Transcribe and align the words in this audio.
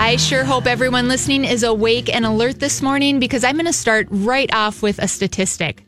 I 0.00 0.14
sure 0.14 0.44
hope 0.44 0.66
everyone 0.66 1.08
listening 1.08 1.44
is 1.44 1.64
awake 1.64 2.08
and 2.08 2.24
alert 2.24 2.60
this 2.60 2.80
morning 2.80 3.18
because 3.18 3.42
I'm 3.42 3.56
going 3.56 3.66
to 3.66 3.72
start 3.72 4.06
right 4.10 4.48
off 4.54 4.80
with 4.80 5.00
a 5.00 5.08
statistic. 5.08 5.84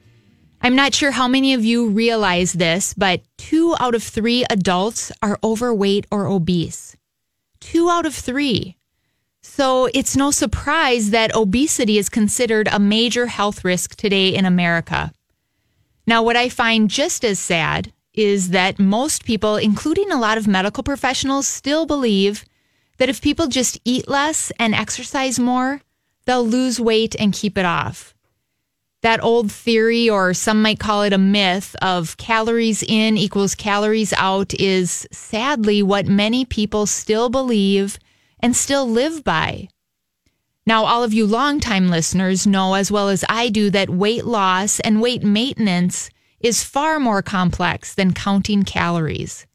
I'm 0.61 0.75
not 0.75 0.93
sure 0.93 1.13
how 1.13 1.29
many 1.29 1.55
of 1.55 1.65
you 1.65 1.91
realize 1.91 2.53
this, 2.53 2.93
but 2.93 3.23
two 3.39 3.77
out 3.79 3.95
of 3.95 4.03
three 4.03 4.45
adults 4.51 5.13
are 5.23 5.39
overweight 5.45 6.07
or 6.11 6.27
obese. 6.27 6.97
Two 7.61 7.89
out 7.89 8.05
of 8.05 8.13
three. 8.13 8.77
So 9.43 9.89
it's 9.95 10.17
no 10.17 10.33
surprise 10.33 11.11
that 11.11 11.35
obesity 11.37 11.97
is 11.97 12.09
considered 12.09 12.69
a 12.71 12.81
major 12.81 13.29
health 13.29 13.65
risk 13.65 13.95
today 13.95 14.35
in 14.35 14.45
America. 14.45 15.13
Now, 16.05 16.25
what 16.25 16.37
I 16.37 16.49
find 16.49 16.91
just 16.91 17.25
as 17.25 17.39
sad 17.39 17.93
is 18.13 18.51
that 18.51 18.81
most 18.81 19.25
people, 19.25 19.55
including 19.55 20.11
a 20.11 20.21
lot 20.21 20.37
of 20.37 20.49
medical 20.49 20.83
professionals, 20.83 21.47
still 21.47 21.87
believe 21.87 22.45
that 23.01 23.09
if 23.09 23.23
people 23.23 23.47
just 23.47 23.81
eat 23.87 24.07
less 24.09 24.53
and 24.59 24.75
exercise 24.75 25.41
more, 25.41 25.81
they'll 26.27 26.47
lose 26.47 26.79
weight 26.79 27.17
and 27.19 27.33
keep 27.33 27.57
it 27.57 27.65
off. 27.65 28.15
That 29.01 29.25
old 29.25 29.51
theory, 29.51 30.11
or 30.11 30.35
some 30.35 30.61
might 30.61 30.79
call 30.79 31.03
it 31.05 31.15
a 31.15 31.19
myth, 31.19 31.75
of 31.81 32.19
calories 32.19 32.83
in 32.83 33.17
equals 33.17 33.55
calories 33.55 34.13
out 34.19 34.53
is 34.61 35.09
sadly 35.11 35.83
what 35.83 36.05
many 36.09 36.45
people 36.45 36.85
still 36.85 37.31
believe 37.31 37.99
and 38.39 38.55
still 38.55 38.87
live 38.87 39.25
by. 39.25 39.69
Now, 40.67 40.85
all 40.85 41.03
of 41.03 41.15
you 41.15 41.27
longtime 41.27 41.89
listeners 41.89 42.47
know 42.47 42.75
as 42.75 42.93
well 42.93 43.09
as 43.09 43.25
I 43.31 43.49
do 43.49 43.71
that 43.71 43.89
weight 43.89 44.27
loss 44.27 44.79
and 44.81 45.01
weight 45.01 45.23
maintenance 45.23 46.11
is 46.39 46.63
far 46.63 47.01
more 47.01 47.23
complex 47.23 47.95
than 47.95 48.13
counting 48.13 48.63
calories. 48.63 49.47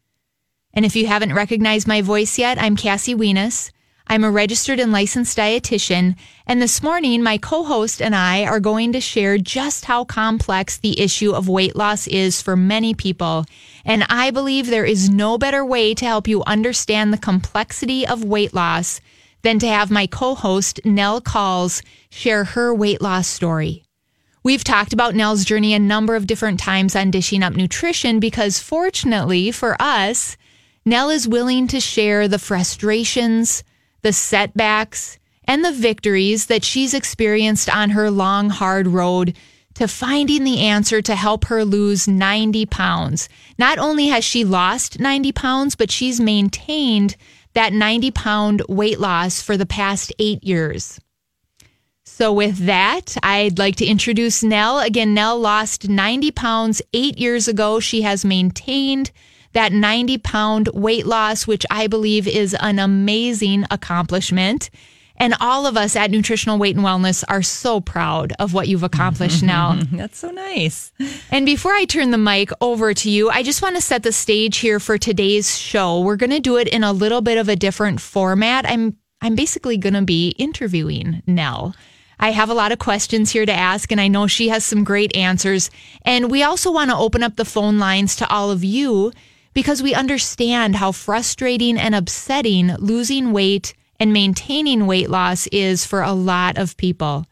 And 0.76 0.84
if 0.84 0.94
you 0.94 1.08
haven't 1.08 1.34
recognized 1.34 1.88
my 1.88 2.02
voice 2.02 2.38
yet, 2.38 2.62
I'm 2.62 2.76
Cassie 2.76 3.16
Weness. 3.16 3.72
I'm 4.08 4.26
a 4.26 4.30
registered 4.30 4.78
and 4.78 4.92
licensed 4.92 5.38
dietitian. 5.38 6.18
And 6.46 6.62
this 6.62 6.84
morning, 6.84 7.24
my 7.24 7.38
co 7.38 7.64
host 7.64 8.02
and 8.02 8.14
I 8.14 8.44
are 8.44 8.60
going 8.60 8.92
to 8.92 9.00
share 9.00 9.38
just 9.38 9.86
how 9.86 10.04
complex 10.04 10.78
the 10.78 11.00
issue 11.00 11.32
of 11.32 11.48
weight 11.48 11.78
loss 11.78 12.08
is 12.08 12.42
for 12.42 12.58
many 12.58 12.94
people. 12.94 13.46
And 13.86 14.06
I 14.10 14.32
believe 14.32 14.68
there 14.68 14.86
is 14.86 15.10
no 15.10 15.38
better 15.38 15.66
way 15.66 15.94
to 15.94 16.06
help 16.06 16.28
you 16.28 16.44
understand 16.44 17.14
the 17.14 17.18
complexity 17.18 18.06
of 18.06 18.26
weight 18.26 18.54
loss 18.54 19.00
than 19.44 19.60
to 19.60 19.68
have 19.68 19.90
my 19.90 20.08
co 20.08 20.36
host, 20.36 20.82
Nell 20.84 21.22
Kolls, 21.22 21.82
share 22.10 22.44
her 22.44 22.76
weight 22.76 23.02
loss 23.02 23.28
story. 23.28 23.84
We've 24.44 24.64
talked 24.64 24.92
about 24.92 25.16
Nell's 25.16 25.46
journey 25.46 25.74
a 25.74 25.80
number 25.80 26.16
of 26.16 26.28
different 26.28 26.60
times 26.60 26.98
on 26.98 27.12
Dishing 27.12 27.44
Up 27.44 27.54
Nutrition 27.54 28.20
because, 28.20 28.60
fortunately 28.60 29.52
for 29.52 29.82
us, 29.82 30.36
Nell 30.88 31.10
is 31.10 31.28
willing 31.28 31.68
to 31.70 31.80
share 31.80 32.28
the 32.28 32.38
frustrations, 32.38 33.64
the 34.04 34.14
setbacks, 34.14 35.18
and 35.46 35.66
the 35.66 35.72
victories 35.72 36.46
that 36.46 36.64
she's 36.64 36.94
experienced 36.94 37.68
on 37.68 37.90
her 37.90 38.12
long, 38.12 38.52
hard 38.52 38.86
road 38.86 39.36
to 39.74 39.88
finding 39.88 40.44
the 40.44 40.60
answer 40.60 41.02
to 41.02 41.16
help 41.16 41.46
her 41.46 41.66
lose 41.66 42.08
90 42.08 42.68
pounds. 42.68 43.28
Not 43.58 43.80
only 43.80 44.08
has 44.08 44.24
she 44.24 44.46
lost 44.46 45.00
90 45.00 45.32
pounds, 45.32 45.76
but 45.76 45.90
she's 45.90 46.22
maintained 46.22 47.16
that 47.54 47.74
90 47.74 48.12
pound 48.12 48.62
weight 48.70 49.00
loss 49.00 49.42
for 49.42 49.58
the 49.58 49.66
past 49.66 50.14
eight 50.20 50.44
years. 50.44 51.00
So, 52.04 52.32
with 52.32 52.66
that, 52.68 53.18
I'd 53.24 53.58
like 53.58 53.78
to 53.78 53.86
introduce 53.86 54.44
Nell. 54.44 54.80
Again, 54.80 55.16
Nell 55.16 55.40
lost 55.40 55.90
90 55.90 56.30
pounds 56.32 56.82
eight 56.94 57.18
years 57.18 57.48
ago. 57.48 57.80
She 57.80 58.04
has 58.04 58.24
maintained 58.24 59.12
that 59.56 59.72
90 59.72 60.18
pound 60.20 60.70
weight 60.74 61.06
loss, 61.06 61.48
which 61.48 61.66
I 61.72 61.88
believe 61.88 62.28
is 62.28 62.56
an 62.60 62.78
amazing 62.78 63.66
accomplishment. 63.72 64.70
And 65.18 65.34
all 65.40 65.66
of 65.66 65.78
us 65.78 65.96
at 65.96 66.12
Nutritional 66.12 66.60
Weight 66.60 66.76
and 66.76 66.86
Wellness 66.86 67.24
are 67.30 67.42
so 67.42 67.80
proud 67.80 68.34
of 68.38 68.54
what 68.54 68.68
you've 68.68 68.84
accomplished 68.84 69.44
mm-hmm. 69.44 69.48
now. 69.48 69.80
That's 69.98 70.18
so 70.18 70.30
nice. 70.30 70.92
And 71.32 71.46
before 71.46 71.72
I 71.72 71.86
turn 71.86 72.12
the 72.12 72.18
mic 72.18 72.50
over 72.60 72.94
to 72.94 73.10
you, 73.10 73.30
I 73.30 73.44
just 73.44 73.62
want 73.62 73.78
to 73.78 73.82
set 73.82 74.04
the 74.04 74.12
stage 74.12 74.58
here 74.58 74.78
for 74.78 74.98
today's 74.98 75.58
show. 75.58 76.02
We're 76.02 76.18
going 76.18 76.32
to 76.32 76.42
do 76.42 76.58
it 76.58 76.68
in 76.68 76.84
a 76.84 76.92
little 76.92 77.22
bit 77.22 77.38
of 77.38 77.48
a 77.48 77.56
different 77.56 78.02
format. 78.02 78.70
I'm 78.70 78.98
I'm 79.22 79.36
basically 79.36 79.78
going 79.78 79.94
to 79.94 80.02
be 80.04 80.36
interviewing 80.38 81.24
Nell. 81.26 81.74
I 82.20 82.32
have 82.32 82.50
a 82.50 82.54
lot 82.54 82.74
of 82.74 82.80
questions 82.80 83.32
here 83.32 83.46
to 83.46 83.54
ask, 83.54 83.92
and 83.92 84.00
I 84.00 84.10
know 84.10 84.28
she 84.28 84.50
has 84.50 84.66
some 84.66 84.84
great 84.84 85.16
answers. 85.16 85.72
And 86.04 86.30
we 86.30 86.44
also 86.44 86.72
want 86.72 86.92
to 86.92 86.98
open 86.98 87.24
up 87.24 87.38
the 87.38 87.46
phone 87.46 87.80
lines 87.80 88.18
to 88.18 88.30
all 88.30 88.52
of 88.52 88.64
you 88.64 89.14
because 89.56 89.82
we 89.82 89.96
understand 89.96 90.76
how 90.76 90.92
frustrating 90.92 91.80
and 91.80 91.96
upsetting 91.96 92.76
losing 92.76 93.32
weight 93.32 93.74
and 94.00 94.14
maintaining 94.14 94.86
weight 94.86 95.10
loss 95.10 95.48
is 95.48 95.86
for 95.86 96.04
a 96.04 96.12
lot 96.14 96.60
of 96.60 96.78
people. 96.78 97.26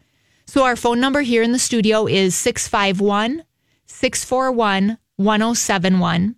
So, 0.47 0.63
our 0.63 0.75
phone 0.75 0.99
number 0.99 1.21
here 1.21 1.43
in 1.43 1.51
the 1.51 1.59
studio 1.59 2.07
is 2.07 2.35
651 2.35 3.43
641 3.85 4.97
1071. 5.17 6.35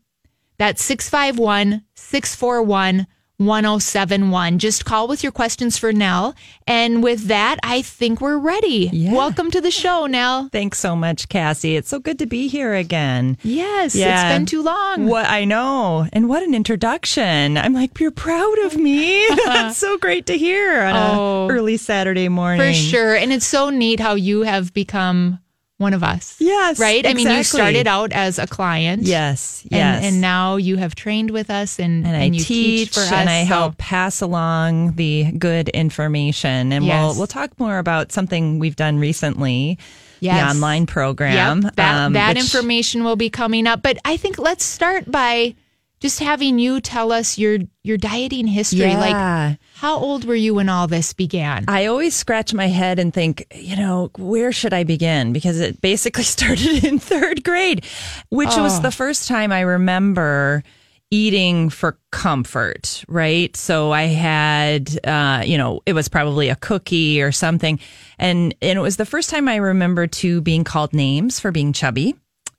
That's 0.57 0.83
651 0.83 1.83
641 1.93 3.07
1071. 3.37 4.59
Just 4.59 4.85
call 4.85 5.07
with 5.07 5.23
your 5.23 5.31
questions 5.31 5.77
for 5.77 5.91
Nell. 5.91 6.35
And 6.67 7.03
with 7.03 7.27
that, 7.27 7.57
I 7.63 7.81
think 7.81 8.21
we're 8.21 8.37
ready. 8.37 8.89
Yeah. 8.91 9.13
Welcome 9.13 9.51
to 9.51 9.61
the 9.61 9.71
show, 9.71 10.05
Nell. 10.05 10.49
Thanks 10.51 10.79
so 10.79 10.95
much, 10.95 11.29
Cassie. 11.29 11.75
It's 11.75 11.89
so 11.89 11.99
good 11.99 12.19
to 12.19 12.25
be 12.25 12.47
here 12.47 12.73
again. 12.73 13.37
Yes, 13.43 13.95
Yeah. 13.95 14.29
it's 14.29 14.35
been 14.35 14.45
too 14.45 14.61
long. 14.63 15.07
What 15.07 15.25
I 15.27 15.45
know, 15.45 16.07
and 16.13 16.29
what 16.29 16.43
an 16.43 16.53
introduction! 16.55 17.57
I'm 17.57 17.73
like, 17.73 17.99
you're 17.99 18.11
proud 18.11 18.57
of 18.65 18.77
me. 18.77 19.27
That's 19.45 19.77
so 19.77 19.97
great 19.97 20.25
to 20.27 20.37
hear 20.37 20.81
on 20.83 20.95
Oh. 20.95 21.47
a 21.47 21.51
early 21.53 21.77
Saturday 21.77 22.29
morning. 22.29 22.59
For 22.65 22.73
sure. 22.73 23.15
And 23.15 23.31
it's 23.33 23.45
so 23.45 23.69
neat 23.69 23.99
how 23.99 24.15
you 24.15 24.41
have 24.43 24.73
become 24.73 25.39
one 25.77 25.93
of 25.93 26.03
us. 26.03 26.35
Yes, 26.39 26.79
Right? 26.79 27.05
I 27.05 27.13
mean, 27.13 27.27
you 27.29 27.43
started 27.43 27.85
out 27.85 28.13
as 28.13 28.39
a 28.39 28.47
client. 28.47 29.03
Yes, 29.03 29.61
And, 29.63 29.71
yes. 29.71 30.03
and 30.05 30.21
now 30.21 30.55
you 30.55 30.77
have 30.77 30.95
trained 30.95 31.31
with 31.31 31.49
us 31.49 31.79
and, 31.79 32.07
and 32.07 32.15
I 32.15 32.23
you 32.25 32.39
teach, 32.39 32.93
for 32.93 33.01
us. 33.01 33.11
and 33.11 33.29
I 33.29 33.43
so- 33.43 33.47
help 33.47 33.77
pass 33.77 34.21
along 34.21 34.95
the 34.95 35.31
good 35.33 35.67
information. 35.69 36.71
And 36.71 36.85
Yes. 36.85 36.93
we'll 37.03 37.17
we'll 37.17 37.27
talk 37.27 37.59
more 37.59 37.77
about 37.77 38.11
something 38.13 38.57
we've 38.59 38.77
done 38.77 38.99
recently, 38.99 39.77
Yes. 40.21 40.39
the 40.41 40.57
online 40.57 40.85
program. 40.85 41.61
Yep, 41.63 41.75
that 41.75 42.05
um, 42.05 42.13
that 42.13 42.35
which- 42.35 42.43
information 42.45 43.03
will 43.03 43.17
be 43.17 43.29
coming 43.29 43.67
up. 43.67 43.81
But 43.81 43.97
I 44.05 44.15
think 44.15 44.39
let's 44.39 44.63
start 44.63 45.11
by 45.11 45.55
just 45.99 46.19
having 46.19 46.59
you 46.59 46.81
tell 46.81 47.11
us 47.11 47.37
your 47.37 47.59
your 47.83 47.97
dieting 47.97 48.47
history. 48.47 48.79
Yeah. 48.91 48.99
Like, 48.99 49.59
how 49.75 49.97
old 49.97 50.25
were 50.25 50.35
you 50.35 50.55
when 50.55 50.69
all 50.69 50.87
this 50.87 51.13
began? 51.13 51.65
I 51.67 51.85
always 51.85 52.15
scratch 52.15 52.53
my 52.53 52.67
head 52.67 52.99
and 52.99 53.13
think, 53.13 53.45
you 53.55 53.75
know, 53.75 54.11
where 54.17 54.51
should 54.51 54.73
I 54.73 54.83
begin? 54.83 55.33
Because 55.33 55.59
it 55.59 55.81
basically 55.81 56.23
started 56.35 56.83
in 56.83 56.99
third 56.99 57.43
grade, 57.43 57.85
which 58.29 58.49
Oh. 58.51 58.63
was 58.63 58.81
the 58.81 58.91
first 58.91 59.27
time 59.27 59.51
I 59.51 59.61
remember 59.61 60.63
eating 61.11 61.69
for 61.69 61.97
comfort, 62.11 63.03
right? 63.07 63.55
So 63.55 63.91
I 63.91 64.03
had, 64.03 64.99
uh, 65.05 65.43
you 65.45 65.57
know, 65.57 65.81
it 65.85 65.93
was 65.93 66.09
probably 66.09 66.49
a 66.49 66.55
cookie 66.55 67.21
or 67.21 67.31
something. 67.31 67.79
And, 68.17 68.55
and 68.61 68.79
it 68.79 68.81
was 68.81 68.97
the 68.97 69.05
first 69.05 69.29
time 69.29 69.47
I 69.47 69.57
remember 69.57 70.07
too 70.07 70.41
being 70.41 70.63
called 70.63 70.93
names 70.93 71.39
for 71.39 71.51
being 71.51 71.73
chubby. 71.73 72.15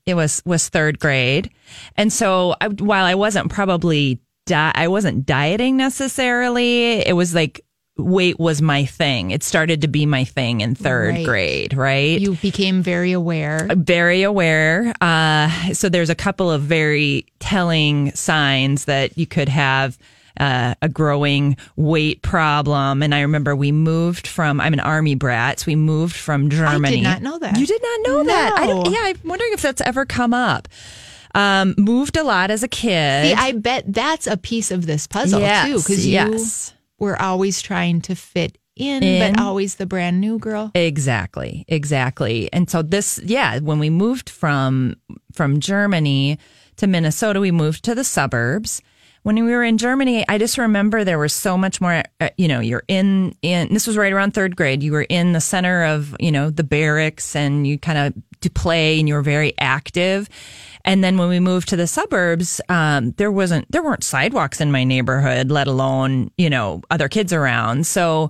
It 0.07 0.15
was, 0.15 0.41
was 0.45 0.69
third 0.69 0.97
grade. 0.99 1.51
And 1.97 2.11
so 2.11 2.55
I, 2.61 2.69
while 2.69 3.05
I 3.05 3.13
wasn't 3.15 3.51
probably, 3.51 4.19
di- 4.47 4.71
I 4.73 4.87
wasn't 4.87 5.25
dieting 5.25 5.77
necessarily, 5.77 7.05
it 7.05 7.13
was 7.15 7.35
like, 7.35 7.61
weight 7.97 8.39
was 8.39 8.61
my 8.61 8.85
thing. 8.85 9.31
It 9.31 9.41
started 9.43 9.81
to 9.81 9.87
be 9.87 10.05
my 10.05 10.23
thing 10.23 10.61
in 10.61 10.75
third 10.75 11.15
Right. 11.15 11.25
grade, 11.25 11.73
right? 11.73 12.19
you 12.21 12.35
became 12.35 12.81
very 12.83 13.11
aware. 13.11 13.67
very 13.75 14.21
aware. 14.23 14.93
Uh, 15.01 15.49
so 15.73 15.89
there's 15.89 16.11
a 16.11 16.15
couple 16.15 16.49
of 16.51 16.61
very 16.61 17.25
telling 17.39 18.13
signs 18.13 18.85
that 18.85 19.17
you 19.17 19.25
could 19.25 19.49
have 19.49 19.97
uh, 20.39 20.75
a 20.81 20.89
growing 20.89 21.57
weight 21.75 22.21
problem. 22.21 23.03
And 23.03 23.13
I 23.13 23.21
remember 23.21 23.55
we 23.55 23.71
moved 23.71 24.27
from, 24.27 24.61
I'm 24.61 24.73
an 24.73 24.79
army 24.79 25.15
brat, 25.15 25.59
so 25.59 25.65
we 25.67 25.75
moved 25.75 26.15
from 26.15 26.49
Germany. 26.49 26.87
I 26.87 26.91
did 26.91 27.03
not 27.03 27.21
know 27.21 27.39
that. 27.39 27.57
You 27.57 27.65
did 27.65 27.81
not 27.81 27.99
know 28.07 28.23
that? 28.23 28.53
I 28.57 28.67
don't, 28.67 28.91
yeah, 28.91 29.01
I'm 29.01 29.17
wondering 29.23 29.53
if 29.53 29.61
that's 29.61 29.81
ever 29.81 30.05
come 30.05 30.33
up. 30.33 30.67
Um, 31.35 31.75
moved 31.77 32.17
a 32.17 32.23
lot 32.23 32.49
as 32.49 32.63
a 32.63 32.67
kid. 32.67 33.27
See, 33.27 33.33
I 33.33 33.51
bet 33.51 33.93
that's 33.93 34.25
a 34.25 34.37
piece 34.37 34.71
of 34.71 34.85
this 34.87 35.05
puzzle 35.05 35.39
too, 35.39 35.77
because 35.77 36.05
you 36.05 36.13
yes. 36.13 36.73
we're 36.97 37.17
always 37.17 37.61
trying 37.61 38.01
to 38.01 38.15
fit 38.15 38.57
in, 38.75 39.03
In. 39.03 39.35
but 39.35 39.41
always 39.41 39.75
the 39.75 39.85
brand 39.85 40.19
new 40.19 40.39
girl. 40.39 40.71
Exactly, 40.73 41.65
exactly. 41.67 42.49
And 42.53 42.69
so 42.69 42.81
this, 42.81 43.19
yeah, 43.23 43.59
when 43.59 43.77
we 43.77 43.89
moved 43.89 44.29
from 44.29 44.95
from 45.33 45.59
Germany 45.59 46.39
to 46.77 46.87
Minnesota, 46.87 47.39
we 47.39 47.51
moved 47.51 47.83
to 47.85 47.93
the 47.93 48.03
suburbs. 48.03 48.81
When 49.27 49.43
we 49.43 49.51
were 49.51 49.65
in 49.65 49.77
Germany, 49.77 50.23
I 50.29 50.37
just 50.37 50.57
remember 50.57 51.03
there 51.03 51.19
was 51.19 51.33
so 51.33 51.57
much 51.57 51.81
more. 51.81 52.01
Uh, 52.21 52.29
you 52.37 52.47
know, 52.47 52.61
you're 52.61 52.85
in 52.87 53.35
in. 53.41 53.73
This 53.73 53.85
was 53.85 53.97
right 53.97 54.13
around 54.13 54.33
third 54.33 54.55
grade. 54.55 54.81
You 54.81 54.93
were 54.93 55.01
in 55.01 55.33
the 55.33 55.41
center 55.41 55.83
of 55.83 56.15
you 56.17 56.31
know 56.31 56.49
the 56.49 56.63
barracks, 56.63 57.35
and 57.35 57.67
you 57.67 57.77
kind 57.77 57.97
of 57.97 58.13
to 58.39 58.49
play, 58.49 58.99
and 58.99 59.05
you 59.05 59.15
were 59.15 59.21
very 59.21 59.53
active. 59.59 60.29
And 60.85 61.03
then 61.03 61.17
when 61.17 61.27
we 61.27 61.41
moved 61.41 61.67
to 61.67 61.75
the 61.75 61.87
suburbs, 61.87 62.61
um, 62.69 63.11
there 63.17 63.29
wasn't 63.29 63.69
there 63.69 63.83
weren't 63.83 64.05
sidewalks 64.05 64.61
in 64.61 64.71
my 64.71 64.85
neighborhood, 64.85 65.51
let 65.51 65.67
alone 65.67 66.31
you 66.37 66.49
know 66.49 66.81
other 66.89 67.09
kids 67.09 67.33
around. 67.33 67.85
So 67.85 68.29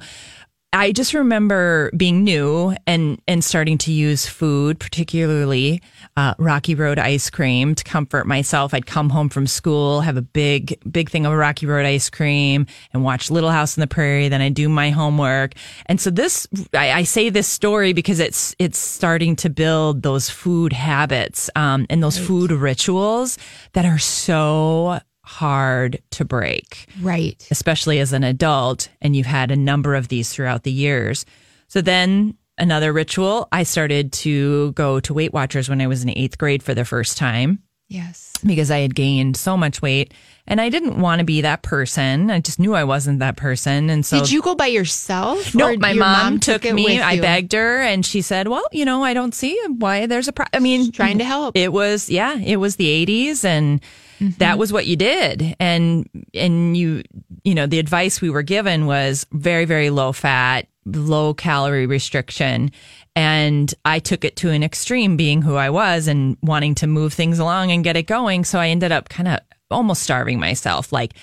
I 0.77 0.91
just 0.91 1.15
remember 1.15 1.89
being 1.97 2.23
new 2.23 2.75
and 2.85 3.19
and 3.27 3.43
starting 3.43 3.79
to 3.79 3.91
use 3.91 4.27
food, 4.27 4.79
particularly 4.79 5.81
uh, 6.15 6.35
Rocky 6.37 6.75
Road 6.75 6.99
ice 6.99 7.31
cream, 7.31 7.73
to 7.73 7.83
comfort 7.83 8.27
myself. 8.27 8.75
I'd 8.75 8.85
come 8.85 9.09
home 9.09 9.29
from 9.29 9.47
school, 9.47 10.01
have 10.01 10.17
a 10.17 10.21
big 10.21 10.79
big 10.91 11.09
thing 11.09 11.25
of 11.25 11.33
Rocky 11.33 11.65
Road 11.65 11.87
ice 11.87 12.11
cream, 12.11 12.67
and 12.93 13.03
watch 13.03 13.31
Little 13.31 13.49
House 13.49 13.75
on 13.75 13.81
the 13.81 13.87
Prairie. 13.87 14.29
Then 14.29 14.39
I 14.39 14.49
do 14.49 14.69
my 14.69 14.91
homework, 14.91 15.53
and 15.87 15.99
so 15.99 16.11
this 16.11 16.45
I, 16.75 16.91
I 16.91 17.03
say 17.03 17.31
this 17.31 17.47
story 17.47 17.93
because 17.93 18.19
it's 18.19 18.55
it's 18.59 18.77
starting 18.77 19.35
to 19.37 19.49
build 19.49 20.03
those 20.03 20.29
food 20.29 20.73
habits 20.73 21.49
um, 21.55 21.87
and 21.89 22.03
those 22.03 22.19
food 22.19 22.51
rituals 22.51 23.39
that 23.73 23.85
are 23.85 23.97
so 23.97 24.99
hard 25.27 25.99
to 26.11 26.23
break 26.25 26.87
Right. 27.01 27.45
especially 27.51 27.99
as 27.99 28.13
an 28.13 28.23
adult, 28.23 28.89
and 29.01 29.15
you've 29.15 29.25
had 29.27 29.51
a 29.51 29.55
number 29.57 29.93
of 29.95 30.07
these 30.07 30.29
throughout 30.31 30.63
the 30.63 30.71
years. 30.71 31.25
So 31.67 31.81
then 31.81 32.35
another 32.57 32.93
ritual, 32.93 33.47
I 33.51 33.63
started 33.63 34.11
to 34.13 34.71
go 34.71 34.99
to 35.01 35.13
Weight 35.13 35.33
Watchers 35.33 35.67
when 35.69 35.81
I 35.81 35.87
was 35.87 36.01
in 36.03 36.09
eighth 36.09 36.37
grade 36.37 36.63
for 36.63 36.73
the 36.73 36.85
first 36.85 37.17
time 37.17 37.59
Yes. 37.89 38.31
because 38.45 38.71
I 38.71 38.79
had 38.79 38.95
gained 38.95 39.37
so 39.37 39.55
much 39.57 39.81
weight 39.81 40.13
and 40.47 40.59
I 40.61 40.69
didn't 40.69 40.99
want 40.99 41.19
to 41.19 41.25
be 41.25 41.41
that 41.41 41.61
person. 41.61 42.31
I 42.31 42.39
just 42.39 42.57
knew 42.57 42.73
I 42.73 42.85
wasn't 42.85 43.19
that 43.19 43.35
person. 43.35 43.89
And 43.89 44.05
so 44.05 44.19
Did 44.19 44.31
you 44.31 44.41
go 44.41 44.55
by 44.55 44.67
yourself? 44.67 45.53
no, 45.53 45.67
or 45.73 45.77
my 45.77 45.91
your 45.91 46.03
mom, 46.05 46.39
took, 46.39 46.63
it 46.65 46.73
me. 46.73 47.01
I 47.01 47.19
begged 47.19 47.51
her, 47.51 47.81
and 47.81 48.05
she 48.05 48.21
said, 48.21 48.47
"Well, 48.47 48.63
you 48.71 48.85
know, 48.85 49.03
I 49.03 49.13
don't 49.13 49.35
see 49.35 49.59
why 49.67 50.05
there's 50.05 50.29
a 50.29 50.31
pro." 50.31 50.45
I 50.53 50.59
mean, 50.59 50.91
Trying 50.93 51.17
to 51.17 51.25
help. 51.25 51.57
It 51.57 51.73
was, 51.73 52.09
yeah, 52.09 52.37
it 52.39 52.57
was 52.57 52.77
the 52.77 52.87
'80s, 52.87 53.43
and 53.43 53.81
Mm-hmm. 54.19 54.37
that 54.39 54.57
was 54.57 54.73
what 54.73 54.87
you 54.87 54.95
did. 54.95 55.55
And 55.59 56.09
and 56.33 56.75
you, 56.75 57.03
you 57.43 57.53
know, 57.55 57.67
the 57.67 57.79
advice 57.79 58.21
we 58.21 58.29
were 58.29 58.41
given 58.41 58.85
was 58.85 59.25
very, 59.31 59.65
very 59.65 59.89
low 59.89 60.11
fat, 60.11 60.67
low 60.85 61.33
calorie 61.33 61.85
restriction. 61.85 62.71
And 63.15 63.73
I 63.83 63.99
took 63.99 64.23
it 64.23 64.35
to 64.37 64.49
an 64.49 64.63
extreme, 64.63 65.17
being 65.17 65.41
who 65.41 65.55
I 65.55 65.69
was 65.69 66.07
and 66.07 66.37
wanting 66.41 66.75
to 66.75 66.87
move 66.87 67.13
things 67.13 67.39
along 67.39 67.71
and 67.71 67.83
get 67.83 67.97
it 67.97 68.03
going. 68.03 68.43
So 68.43 68.59
I 68.59 68.69
ended 68.69 68.91
up 68.91 69.09
kind 69.09 69.27
of 69.27 69.39
almost 69.71 70.03
starving 70.03 70.39
myself, 70.39 70.91
like 70.91 71.13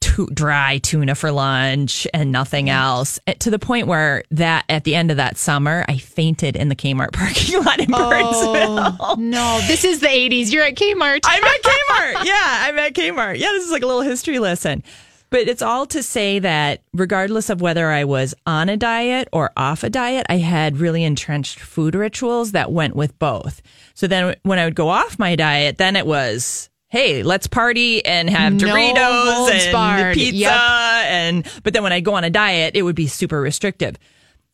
tu- 0.00 0.28
dry 0.32 0.78
tuna 0.78 1.14
for 1.14 1.30
lunch 1.30 2.06
and 2.14 2.32
nothing 2.32 2.70
else 2.70 3.18
eh, 3.26 3.34
to 3.34 3.50
the 3.50 3.58
point 3.58 3.86
where 3.86 4.22
that 4.30 4.64
at 4.68 4.84
the 4.84 4.94
end 4.94 5.10
of 5.10 5.16
that 5.18 5.36
summer 5.36 5.84
i 5.88 5.96
fainted 5.98 6.56
in 6.56 6.68
the 6.68 6.76
kmart 6.76 7.12
parking 7.14 7.62
lot 7.62 7.78
in 7.80 7.90
burnsville 7.90 8.96
Oh, 9.00 9.16
no. 9.18 9.60
This 9.66 9.84
is 9.84 10.00
the 10.00 10.06
80s. 10.08 10.52
You're 10.52 10.64
at 10.64 10.74
Kmart. 10.74 11.20
i'm 11.24 11.44
at 11.44 11.62
kmart 11.62 12.24
yeah 12.24 12.66
i'm 12.68 12.78
at 12.78 12.94
kmart 12.94 13.38
yeah 13.38 13.48
this 13.52 13.64
is 13.64 13.70
like 13.70 13.82
a 13.82 13.86
little 13.86 14.02
history 14.02 14.38
lesson 14.38 14.82
but 15.30 15.46
it's 15.48 15.62
all 15.62 15.86
to 15.86 16.02
say 16.02 16.40
that 16.40 16.82
regardless 16.92 17.50
of 17.50 17.60
whether 17.60 17.88
I 17.88 18.02
was 18.02 18.34
on 18.46 18.68
a 18.68 18.76
diet 18.76 19.28
or 19.32 19.52
off 19.56 19.84
a 19.84 19.88
diet, 19.88 20.26
I 20.28 20.38
had 20.38 20.78
really 20.78 21.04
entrenched 21.04 21.60
food 21.60 21.94
rituals 21.94 22.50
that 22.50 22.72
went 22.72 22.96
with 22.96 23.16
both. 23.20 23.62
So 23.94 24.08
then 24.08 24.34
when 24.42 24.58
I 24.58 24.64
would 24.64 24.74
go 24.74 24.88
off 24.88 25.20
my 25.20 25.36
diet, 25.36 25.78
then 25.78 25.94
it 25.94 26.04
was, 26.04 26.68
hey, 26.90 27.22
let's 27.22 27.46
party 27.46 28.04
and 28.04 28.28
have 28.28 28.54
Doritos 28.54 29.32
holds 29.32 29.52
and 29.52 29.72
barred. 29.72 30.14
pizza. 30.14 30.36
Yep. 30.36 30.52
And, 30.52 31.46
but 31.62 31.72
then 31.72 31.82
when 31.84 31.92
I 31.92 32.00
go 32.00 32.14
on 32.14 32.24
a 32.24 32.30
diet, 32.30 32.74
it 32.74 32.82
would 32.82 32.96
be 32.96 33.06
super 33.06 33.40
restrictive. 33.40 33.96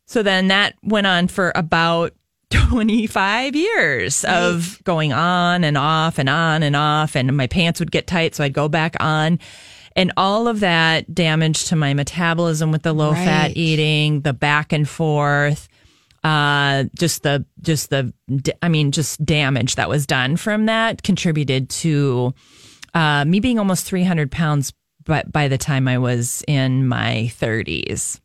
So 0.05 0.23
then 0.23 0.47
that 0.47 0.75
went 0.83 1.07
on 1.07 1.27
for 1.27 1.51
about 1.55 2.13
25 2.51 3.55
years 3.55 4.23
of 4.23 4.79
going 4.83 5.11
on 5.13 5.63
and 5.63 5.77
off 5.77 6.19
and 6.19 6.29
on 6.29 6.63
and 6.63 6.75
off. 6.75 7.15
And 7.15 7.35
my 7.35 7.47
pants 7.47 7.79
would 7.79 7.91
get 7.91 8.07
tight. 8.07 8.35
So 8.35 8.43
I'd 8.43 8.53
go 8.53 8.69
back 8.69 8.95
on. 8.99 9.39
And 9.95 10.13
all 10.15 10.47
of 10.47 10.59
that 10.59 11.13
damage 11.13 11.65
to 11.65 11.75
my 11.75 11.95
metabolism 11.95 12.71
with 12.71 12.83
the 12.83 12.93
low 12.93 13.13
fat 13.13 13.57
eating, 13.57 14.21
the 14.21 14.31
back 14.31 14.71
and 14.71 14.87
forth, 14.87 15.67
uh, 16.23 16.85
just 16.97 17.23
the, 17.23 17.45
just 17.61 17.89
the, 17.89 18.13
I 18.61 18.69
mean, 18.69 18.91
just 18.91 19.23
damage 19.25 19.75
that 19.75 19.89
was 19.89 20.05
done 20.05 20.37
from 20.37 20.65
that 20.67 21.03
contributed 21.03 21.69
to 21.69 22.33
uh, 22.93 23.25
me 23.25 23.39
being 23.39 23.59
almost 23.59 23.85
300 23.85 24.31
pounds 24.31 24.73
by, 25.05 25.23
by 25.23 25.47
the 25.47 25.57
time 25.57 25.87
I 25.87 25.97
was 25.99 26.43
in 26.47 26.87
my 26.87 27.31
30s. 27.39 28.19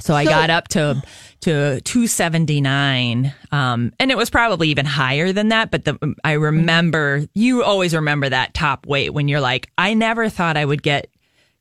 So 0.00 0.14
I 0.14 0.24
So- 0.24 0.30
got 0.30 0.50
up 0.50 0.68
to 0.68 1.02
to 1.42 1.80
279 1.82 3.34
um 3.52 3.92
and 4.00 4.10
it 4.10 4.16
was 4.16 4.30
probably 4.30 4.68
even 4.70 4.86
higher 4.86 5.30
than 5.32 5.48
that 5.48 5.70
but 5.70 5.84
the 5.84 6.14
I 6.24 6.32
remember 6.32 7.26
you 7.34 7.62
always 7.62 7.94
remember 7.94 8.28
that 8.30 8.54
top 8.54 8.86
weight 8.86 9.12
when 9.12 9.28
you're 9.28 9.42
like 9.42 9.70
I 9.76 9.92
never 9.92 10.30
thought 10.30 10.56
I 10.56 10.64
would 10.64 10.82
get 10.82 11.08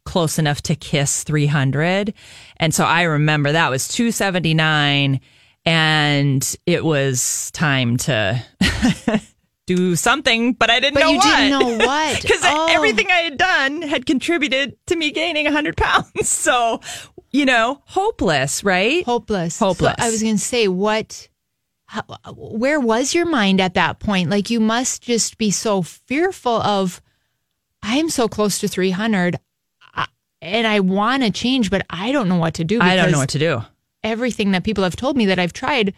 close 0.06 0.38
enough 0.40 0.62
to 0.64 0.76
kiss 0.76 1.24
300 1.24 2.14
and 2.58 2.74
so 2.74 2.84
I 2.84 3.04
remember 3.04 3.52
that 3.54 3.70
was 3.70 3.88
279 3.88 5.22
and 5.66 6.56
it 6.66 6.84
was 6.84 7.52
time 7.52 7.98
to 7.98 8.44
do 9.66 9.96
something 9.96 10.54
but 10.54 10.70
I 10.70 10.80
didn't 10.82 10.96
But 10.96 11.00
know 11.02 11.10
you 11.12 11.18
what 11.18 11.38
didn't 11.38 11.50
know 11.80 11.86
what. 11.88 12.22
because 12.22 12.42
Oh. 12.44 12.68
everything 12.72 13.10
I 13.10 13.20
had 13.20 13.38
done 13.38 13.82
had 13.82 14.06
contributed 14.06 14.76
to 14.88 14.96
me 14.96 15.12
gaining 15.12 15.46
100 15.46 15.78
pounds. 15.78 16.10
So, 16.24 16.82
you 17.32 17.46
know, 17.46 17.82
hopeless, 17.86 18.64
right? 18.64 19.06
hopeless. 19.06 19.58
Hopeless. 19.58 19.96
So 19.98 20.04
I 20.06 20.12
was 20.12 20.22
going 20.22 20.36
to 20.36 20.42
say, 20.42 20.68
what, 20.68 21.28
how, 21.86 22.04
where 22.36 22.80
was 22.80 23.14
your 23.16 23.26
mind 23.26 23.60
at 23.62 23.74
that 23.76 24.00
point? 24.00 24.30
Like, 24.30 24.50
you 24.50 24.60
must 24.60 25.02
just 25.02 25.38
be 25.38 25.50
so 25.50 25.82
fearful 25.82 26.62
of, 26.62 27.02
I'm 27.82 28.10
so 28.10 28.28
close 28.28 28.60
to 28.60 28.68
300 28.68 29.36
I- 29.36 29.40
and 30.44 30.68
I 30.68 30.80
want 30.82 31.24
to 31.24 31.32
change, 31.32 31.70
but 31.72 31.86
I 31.90 32.12
don't 32.12 32.28
know 32.30 32.38
what 32.38 32.56
to 32.56 32.64
do. 32.64 32.80
I 32.82 32.96
don't 32.96 33.12
know 33.12 33.20
what 33.20 33.30
to 33.30 33.40
do. 33.40 33.62
Everything 34.04 34.52
that 34.52 34.64
people 34.64 34.84
have 34.84 34.96
told 34.96 35.16
me 35.16 35.28
that 35.28 35.40
I've 35.40 35.54
tried, 35.54 35.94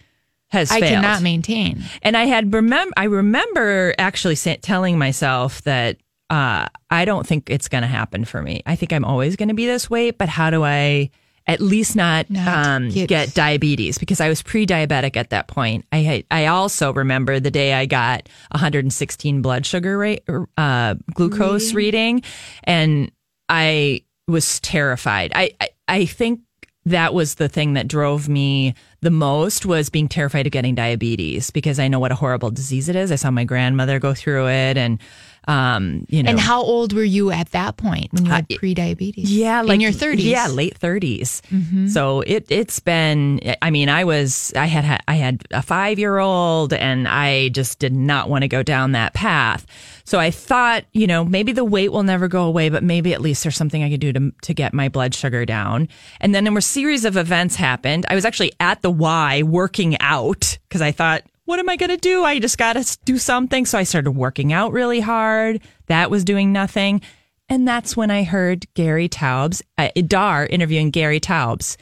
Has 0.50 0.72
I 0.72 0.80
failed. 0.80 0.92
cannot 1.02 1.22
maintain. 1.24 1.84
And 2.04 2.16
I 2.16 2.26
had 2.26 2.54
remember 2.54 2.94
I 2.96 3.06
remember 3.06 3.96
actually 3.98 4.36
sa- 4.36 4.56
telling 4.62 4.98
myself 4.98 5.62
that 5.64 5.98
uh, 6.30 6.68
I 6.90 7.06
don't 7.06 7.26
think 7.26 7.50
it's 7.50 7.68
going 7.68 7.82
to 7.82 7.88
happen 7.88 8.26
for 8.26 8.42
me. 8.42 8.62
I 8.66 8.76
think 8.76 8.94
I'm 8.94 9.06
always 9.06 9.36
going 9.36 9.50
to 9.50 9.54
be 9.56 9.66
this 9.66 9.90
way, 9.90 10.12
but 10.12 10.30
how 10.30 10.50
do 10.50 10.64
I 10.64 11.10
at 11.48 11.62
least 11.62 11.96
not, 11.96 12.28
Not 12.32 12.66
um, 12.66 12.90
get- 12.90 13.08
get, 13.10 13.34
diabetes? 13.36 14.00
Because 14.00 14.20
I 14.20 14.30
was 14.30 14.42
pre-diabetic 14.42 15.18
at 15.18 15.30
that 15.30 15.48
point. 15.48 15.86
I 15.92 15.98
had, 15.98 16.24
I 16.32 16.48
also 16.48 16.92
remember 16.94 17.40
the 17.40 17.52
day 17.52 17.74
I 17.74 17.86
got 17.86 18.28
116 18.52 19.42
blood 19.44 19.66
sugar 19.68 19.98
rate, 20.00 20.24
uh, 20.58 20.96
glucose 21.14 21.74
reading, 21.74 22.24
and 22.64 23.12
I 23.50 24.02
was 24.28 24.60
terrified. 24.60 25.32
I, 25.36 25.52
I 25.60 25.70
I 25.88 26.06
think 26.06 26.42
that 26.86 27.14
was 27.14 27.36
the 27.36 27.50
thing 27.50 27.74
that 27.74 27.88
drove 27.88 28.30
me 28.30 28.76
the 29.02 29.12
most 29.12 29.66
was 29.66 29.90
being 29.90 30.08
terrified 30.08 30.46
of 30.46 30.52
getting 30.52 30.76
diabetes 30.76 31.50
because 31.50 31.80
I 31.80 31.88
know 31.88 32.00
what 32.00 32.12
a 32.12 32.16
horrible 32.16 32.52
disease 32.52 32.90
it 32.90 32.96
is. 32.96 33.12
I 33.12 33.16
saw 33.16 33.32
my 33.32 33.44
grandmother 33.44 34.00
go 34.00 34.14
through 34.14 34.48
it 34.48 34.78
and 34.78 35.00
um 35.48 36.06
you 36.10 36.24
know 36.24 36.30
And 36.32 36.40
how 36.40 36.62
old 36.62 36.94
were 36.94 37.04
you 37.04 37.32
at 37.32 37.52
that 37.52 37.78
point 37.78 38.12
when 38.14 38.26
you 38.26 38.32
had 38.32 38.48
pre-diabetes? 38.50 39.32
yeah, 39.32 39.62
like 39.62 39.76
in 39.76 39.82
your 39.82 39.92
30s. 39.92 40.24
Yeah, 40.24 40.48
late 40.48 40.80
30s. 40.80 41.42
Mm-hmm. 41.50 41.88
So 41.88 42.22
it 42.22 42.46
it's 42.50 42.80
been. 42.80 43.40
I 43.62 43.70
mean, 43.72 43.90
I 43.90 44.04
was 44.04 44.54
I 44.56 44.66
had 44.66 45.02
I 45.08 45.16
had 45.16 45.44
a 45.52 45.62
five 45.62 46.00
year 46.00 46.18
old, 46.18 46.74
and 46.74 47.08
I 47.08 47.50
just 47.50 47.80
did 47.80 47.94
not 47.94 48.30
want 48.30 48.42
to 48.44 48.48
go 48.48 48.64
down 48.64 48.94
that 48.94 49.14
path. 49.14 49.66
So 50.04 50.20
I 50.20 50.30
thought, 50.32 50.86
you 50.94 51.08
know, 51.08 51.26
maybe 51.26 51.52
the 51.52 51.66
weight 51.66 51.92
will 51.92 52.04
never 52.04 52.28
go 52.28 52.44
away, 52.44 52.70
but 52.70 52.84
maybe 52.84 53.14
at 53.14 53.22
least 53.22 53.44
there's 53.44 53.56
something 53.58 53.84
I 53.84 53.90
could 53.90 54.00
do 54.00 54.14
to 54.14 54.32
to 54.44 54.54
get 54.54 54.74
my 54.74 54.90
blood 54.90 55.14
sugar 55.16 55.46
down. 55.46 55.88
And 56.22 56.34
then 56.34 56.44
there 56.44 56.54
were 56.54 56.60
a 56.60 56.62
series 56.62 57.06
of 57.06 57.18
events 57.18 57.56
happened. 57.56 58.06
I 58.10 58.16
was 58.16 58.26
actually 58.26 58.52
at 58.60 58.82
the 58.82 58.92
Y 58.92 59.44
working 59.44 59.98
out 60.00 60.58
because 60.68 60.82
I 60.82 60.92
thought. 60.92 61.24
What 61.46 61.60
am 61.60 61.70
I 61.70 61.76
going 61.76 61.90
to 61.92 61.98
do? 61.98 62.24
I 62.24 62.40
just 62.40 62.58
got 62.58 62.74
to 62.74 62.98
do 63.06 63.18
something. 63.18 63.66
So 63.66 63.78
I 63.78 63.84
started 63.84 64.12
working 64.12 64.52
out 64.52 64.72
really 64.72 65.00
hard. 65.00 65.62
That 65.88 66.10
was 66.12 66.24
doing 66.24 66.52
nothing. 66.52 67.02
And 67.48 67.68
that's 67.68 67.96
when 67.96 68.10
I 68.10 68.24
heard 68.24 68.66
Gary 68.74 69.08
Taubes, 69.08 69.62
uh, 69.78 69.90
Dar 70.08 70.46
interviewing 70.48 70.90
Gary 70.90 71.20
Taubes. 71.20 71.78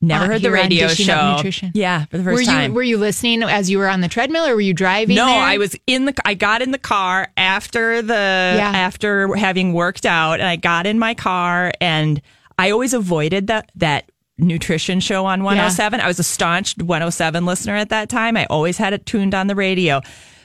Never 0.00 0.24
Uh, 0.24 0.28
heard 0.28 0.42
the 0.42 0.50
radio 0.52 0.88
show. 0.88 1.34
Nutrition. 1.36 1.72
Yeah, 1.74 2.06
for 2.06 2.16
the 2.16 2.24
first 2.24 2.38
were 2.38 2.44
time. 2.44 2.70
you 2.70 2.74
were 2.76 2.82
you 2.82 2.96
listening 2.96 3.42
as 3.42 3.68
you 3.68 3.76
were 3.78 3.88
on 3.88 4.00
the 4.00 4.08
treadmill 4.08 4.46
or 4.46 4.54
were 4.54 4.60
you 4.62 4.72
driving? 4.72 5.14
no, 5.16 5.26
there? 5.26 5.38
I 5.42 5.58
was 5.58 5.76
in 5.86 6.06
the. 6.06 6.14
I 6.24 6.32
got 6.32 6.62
in 6.62 6.70
the 6.70 6.78
car 6.78 7.28
after 7.36 8.00
the 8.00 8.14
Yeah. 8.56 8.72
after 8.74 9.34
having 9.34 9.74
worked 9.74 10.06
out, 10.06 10.34
and 10.40 10.48
I 10.48 10.56
got 10.56 10.86
in 10.86 10.98
my 10.98 11.12
car 11.12 11.72
and 11.82 12.22
I 12.58 12.70
always 12.70 12.94
avoided 12.94 13.48
that 13.48 13.70
that 13.74 14.09
nutrition 14.40 15.00
show 15.00 15.26
on 15.26 15.44
107. 15.44 16.00
I 16.00 16.06
was 16.06 16.18
a 16.18 16.24
staunch 16.24 16.76
107 16.78 17.46
listener 17.46 17.76
at 17.76 17.90
that 17.90 18.08
time. 18.08 18.36
I 18.36 18.46
always 18.46 18.76
had 18.78 18.92
it 18.92 19.06
tuned 19.06 19.34
on 19.34 19.46
the 19.46 19.54
radio, 19.54 20.00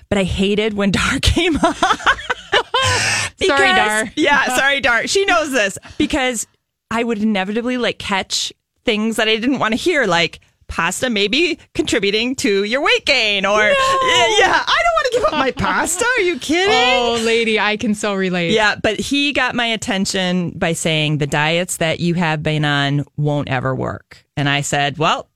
but 0.09 0.17
I 0.17 0.23
hated 0.23 0.73
when 0.73 0.91
Dar 0.91 1.19
came 1.21 1.55
on. 1.57 1.75
Sorry, 3.41 3.67
Dar. 3.67 4.11
Yeah, 4.15 4.55
sorry, 4.55 4.79
Dar. 4.79 5.07
She 5.07 5.25
knows 5.25 5.51
this 5.51 5.77
because 5.97 6.47
I 6.89 7.03
would 7.03 7.21
inevitably 7.21 7.77
like 7.77 7.99
catch 7.99 8.53
things 8.85 9.17
that 9.17 9.27
I 9.27 9.35
didn't 9.35 9.59
want 9.59 9.73
to 9.73 9.77
hear, 9.77 10.05
like 10.05 10.39
pasta 10.67 11.09
maybe 11.09 11.59
contributing 11.73 12.35
to 12.35 12.63
your 12.63 12.81
weight 12.81 13.05
gain, 13.05 13.45
or 13.45 13.61
yeah, 13.61 13.73
yeah, 13.73 14.63
I 14.65 14.81
don't 14.83 14.93
want 14.93 15.05
to 15.05 15.11
give 15.13 15.23
up 15.25 15.33
my 15.33 15.51
pasta. 15.51 16.05
Are 16.17 16.21
you 16.21 16.39
kidding? 16.39 16.73
Oh, 16.73 17.21
lady, 17.23 17.59
I 17.59 17.77
can 17.77 17.95
so 17.95 18.13
relate. 18.13 18.51
Yeah, 18.51 18.75
but 18.75 18.99
he 18.99 19.33
got 19.33 19.55
my 19.55 19.65
attention 19.67 20.51
by 20.51 20.73
saying 20.73 21.17
the 21.17 21.27
diets 21.27 21.77
that 21.77 21.99
you 21.99 22.13
have 22.15 22.43
been 22.43 22.65
on 22.65 23.05
won't 23.17 23.49
ever 23.49 23.75
work. 23.75 24.25
And 24.37 24.49
I 24.49 24.61
said, 24.61 24.97
well, 24.97 25.29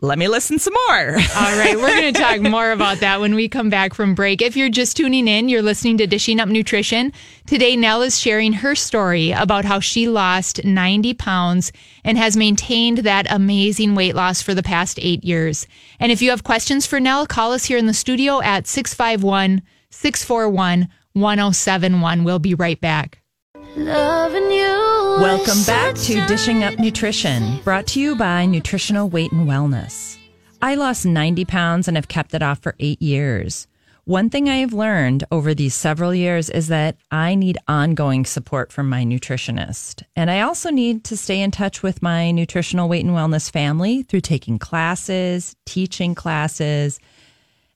let 0.00 0.18
me 0.18 0.28
listen 0.28 0.58
some 0.58 0.74
more. 0.88 1.10
All 1.36 1.58
right, 1.58 1.76
we're 1.76 2.00
going 2.00 2.14
to 2.14 2.20
talk 2.20 2.40
more 2.40 2.70
about 2.70 3.00
that 3.00 3.20
when 3.20 3.34
we 3.34 3.48
come 3.48 3.70
back 3.70 3.92
from 3.92 4.14
break. 4.14 4.40
If 4.40 4.56
you're 4.56 4.68
just 4.68 4.96
tuning 4.96 5.26
in, 5.28 5.48
you're 5.48 5.62
listening 5.62 5.98
to 5.98 6.06
Dishing 6.06 6.40
Up 6.40 6.48
Nutrition. 6.48 7.12
Today, 7.46 7.76
Nell 7.76 8.02
is 8.02 8.18
sharing 8.18 8.52
her 8.54 8.74
story 8.74 9.32
about 9.32 9.64
how 9.64 9.80
she 9.80 10.08
lost 10.08 10.64
90 10.64 11.14
pounds 11.14 11.72
and 12.04 12.16
has 12.16 12.36
maintained 12.36 12.98
that 12.98 13.30
amazing 13.30 13.94
weight 13.94 14.14
loss 14.14 14.40
for 14.40 14.54
the 14.54 14.62
past 14.62 14.98
eight 15.02 15.24
years. 15.24 15.66
And 15.98 16.12
if 16.12 16.22
you 16.22 16.30
have 16.30 16.44
questions 16.44 16.86
for 16.86 17.00
Nell, 17.00 17.26
call 17.26 17.52
us 17.52 17.64
here 17.64 17.78
in 17.78 17.86
the 17.86 17.94
studio 17.94 18.40
at 18.42 18.66
651 18.66 19.62
641 19.90 20.88
1071. 21.12 22.24
We'll 22.24 22.38
be 22.38 22.54
right 22.54 22.80
back. 22.80 23.22
Loving 23.76 24.50
you. 24.50 24.79
Welcome 25.20 25.62
back 25.64 25.96
to 25.96 26.26
Dishing 26.26 26.64
Up 26.64 26.78
Nutrition, 26.78 27.58
brought 27.62 27.86
to 27.88 28.00
you 28.00 28.16
by 28.16 28.46
Nutritional 28.46 29.10
Weight 29.10 29.30
and 29.32 29.46
Wellness. 29.46 30.16
I 30.62 30.76
lost 30.76 31.04
90 31.04 31.44
pounds 31.44 31.86
and 31.86 31.98
have 31.98 32.08
kept 32.08 32.32
it 32.32 32.42
off 32.42 32.60
for 32.60 32.74
eight 32.80 33.02
years. 33.02 33.66
One 34.06 34.30
thing 34.30 34.48
I 34.48 34.56
have 34.56 34.72
learned 34.72 35.24
over 35.30 35.52
these 35.52 35.74
several 35.74 36.14
years 36.14 36.48
is 36.48 36.68
that 36.68 36.96
I 37.10 37.34
need 37.34 37.58
ongoing 37.68 38.24
support 38.24 38.72
from 38.72 38.88
my 38.88 39.04
nutritionist. 39.04 40.04
And 40.16 40.30
I 40.30 40.40
also 40.40 40.70
need 40.70 41.04
to 41.04 41.18
stay 41.18 41.42
in 41.42 41.50
touch 41.50 41.82
with 41.82 42.00
my 42.00 42.30
nutritional 42.30 42.88
weight 42.88 43.04
and 43.04 43.14
wellness 43.14 43.50
family 43.50 44.04
through 44.04 44.22
taking 44.22 44.58
classes, 44.58 45.54
teaching 45.66 46.14
classes. 46.14 46.98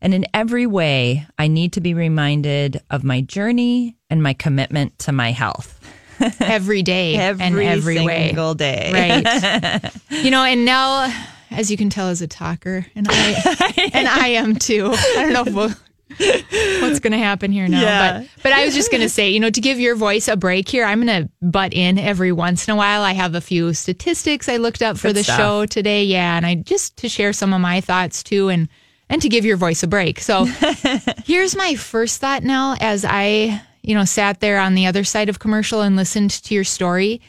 And 0.01 0.15
in 0.15 0.25
every 0.33 0.67
way, 0.67 1.27
I 1.39 1.49
need 1.49 1.75
to 1.75 1.83
be 1.83 1.93
reminded 1.93 2.81
of 2.89 3.05
my 3.05 3.21
journey 3.21 3.99
and 4.09 4.23
my 4.23 4.33
commitment 4.33 4.99
to 5.01 5.13
my 5.13 5.31
health. 5.31 5.74
Every 6.41 6.83
day 6.83 7.17
and 7.17 7.41
every 7.41 8.05
way. 8.05 8.29
single 8.29 8.55
day. 8.55 8.91
Right. 8.93 9.93
you 10.25 10.31
know, 10.31 10.43
and 10.45 10.65
now, 10.65 11.13
as 11.51 11.71
you 11.71 11.77
can 11.77 11.91
tell, 11.91 12.09
as 12.09 12.23
a 12.23 12.27
talker, 12.27 12.87
and 12.95 13.07
I 13.11 13.91
and 13.93 14.09
I 14.09 14.29
am 14.29 14.57
too. 14.57 14.91
I 14.93 15.23
don't 15.23 15.33
know 15.33 15.45
if 15.47 15.55
we'll, 15.55 16.83
what's 16.83 17.01
going 17.01 17.13
to 17.13 17.19
happen 17.19 17.51
here 17.53 17.67
now, 17.69 17.81
Yeah. 17.81 18.21
but 18.21 18.29
but 18.43 18.53
I 18.53 18.65
was 18.65 18.75
just 18.75 18.91
going 18.91 19.01
to 19.03 19.09
say, 19.09 19.31
you 19.31 19.41
know, 19.41 19.51
to 19.51 19.61
give 19.61 19.81
your 19.81 19.97
voice 19.97 20.29
a 20.29 20.37
break 20.37 20.69
here, 20.69 20.85
I'm 20.85 21.05
going 21.05 21.25
to 21.25 21.31
butt 21.43 21.73
in 21.75 21.99
every 21.99 22.33
once 22.33 22.69
in 22.69 22.75
a 22.75 22.77
while. 22.77 23.03
I 23.03 23.13
have 23.13 23.35
a 23.35 23.41
few 23.41 23.73
statistics 23.75 24.49
I 24.49 24.57
looked 24.59 24.83
up 24.83 24.97
for 24.99 25.09
Good 25.09 25.17
the 25.17 25.25
stuff. 25.25 25.37
show 25.39 25.67
today, 25.67 26.05
yeah, 26.05 26.37
and 26.37 26.45
I 26.47 26.55
just 26.57 26.97
to 26.99 27.09
share 27.09 27.33
some 27.33 27.53
of 27.53 27.61
my 27.61 27.81
thoughts 27.81 28.23
too, 28.23 28.49
and 28.49 28.69
and 29.09 29.21
to 29.23 29.29
give 29.29 29.45
your 29.45 29.57
voice 29.57 29.83
a 29.83 29.87
break. 29.87 30.21
So 30.21 30.45
here's 31.25 31.55
my 31.57 31.75
first 31.75 32.21
thought 32.21 32.43
now, 32.43 32.77
as 32.81 33.05
I 33.05 33.61
you 33.85 33.95
know 33.95 34.05
sat 34.05 34.41
there 34.41 34.59
on 34.59 34.75
the 34.75 34.87
other 34.87 35.05
side 35.05 35.29
of 35.29 35.39
commercial 35.39 35.81
and 35.83 35.95
listened 35.97 36.31
to 36.31 36.55
your 36.55 36.65
story. 36.65 37.21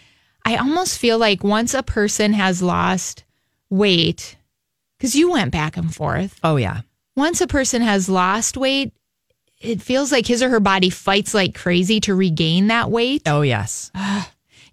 I 0.44 0.56
almost 0.58 0.98
feel 1.00 1.18
like 1.18 1.44
once 1.44 1.74
a 1.74 1.84
person 1.84 2.34
has 2.34 2.62
lost 2.62 3.24
weight, 3.70 4.38
because 4.98 5.16
you 5.16 5.32
went 5.32 5.52
back 5.52 5.76
and 5.78 5.94
forth, 5.94 6.40
Oh, 6.44 6.56
yeah. 6.56 6.82
once 7.16 7.42
a 7.42 7.48
person 7.48 7.82
has 7.82 8.08
lost 8.10 8.56
weight, 8.56 8.94
it 9.60 9.82
feels 9.82 10.12
like 10.12 10.28
his 10.28 10.44
or 10.44 10.50
her 10.50 10.60
body 10.60 10.90
fights 10.90 11.34
like 11.34 11.56
crazy 11.56 12.00
to 12.02 12.14
regain 12.14 12.68
that 12.68 12.92
weight. 12.92 13.24
Oh, 13.26 13.42
yes. 13.42 13.92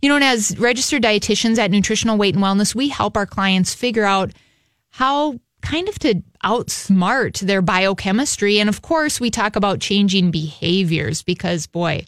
You 0.03 0.09
know, 0.09 0.17
and 0.17 0.25
as 0.25 0.59
registered 0.59 1.03
dietitians 1.05 1.59
at 1.59 1.71
Nutritional 1.71 2.19
Weight 2.19 2.35
and 2.35 2.43
Wellness, 2.43 2.75
we 2.75 2.89
help 2.89 3.17
our 3.17 3.25
clients 3.27 3.73
figure 3.73 4.05
out 4.05 4.33
how 4.91 5.39
kind 5.63 5.89
of 5.89 5.99
to 6.01 6.23
outsmart 6.45 7.41
their 7.41 7.63
biochemistry. 7.63 8.59
And 8.59 8.69
of 8.69 8.83
course, 8.83 9.21
we 9.21 9.31
talk 9.31 9.57
about 9.57 9.81
changing 9.81 10.31
behaviors 10.31 11.23
because, 11.23 11.67
boy, 11.67 12.05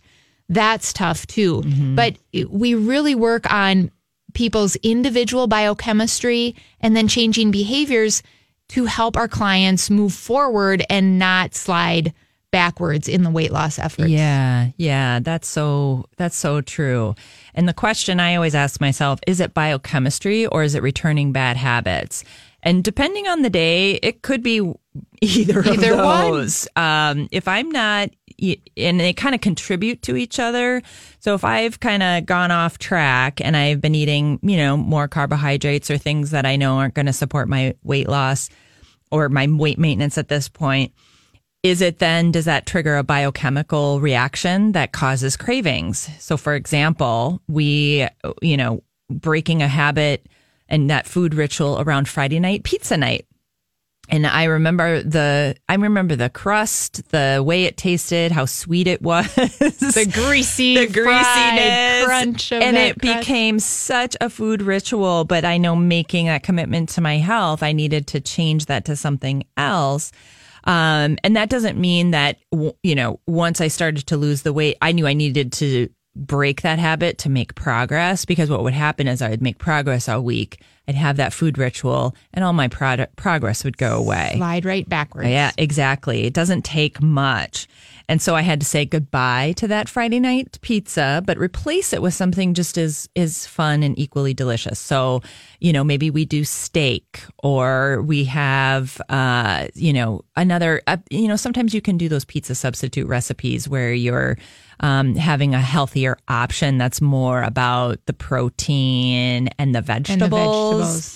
that's 0.49 0.93
tough 0.93 1.27
too. 1.27 1.63
Mm-hmm. 1.63 1.95
But 1.95 2.17
we 2.49 2.75
really 2.75 3.15
work 3.15 3.51
on 3.51 3.91
people's 4.35 4.77
individual 4.77 5.47
biochemistry 5.47 6.55
and 6.81 6.97
then 6.97 7.09
changing 7.09 7.51
behaviors 7.51 8.23
to 8.69 8.85
help 8.87 9.17
our 9.17 9.29
clients 9.29 9.91
move 9.91 10.13
forward 10.13 10.85
and 10.91 11.19
not 11.19 11.55
slide 11.55 12.13
backwards 12.51 13.09
in 13.09 13.25
the 13.25 13.31
weight 13.31 13.51
loss 13.51 13.81
efforts. 13.81 14.11
Yeah, 14.11 14.69
yeah, 14.77 15.19
that's 15.19 15.49
so 15.49 16.05
that's 16.17 16.37
so 16.37 16.61
true. 16.61 17.17
And 17.53 17.69
the 17.69 17.75
question 17.75 18.21
I 18.21 18.37
always 18.37 18.55
ask 18.55 18.81
myself 18.81 19.19
is 19.27 19.41
it 19.41 19.55
biochemistry 19.55 20.47
or 20.47 20.63
is 20.63 20.77
it 20.77 20.83
returning 20.83 21.33
bad 21.33 21.57
habits? 21.57 22.23
And 22.65 22.83
depending 22.83 23.29
on 23.29 23.43
the 23.43 23.51
day, 23.51 23.93
it 24.03 24.23
could 24.23 24.43
be 24.43 24.57
either, 25.21 25.61
Either 25.65 25.93
of 25.93 25.99
one. 25.99 26.31
those. 26.33 26.67
Um, 26.75 27.29
if 27.31 27.47
I'm 27.47 27.71
not, 27.71 28.11
and 28.77 28.99
they 28.99 29.13
kind 29.13 29.35
of 29.35 29.41
contribute 29.41 30.03
to 30.03 30.17
each 30.17 30.41
other. 30.41 30.83
So 31.21 31.35
if 31.35 31.45
I've 31.45 31.79
kind 31.79 32.03
of 32.03 32.27
gone 32.27 32.51
off 32.51 32.79
track 32.79 33.41
and 33.41 33.57
I've 33.57 33.81
been 33.81 33.95
eating, 33.95 34.41
you 34.43 34.57
know, 34.57 34.77
more 34.77 35.07
carbohydrates 35.07 35.89
or 35.91 35.99
things 35.99 36.33
that 36.33 36.45
I 36.45 36.57
know 36.57 36.79
aren't 36.79 36.95
going 36.95 37.07
to 37.07 37.13
support 37.13 37.49
my 37.49 37.77
weight 37.85 38.09
loss 38.09 38.51
or 39.13 39.29
my 39.29 39.47
weight 39.47 39.79
maintenance 39.79 40.19
at 40.19 40.29
this 40.29 40.49
point, 40.49 40.93
is 41.63 41.81
it 41.81 41.99
then 41.99 42.31
does 42.33 42.45
that 42.45 42.67
trigger 42.67 42.97
a 42.97 43.03
biochemical 43.05 44.01
reaction 44.01 44.73
that 44.73 44.93
causes 44.93 45.37
cravings 45.37 46.11
so 46.19 46.37
for 46.37 46.55
example 46.55 47.41
we 47.49 48.07
you 48.43 48.57
know 48.57 48.83
breaking 49.11 49.63
a 49.63 49.69
habit 49.69 50.27
and 50.69 50.91
that 50.91 51.07
food 51.07 51.35
ritual 51.35 51.81
around 51.81 52.09
friday 52.09 52.41
night 52.41 52.65
pizza 52.65 52.97
night. 52.97 53.27
And 54.11 54.27
i 54.27 54.45
remember 54.45 55.03
the 55.03 55.57
i 55.69 55.75
remember 55.75 56.15
the 56.15 56.29
crust 56.29 57.09
the 57.11 57.43
way 57.45 57.65
it 57.65 57.77
tasted 57.79 58.33
how 58.33 58.45
sweet 58.45 58.87
it 58.87 59.01
was. 59.11 59.27
The 59.35 60.11
greasy, 60.13 60.77
the 60.77 60.87
greasiness 60.93 62.05
crunch 62.05 62.53
of 62.53 62.61
and 62.63 62.77
it 62.77 63.01
crust. 63.01 63.21
became 63.21 63.59
such 63.59 64.15
a 64.21 64.29
food 64.29 64.61
ritual 64.61 65.25
but 65.25 65.45
i 65.47 65.57
know 65.57 65.75
making 65.75 66.27
that 66.27 66.43
commitment 66.43 66.91
to 66.91 67.01
my 67.01 67.17
health 67.17 67.63
i 67.63 67.73
needed 67.73 68.07
to 68.09 68.21
change 68.21 68.67
that 68.67 68.85
to 68.87 68.97
something 68.97 69.45
else. 69.57 70.13
Um, 70.67 71.19
and 71.23 71.37
that 71.37 71.51
doesn't 71.51 71.79
mean 71.79 72.13
that 72.13 72.39
you 72.83 72.95
know 72.95 73.21
once 73.27 73.61
i 73.61 73.69
started 73.69 74.07
to 74.07 74.17
lose 74.17 74.43
the 74.43 74.53
weight 74.53 74.77
i 74.81 74.93
knew 74.93 75.07
i 75.07 75.13
needed 75.13 75.53
to 75.53 75.89
break 76.17 76.63
that 76.63 76.79
habit 76.79 77.19
to 77.19 77.29
make 77.29 77.55
progress 77.55 78.25
because 78.25 78.51
what 78.51 78.63
would 78.63 78.75
happen 78.75 79.09
is 79.09 79.21
i 79.21 79.29
would 79.29 79.43
make 79.43 79.59
progress 79.59 80.09
all 80.09 80.23
week 80.23 80.61
i'd 80.89 80.95
have 80.95 81.17
that 81.17 81.33
food 81.33 81.59
ritual 81.59 82.15
and 82.33 82.45
all 82.45 82.53
my 82.53 82.69
product 82.69 83.17
progress 83.17 83.65
would 83.65 83.77
go 83.77 83.99
away 83.99 84.35
slide 84.37 84.65
right 84.65 84.89
backwards. 84.89 85.29
yeah, 85.29 85.51
exactly. 85.59 86.25
It 86.25 86.35
doesn't 86.35 86.63
take 86.63 87.01
much. 87.01 87.67
And 88.09 88.21
so 88.21 88.35
I 88.35 88.43
had 88.43 88.61
to 88.61 88.67
say 88.67 88.85
goodbye 88.85 89.55
to 89.57 89.69
that 89.69 89.89
Friday 89.89 90.21
night 90.21 90.59
pizza, 90.61 91.23
but 91.25 91.39
replace 91.39 91.95
it 91.95 92.03
with 92.03 92.13
something 92.13 92.53
just 92.53 92.77
as 92.77 93.09
as 93.17 93.47
fun 93.47 93.83
and 93.83 93.99
equally 93.99 94.35
delicious. 94.35 94.79
So, 94.79 95.23
you 95.61 95.73
know, 95.73 95.83
maybe 95.83 96.11
we 96.11 96.27
do 96.27 96.45
steak 96.45 97.25
or 97.43 98.03
we 98.03 98.25
have 98.25 99.01
uh, 99.09 99.69
you 99.75 99.93
know, 99.93 100.23
another 100.37 100.83
uh, 100.87 100.99
you 101.11 101.29
know, 101.29 101.37
sometimes 101.37 101.73
you 101.73 101.81
can 101.81 101.97
do 101.97 102.09
those 102.09 102.27
pizza 102.27 102.55
substitute 102.55 103.09
recipes 103.09 103.69
where 103.69 103.95
you're 103.95 104.37
um, 104.81 105.15
having 105.15 105.55
a 105.55 105.61
healthier 105.61 106.17
option 106.29 106.79
that's 106.79 107.01
more 107.01 107.43
about 107.43 107.99
the 108.07 108.13
protein 108.13 109.49
and 109.59 109.75
the 109.75 109.81
vegetables 109.81 110.31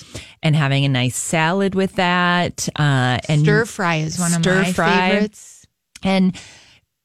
vegetables. 0.03 0.23
and 0.43 0.57
having 0.57 0.85
a 0.85 0.88
nice 0.88 1.17
salad 1.17 1.75
with 1.75 1.95
that 1.97 2.69
uh, 2.77 3.19
and 3.29 3.43
Stir 3.43 3.65
fry 3.65 3.97
is 3.97 4.19
one 4.19 4.33
of 4.35 4.45
my 4.45 4.73
fry. 4.73 5.11
favorites. 5.11 5.67
and 6.03 6.37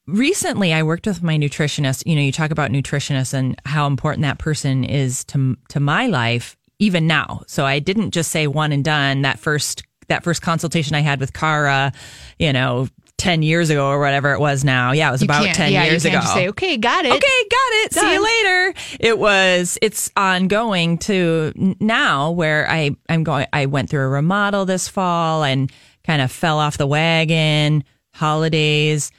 recently 0.06 0.72
I 0.72 0.82
worked 0.82 1.06
with 1.06 1.22
my 1.22 1.36
nutritionist. 1.36 2.04
You 2.06 2.14
know, 2.16 2.22
you 2.22 2.32
talk 2.32 2.50
about 2.50 2.70
nutritionists 2.70 3.34
and 3.34 3.58
how 3.64 3.86
important 3.86 4.22
that 4.22 4.38
person 4.38 4.84
is 4.84 5.24
to 5.26 5.56
to 5.68 5.80
my 5.80 6.06
life 6.06 6.56
even 6.78 7.06
now. 7.06 7.42
So 7.46 7.64
I 7.64 7.78
didn't 7.78 8.10
just 8.10 8.30
say 8.30 8.46
one 8.46 8.72
and 8.72 8.84
done 8.84 9.22
that 9.22 9.38
first 9.38 9.82
that 10.08 10.22
first 10.22 10.42
consultation 10.42 10.94
I 10.94 11.00
had 11.00 11.18
with 11.20 11.32
Cara, 11.32 11.92
you 12.38 12.52
know, 12.52 12.88
10 13.18 13.42
years 13.42 13.70
ago 13.70 13.88
or 13.88 14.00
whatever 14.00 14.32
it 14.32 14.40
was 14.40 14.64
now. 14.64 14.92
Yeah, 14.92 15.08
it 15.08 15.12
was 15.12 15.22
You 15.22 15.26
about 15.26 15.54
10 15.54 15.72
yeah, 15.72 15.84
years 15.84 16.04
ago. 16.04 16.20
say, 16.20 16.48
okay, 16.48 16.76
got 16.76 17.04
it. 17.04 17.12
Okay, 17.12 17.48
got 17.50 17.72
it. 17.84 17.94
See 17.94 18.12
you 18.12 18.22
later. 18.22 18.74
It 19.00 19.18
was 19.18 19.78
it's 19.80 20.10
ongoing 20.16 20.98
to 20.98 21.52
now 21.80 22.30
where 22.32 22.68
I 22.68 22.96
I'm 23.08 23.24
going 23.24 23.46
I 23.52 23.66
went 23.66 23.88
through 23.90 24.04
a 24.04 24.08
remodel 24.08 24.64
this 24.66 24.88
fall 24.88 25.44
and 25.44 25.70
kind 26.04 26.20
of 26.20 26.30
fell 26.32 26.58
off 26.58 26.76
the 26.76 26.86
wagon, 26.86 27.84
holidays 28.12 29.10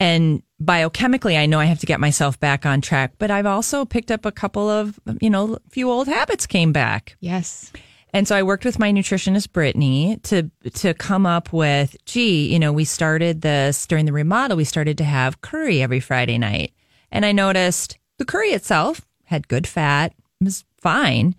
and 0.00 0.42
biochemically, 0.60 1.38
I 1.38 1.46
know 1.46 1.60
I 1.60 1.66
have 1.66 1.78
to 1.80 1.86
get 1.86 2.00
myself 2.00 2.38
back 2.40 2.66
on 2.66 2.80
track, 2.80 3.12
but 3.18 3.30
I've 3.30 3.46
also 3.46 3.84
picked 3.84 4.10
up 4.10 4.26
a 4.26 4.32
couple 4.32 4.68
of, 4.68 4.98
you 5.20 5.30
know, 5.30 5.54
a 5.54 5.60
few 5.70 5.90
old 5.90 6.08
habits 6.08 6.46
came 6.46 6.72
back. 6.72 7.16
Yes. 7.20 7.72
And 8.14 8.28
so 8.28 8.36
I 8.36 8.42
worked 8.42 8.64
with 8.64 8.78
my 8.78 8.92
nutritionist 8.92 9.52
Brittany 9.52 10.18
to 10.24 10.50
to 10.74 10.94
come 10.94 11.24
up 11.24 11.52
with, 11.52 11.96
gee, 12.04 12.52
you 12.52 12.58
know, 12.58 12.72
we 12.72 12.84
started 12.84 13.40
this 13.40 13.86
during 13.86 14.04
the 14.04 14.12
remodel, 14.12 14.56
we 14.56 14.64
started 14.64 14.98
to 14.98 15.04
have 15.04 15.40
curry 15.40 15.82
every 15.82 16.00
Friday 16.00 16.38
night. 16.38 16.72
And 17.10 17.24
I 17.24 17.32
noticed 17.32 17.98
the 18.18 18.24
curry 18.24 18.50
itself 18.50 19.00
had 19.24 19.48
good 19.48 19.66
fat, 19.66 20.12
it 20.40 20.44
was 20.44 20.64
fine, 20.78 21.34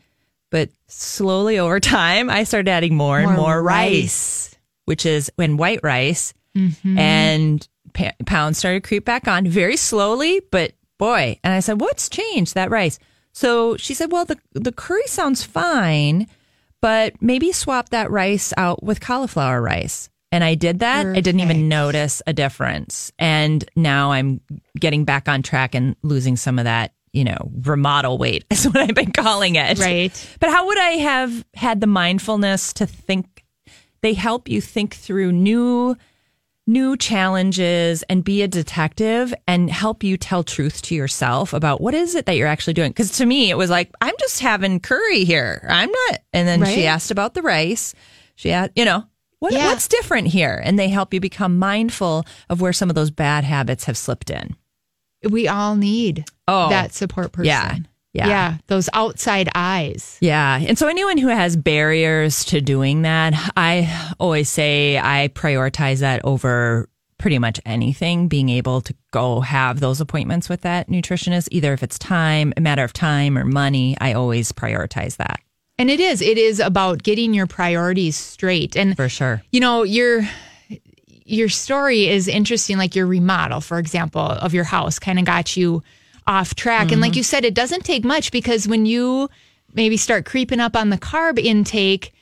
but 0.50 0.70
slowly 0.88 1.60
over 1.60 1.80
time 1.80 2.30
I 2.30 2.44
started 2.44 2.70
adding 2.70 2.96
more, 2.96 3.20
and 3.20 3.28
More 3.28 3.38
more 3.38 3.64
rice, 3.64 3.92
rice. 3.92 4.56
which 4.86 5.06
is 5.06 5.32
when 5.36 5.58
white 5.58 5.82
rice 5.84 6.34
mm-hmm. 6.58 6.98
and 6.98 7.68
pa- 7.94 8.14
pounds 8.26 8.58
started 8.58 8.82
to 8.84 8.88
creep 8.88 9.06
back 9.06 9.28
on 9.28 9.46
very 9.46 9.78
slowly, 9.78 10.42
but 10.52 10.74
boy. 10.98 11.38
And 11.44 11.54
I 11.54 11.60
said, 11.60 11.80
what's 11.82 12.10
changed 12.10 12.56
that 12.56 12.72
rice? 12.72 12.98
So 13.32 13.78
she 13.78 13.94
said, 13.94 14.12
well, 14.12 14.26
the, 14.26 14.38
the 14.54 14.72
curry 14.72 15.06
sounds 15.08 15.44
fine, 15.44 16.28
but 16.84 17.14
maybe 17.22 17.54
swap 17.54 17.90
that 17.90 18.12
rice 18.12 18.52
out 18.58 18.84
with 18.84 19.00
cauliflower 19.00 19.62
rice. 19.62 20.10
And 20.34 20.44
I 20.44 20.56
did 20.56 20.80
that. 20.80 21.06
I 21.06 21.22
didn't 21.22 21.40
even 21.40 21.70
notice 21.70 22.22
a 22.28 22.34
difference. 22.34 23.10
And 23.18 23.64
now 23.78 24.12
I'm 24.12 24.42
getting 24.78 25.06
back 25.06 25.30
on 25.30 25.44
track 25.44 25.76
and 25.76 25.96
losing 26.04 26.36
some 26.36 26.60
of 26.60 26.66
that, 26.66 26.94
you 27.14 27.24
know, 27.24 27.52
remodel 27.62 28.18
weight 28.18 28.44
is 28.52 28.66
what 28.66 28.76
I've 28.76 28.96
been 28.96 29.14
calling 29.14 29.56
it. 29.56 29.80
Right. 29.80 30.38
But 30.42 30.50
how 30.50 30.66
would 30.66 30.78
I 30.78 30.90
have 30.90 31.46
had 31.54 31.80
the 31.80 31.88
mindfulness 31.88 32.74
to 32.74 32.86
think? 32.86 33.46
They 34.02 34.14
help 34.14 34.50
you 34.50 34.60
think 34.60 34.94
through 34.94 35.32
new 35.32 35.96
new 36.66 36.96
challenges 36.96 38.04
and 38.04 38.24
be 38.24 38.42
a 38.42 38.48
detective 38.48 39.34
and 39.48 39.70
help 39.70 40.04
you 40.04 40.16
tell 40.18 40.44
truth 40.44 40.82
to 40.84 40.96
yourself 40.96 41.54
about 41.54 41.82
what 41.82 41.94
is 41.94 42.16
it 42.16 42.26
that 42.26 42.38
you're 42.38 42.48
actually 42.48 42.74
doing. 42.74 42.90
Because 42.92 43.12
to 43.18 43.26
me, 43.26 43.50
it 43.50 43.58
was 43.58 43.70
like, 43.70 43.92
I'm 44.02 44.14
just 44.20 44.40
having 44.40 44.80
curry 44.80 45.26
here. 45.26 45.66
I'm 45.70 45.92
not. 45.92 46.20
And 46.32 46.48
then 46.48 46.64
she 46.66 46.86
asked 46.88 47.12
about 47.12 47.34
the 47.34 47.42
rice. 47.42 47.94
She 48.36 48.52
asked, 48.52 48.72
you 48.76 48.86
know, 48.86 49.04
what, 49.40 49.52
Yeah. 49.52 49.66
what's 49.68 49.90
different 49.90 50.28
here? 50.28 50.62
And 50.64 50.80
they 50.80 50.88
help 50.88 51.14
you 51.14 51.20
become 51.20 51.60
mindful 51.60 52.26
of 52.50 52.62
where 52.62 52.72
some 52.74 52.90
of 52.90 52.96
those 52.96 53.12
bad 53.12 53.44
habits 53.44 53.84
have 53.86 53.98
slipped 53.98 54.30
in. 54.30 54.56
We 55.30 55.48
all 55.50 55.76
need 55.76 56.24
Oh, 56.48 56.70
that 56.70 56.94
support 56.94 57.34
person. 57.34 57.48
yeah, 57.48 57.76
yeah. 58.14 58.28
Yeah. 58.28 58.58
Those 58.68 58.90
outside 58.94 59.50
eyes. 59.56 60.18
Yeah. 60.22 60.60
And 60.60 60.78
so 60.78 60.88
anyone 60.88 61.18
who 61.18 61.28
has 61.28 61.56
barriers 61.56 62.46
to 62.46 62.62
doing 62.62 63.02
that, 63.02 63.34
I 63.58 64.14
always 64.20 64.50
say 64.50 64.98
I 65.00 65.30
prioritize 65.34 66.00
that 66.00 66.24
over 66.24 66.88
pretty 67.18 67.40
much 67.40 67.60
anything, 67.66 68.28
being 68.28 68.50
able 68.50 68.82
to 68.82 68.94
go 69.12 69.40
have 69.40 69.80
those 69.80 70.02
appointments 70.02 70.50
with 70.50 70.62
that 70.62 70.90
nutritionist, 70.90 71.48
either 71.52 71.74
if 71.74 71.82
it's 71.82 71.98
time, 71.98 72.54
a 72.58 72.62
matter 72.62 72.84
of 72.84 72.94
time 72.94 73.38
or 73.38 73.46
money, 73.46 73.98
I 74.02 74.14
always 74.14 74.52
prioritize 74.52 75.16
that 75.18 75.40
And 75.80 75.90
it 75.90 76.00
is. 76.00 76.22
It 76.22 76.38
is 76.38 76.60
about 76.60 77.02
getting 77.02 77.34
your 77.34 77.48
priorities 77.48 78.16
straight. 78.16 78.76
And 78.76 78.96
for 78.96 79.10
sure. 79.10 79.42
you 79.52 79.60
know, 79.60 79.84
your 79.84 80.28
your 81.26 81.48
story 81.50 82.10
is 82.10 82.28
interesting. 82.28 82.78
Like 82.78 82.96
your 82.96 83.08
remodel, 83.08 83.62
for 83.62 83.80
example, 83.80 84.22
of 84.22 84.54
your 84.54 84.66
house 84.66 85.00
kind 85.00 85.18
of 85.18 85.26
got 85.26 85.56
you 85.56 85.82
off 86.28 86.56
track. 86.56 86.84
And 86.84 86.92
Mm-hmm. 86.94 87.02
like 87.02 87.16
you 87.16 87.24
said, 87.24 87.46
it 87.46 87.54
doesn't 87.54 87.84
take 87.86 88.04
much 88.04 88.32
because 88.32 88.68
when 88.68 88.86
you 88.86 89.30
maybe 89.74 89.98
start 89.98 90.26
creeping 90.26 90.60
up 90.60 90.76
on 90.76 90.90
the 90.90 90.98
carb 90.98 91.40
intake, 91.40 92.14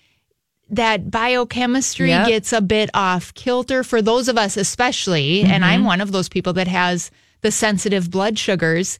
that 0.69 1.11
biochemistry 1.11 2.09
Yep. 2.09 2.27
gets 2.27 2.53
a 2.53 2.61
bit 2.61 2.89
off 2.93 3.33
kilter 3.33 3.83
for 3.83 4.01
those 4.01 4.27
of 4.29 4.37
us, 4.37 4.57
especially. 4.57 5.41
And 5.41 5.51
Mm-hmm. 5.51 5.63
I'm 5.63 5.83
one 5.83 6.01
of 6.01 6.11
those 6.11 6.29
people 6.29 6.53
that 6.53 6.67
has 6.67 7.11
the 7.41 7.51
sensitive 7.51 8.09
blood 8.11 8.37
sugars, 8.39 8.99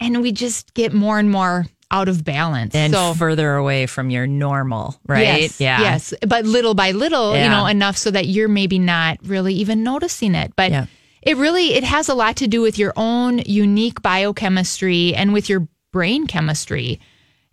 and 0.00 0.20
we 0.22 0.32
just 0.32 0.74
get 0.74 0.92
more 0.92 1.18
and 1.18 1.30
more 1.30 1.66
out 1.90 2.08
of 2.08 2.24
balance. 2.24 2.74
And 2.74 2.92
so, 2.94 3.12
further 3.12 3.54
away 3.54 3.84
from 3.86 4.08
your 4.08 4.26
normal, 4.26 4.98
right? 5.06 5.42
Yes, 5.42 5.60
Yes. 5.60 6.14
But 6.26 6.46
little 6.46 6.72
by 6.74 6.92
little, 6.92 7.36
you 7.36 7.48
know, 7.50 7.66
enough 7.66 7.98
so 7.98 8.10
that 8.10 8.26
you're 8.26 8.48
maybe 8.48 8.78
not 8.78 9.18
really 9.22 9.52
even 9.54 9.82
noticing 9.84 10.34
it. 10.34 10.54
But 10.56 10.70
Yeah. 10.70 10.86
It 11.22 11.36
really 11.36 11.74
it 11.74 11.84
has 11.84 12.08
a 12.08 12.14
lot 12.14 12.36
to 12.36 12.48
do 12.48 12.60
with 12.60 12.78
your 12.78 12.92
own 12.96 13.38
unique 13.38 14.02
biochemistry 14.02 15.14
and 15.14 15.32
with 15.32 15.48
your 15.48 15.68
brain 15.92 16.26
chemistry. 16.26 17.00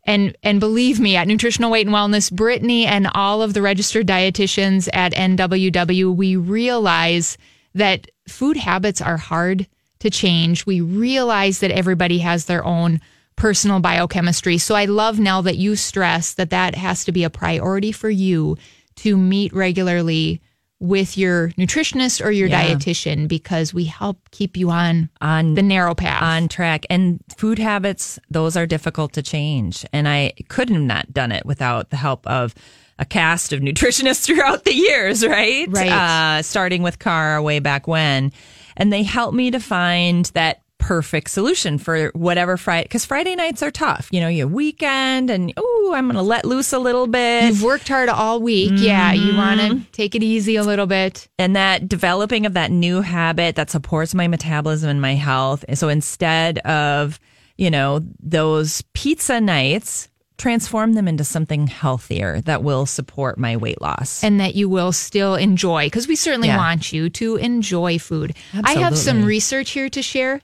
And 0.04 0.36
and 0.42 0.60
believe 0.60 1.00
me, 1.00 1.16
at 1.16 1.28
Nutritional 1.28 1.70
Weight 1.70 1.86
and 1.86 1.96
Wellness, 1.96 2.32
Brittany 2.32 2.86
and 2.86 3.08
all 3.14 3.42
of 3.42 3.54
the 3.54 3.62
registered 3.62 4.08
dietitians 4.08 4.90
at 4.94 5.14
NWW, 5.14 6.16
we 6.16 6.36
realize 6.36 7.38
that 7.76 8.10
food 8.28 8.58
habits 8.58 9.02
are 9.02 9.18
hard 9.18 9.68
to 10.00 10.10
change. 10.10 10.66
We 10.66 10.82
realize 10.82 11.60
that 11.60 11.72
everybody 11.72 12.20
has 12.20 12.46
their 12.46 12.66
own 12.66 13.02
personal 13.36 13.80
biochemistry. 13.80 14.58
So 14.58 14.76
I 14.76 14.86
love 14.86 15.20
now 15.20 15.42
that 15.42 15.58
you 15.58 15.76
stress 15.76 16.34
that 16.34 16.50
that 16.50 16.76
has 16.76 17.06
to 17.06 17.12
be 17.12 17.24
a 17.24 17.30
priority 17.30 17.92
for 17.92 18.10
you 18.10 18.58
to 18.98 19.16
meet 19.16 19.54
regularly 19.54 20.42
with 20.80 21.18
your 21.18 21.50
nutritionist 21.52 22.24
or 22.24 22.32
your 22.32 22.48
Yeah. 22.48 22.70
dietitian 22.70 23.28
because 23.28 23.74
we 23.74 23.84
help 23.86 24.18
keep 24.32 24.56
you 24.56 24.70
on 24.70 25.10
On 25.22 25.56
the 25.56 25.62
narrow 25.62 25.94
path. 25.94 26.22
on 26.24 26.48
track. 26.48 26.86
And 26.90 27.20
food 27.38 27.60
habits, 27.60 28.18
those 28.30 28.56
are 28.56 28.66
difficult 28.66 29.14
to 29.14 29.22
change. 29.22 29.86
And 29.92 30.08
I 30.08 30.34
couldn't 30.48 30.76
have 30.76 30.84
not 30.86 31.14
done 31.14 31.32
it 31.34 31.46
without 31.46 31.90
the 31.90 31.98
help 31.98 32.26
of 32.28 32.56
a 32.98 33.06
cast 33.06 33.52
of 33.54 33.60
nutritionists 33.62 34.24
throughout 34.26 34.64
the 34.64 34.74
years, 34.74 35.26
right? 35.26 35.68
Right. 35.70 35.92
Uh, 35.92 36.42
starting 36.44 36.82
with 36.82 37.00
Cara 37.00 37.42
way 37.44 37.60
back 37.60 37.88
when. 37.88 38.32
And 38.78 38.94
they 38.94 39.04
helped 39.04 39.36
me 39.36 39.52
to 39.52 39.60
find 39.60 40.26
that 40.34 40.62
perfect 40.80 41.30
solution 41.30 41.78
for 41.78 42.08
whatever 42.16 42.58
Friday, 42.58 42.86
because 42.86 43.06
Friday 43.06 43.36
nights 43.36 43.62
are 43.62 43.70
tough. 43.70 44.08
You 44.12 44.22
know, 44.22 44.28
you 44.28 44.48
weekend 44.48 45.30
and, 45.30 45.54
oh, 45.56 45.94
I'm 45.96 46.06
going 46.06 46.16
to 46.16 46.22
let 46.24 46.46
loose 46.46 46.74
a 46.74 46.80
little 46.80 47.06
bit. 47.06 47.44
You've 47.46 47.62
worked 47.64 47.88
hard 47.88 48.10
all 48.10 48.40
week. 48.42 48.72
Yeah, 48.76 49.14
you 49.14 49.36
want 49.36 49.60
Mm-hmm. 49.62 49.80
to 49.82 49.92
take 49.92 50.16
it 50.16 50.24
easy 50.24 50.56
a 50.56 50.64
little 50.64 50.88
bit. 50.88 51.28
and 51.38 51.56
that 51.56 51.88
developing 51.88 52.46
of 52.46 52.54
that 52.54 52.72
new 52.72 53.02
habit 53.02 53.56
that 53.58 53.70
supports 53.70 54.16
my 54.16 54.28
metabolism 54.28 54.90
and 54.90 55.02
my 55.02 55.16
health. 55.16 55.64
And 55.68 55.78
so 55.78 55.90
instead 55.90 56.60
of, 56.60 57.20
you 57.58 57.70
know, 57.70 58.02
those 58.20 58.82
pizza 58.94 59.42
nights, 59.42 60.08
transform 60.38 60.94
them 60.94 61.06
into 61.10 61.26
something 61.26 61.68
healthier 61.68 62.40
that 62.42 62.64
will 62.64 62.86
support 62.86 63.38
my 63.38 63.58
weight 63.58 63.82
loss. 63.82 64.24
and 64.24 64.40
that 64.40 64.56
you 64.56 64.70
will 64.70 64.94
still 64.94 65.36
enjoy 65.36 65.88
because 65.88 66.08
we 66.08 66.16
certainly 66.16 66.48
Yeah. 66.48 66.56
want 66.58 66.94
you 66.94 67.10
to 67.10 67.36
enjoy 67.36 68.00
food. 68.00 68.34
I 68.64 68.76
have 68.76 68.98
some 68.98 69.26
research 69.26 69.72
here 69.72 69.90
to 69.90 70.02
share. 70.02 70.42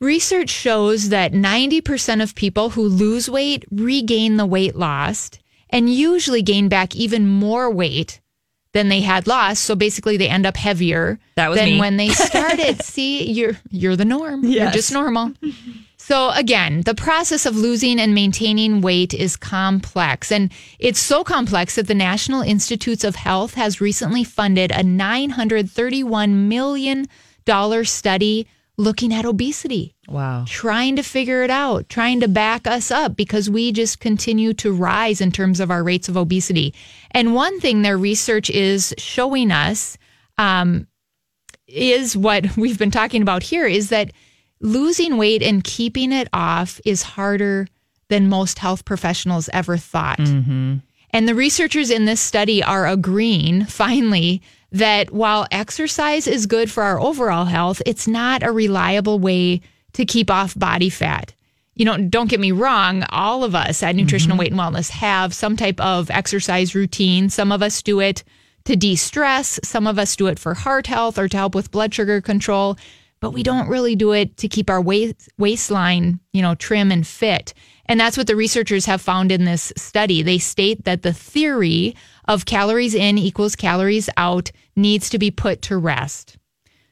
Research 0.00 0.50
shows 0.50 1.08
that 1.08 1.32
90% 1.32 2.22
of 2.22 2.34
people 2.34 2.70
who 2.70 2.82
lose 2.82 3.28
weight 3.28 3.64
regain 3.70 4.36
the 4.36 4.46
weight 4.46 4.76
lost 4.76 5.40
and 5.70 5.92
usually 5.92 6.42
gain 6.42 6.68
back 6.68 6.94
even 6.94 7.26
more 7.26 7.70
weight 7.70 8.20
than 8.72 8.88
they 8.88 9.00
had 9.00 9.26
lost. 9.26 9.64
So 9.64 9.74
basically 9.74 10.16
they 10.16 10.28
end 10.28 10.46
up 10.46 10.56
heavier 10.56 11.18
than 11.56 11.70
me. 11.70 11.80
when 11.80 11.96
they 11.96 12.08
started. 12.30 12.82
See, 12.82 13.30
you're 13.30 13.58
you're 13.70 13.96
the 13.96 14.04
norm. 14.04 14.44
You're 14.44 14.70
just 14.70 14.92
normal. 14.92 15.32
So 15.96 16.30
again, 16.30 16.82
the 16.82 16.94
process 16.94 17.44
of 17.44 17.56
losing 17.56 17.98
and 17.98 18.14
maintaining 18.14 18.80
weight 18.80 19.12
is 19.12 19.36
complex. 19.36 20.30
And 20.30 20.52
it's 20.78 21.00
so 21.00 21.24
complex 21.24 21.74
that 21.74 21.88
the 21.88 21.94
National 21.94 22.40
Institutes 22.40 23.04
of 23.04 23.16
Health 23.16 23.54
has 23.54 23.80
recently 23.80 24.22
funded 24.24 24.70
a 24.70 24.82
$931 24.84 26.30
million 26.30 27.06
study 27.84 28.46
looking 28.78 29.12
at 29.12 29.26
obesity, 29.26 29.94
wow. 30.08 30.44
trying 30.46 30.96
to 30.96 31.02
figure 31.02 31.42
it 31.42 31.50
out, 31.50 31.88
trying 31.88 32.20
to 32.20 32.28
back 32.28 32.66
us 32.66 32.90
up 32.90 33.16
because 33.16 33.50
we 33.50 33.72
just 33.72 33.98
continue 33.98 34.54
to 34.54 34.72
rise 34.72 35.20
in 35.20 35.32
terms 35.32 35.58
of 35.58 35.70
our 35.70 35.82
rates 35.82 36.08
of 36.08 36.16
obesity. 36.16 36.72
And 37.10 37.34
one 37.34 37.60
thing 37.60 37.82
their 37.82 37.98
research 37.98 38.48
is 38.48 38.94
showing 38.96 39.50
us 39.50 39.98
um, 40.38 40.86
is 41.66 42.16
what 42.16 42.56
we've 42.56 42.78
been 42.78 42.92
talking 42.92 43.20
about 43.20 43.42
here 43.42 43.66
is 43.66 43.90
that 43.90 44.12
losing 44.60 45.16
weight 45.16 45.42
and 45.42 45.62
keeping 45.64 46.12
it 46.12 46.28
off 46.32 46.80
is 46.84 47.02
harder 47.02 47.66
than 48.08 48.28
most 48.28 48.60
health 48.60 48.84
professionals 48.84 49.50
ever 49.52 49.76
thought. 49.76 50.20
And 51.10 51.28
the 51.28 51.34
researchers 51.34 51.90
in 51.90 52.04
this 52.04 52.20
study 52.20 52.62
are 52.62 52.86
agreeing 52.86 53.64
finally 53.64 54.40
that 54.72 55.10
while 55.10 55.46
exercise 55.50 56.26
is 56.26 56.46
good 56.46 56.70
for 56.70 56.82
our 56.82 57.00
overall 57.00 57.46
health, 57.46 57.80
it's 57.86 58.06
not 58.06 58.42
a 58.42 58.52
reliable 58.52 59.18
way 59.18 59.60
to 59.94 60.04
keep 60.04 60.30
off 60.30 60.58
body 60.58 60.90
fat. 60.90 61.34
You 61.74 61.84
know, 61.84 61.96
don't 61.96 62.28
get 62.28 62.40
me 62.40 62.52
wrong, 62.52 63.04
all 63.10 63.44
of 63.44 63.54
us 63.54 63.82
at 63.82 63.94
Nutritional 63.94 64.34
mm-hmm. 64.34 64.40
Weight 64.40 64.50
and 64.52 64.60
Wellness 64.60 64.90
have 64.90 65.32
some 65.32 65.56
type 65.56 65.80
of 65.80 66.10
exercise 66.10 66.74
routine. 66.74 67.30
Some 67.30 67.52
of 67.52 67.62
us 67.62 67.82
do 67.82 68.00
it 68.00 68.24
to 68.64 68.76
de 68.76 68.96
stress, 68.96 69.58
some 69.64 69.86
of 69.86 69.98
us 69.98 70.16
do 70.16 70.26
it 70.26 70.38
for 70.38 70.54
heart 70.54 70.86
health 70.86 71.18
or 71.18 71.28
to 71.28 71.36
help 71.36 71.54
with 71.54 71.70
blood 71.70 71.94
sugar 71.94 72.20
control, 72.20 72.76
but 73.20 73.30
we 73.30 73.42
don't 73.42 73.68
really 73.68 73.96
do 73.96 74.12
it 74.12 74.36
to 74.38 74.48
keep 74.48 74.68
our 74.68 74.82
waist, 74.82 75.28
waistline, 75.38 76.20
you 76.32 76.42
know, 76.42 76.54
trim 76.54 76.92
and 76.92 77.06
fit. 77.06 77.54
And 77.86 77.98
that's 77.98 78.18
what 78.18 78.26
the 78.26 78.36
researchers 78.36 78.84
have 78.84 79.00
found 79.00 79.32
in 79.32 79.44
this 79.44 79.72
study. 79.76 80.20
They 80.22 80.38
state 80.38 80.84
that 80.84 81.02
the 81.02 81.14
theory 81.14 81.96
of 82.28 82.44
calories 82.44 82.94
in 82.94 83.18
equals 83.18 83.56
calories 83.56 84.08
out 84.16 84.52
needs 84.76 85.10
to 85.10 85.18
be 85.18 85.32
put 85.32 85.62
to 85.62 85.76
rest. 85.76 86.36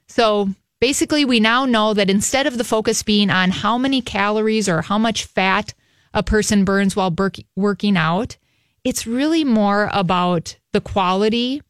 So 0.09 0.49
Basically, 0.81 1.25
we 1.25 1.40
now 1.40 1.64
know 1.64 1.94
that 1.94 2.11
instead 2.11 2.46
of 2.46 2.59
the 2.59 2.64
focus 2.64 3.03
being 3.03 3.31
on 3.31 3.51
how 3.51 3.79
many 3.79 4.03
calories 4.03 4.68
or 4.68 4.83
how 4.83 4.99
much 4.99 5.25
fat 5.25 5.72
a 6.12 6.22
person 6.22 6.64
burns 6.64 6.94
while 6.94 7.11
burk- 7.11 7.38
working 7.55 7.96
out, 7.96 8.37
it's 8.85 9.07
really 9.07 9.42
more 9.42 9.88
about 9.92 10.57
the 10.72 10.81
quality, 10.83 11.62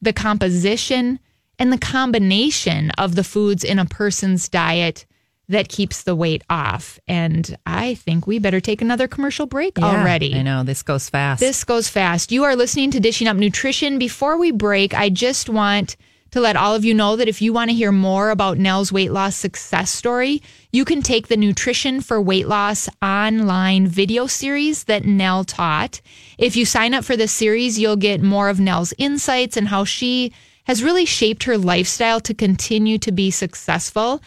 the 0.00 0.14
composition, 0.14 1.18
and 1.58 1.72
the 1.72 1.78
combination 1.78 2.90
of 2.92 3.14
the 3.14 3.24
foods 3.24 3.62
in 3.62 3.78
a 3.78 3.84
person's 3.84 4.48
diet 4.48 5.06
that 5.48 5.68
keeps 5.68 6.02
the 6.02 6.16
weight 6.16 6.42
off. 6.50 6.98
And 7.06 7.56
I 7.66 7.94
think 7.94 8.26
we 8.26 8.38
better 8.38 8.60
take 8.60 8.82
another 8.82 9.08
commercial 9.08 9.46
break 9.46 9.78
Yeah, 9.78 9.86
already. 9.86 10.34
I 10.34 10.42
know 10.42 10.64
this 10.64 10.82
goes 10.82 11.08
fast. 11.08 11.40
This 11.40 11.64
goes 11.64 11.88
fast. 11.88 12.32
You 12.32 12.44
are 12.44 12.56
listening 12.56 12.90
to 12.92 13.00
Dishing 13.00 13.28
Up 13.28 13.36
Nutrition. 13.36 13.98
Before 13.98 14.36
we 14.36 14.50
break, 14.50 14.94
I 14.94 15.08
just 15.08 15.48
want 15.48 15.96
to 16.32 16.40
let 16.40 16.56
all 16.56 16.74
of 16.74 16.84
you 16.84 16.92
know 16.92 17.16
that 17.16 17.28
if 17.28 17.40
you 17.40 17.52
want 17.52 17.70
to 17.70 17.76
hear 17.76 17.92
more 17.92 18.30
about 18.30 18.58
Nell's 18.58 18.92
weight 18.92 19.12
loss 19.12 19.36
success 19.36 19.90
story, 19.90 20.42
you 20.72 20.84
can 20.84 21.00
take 21.00 21.28
the 21.28 21.36
Nutrition 21.36 22.00
for 22.00 22.20
Weight 22.20 22.48
Loss 22.48 22.88
online 23.00 23.86
video 23.86 24.26
series 24.26 24.84
that 24.84 25.04
Nell 25.04 25.44
taught. 25.44 26.00
If 26.36 26.56
you 26.56 26.66
sign 26.66 26.92
up 26.92 27.04
for 27.04 27.16
this 27.16 27.32
series, 27.32 27.78
you'll 27.78 27.96
get 27.96 28.20
more 28.20 28.48
of 28.48 28.60
Nell's 28.60 28.92
insights 28.98 29.56
and 29.56 29.68
how 29.68 29.84
she 29.84 30.32
has 30.64 30.82
really 30.82 31.06
shaped 31.06 31.44
her 31.44 31.56
lifestyle 31.56 32.20
to 32.20 32.34
continue 32.34 32.98
to 32.98 33.12
be 33.12 33.30
successful. 33.30 34.20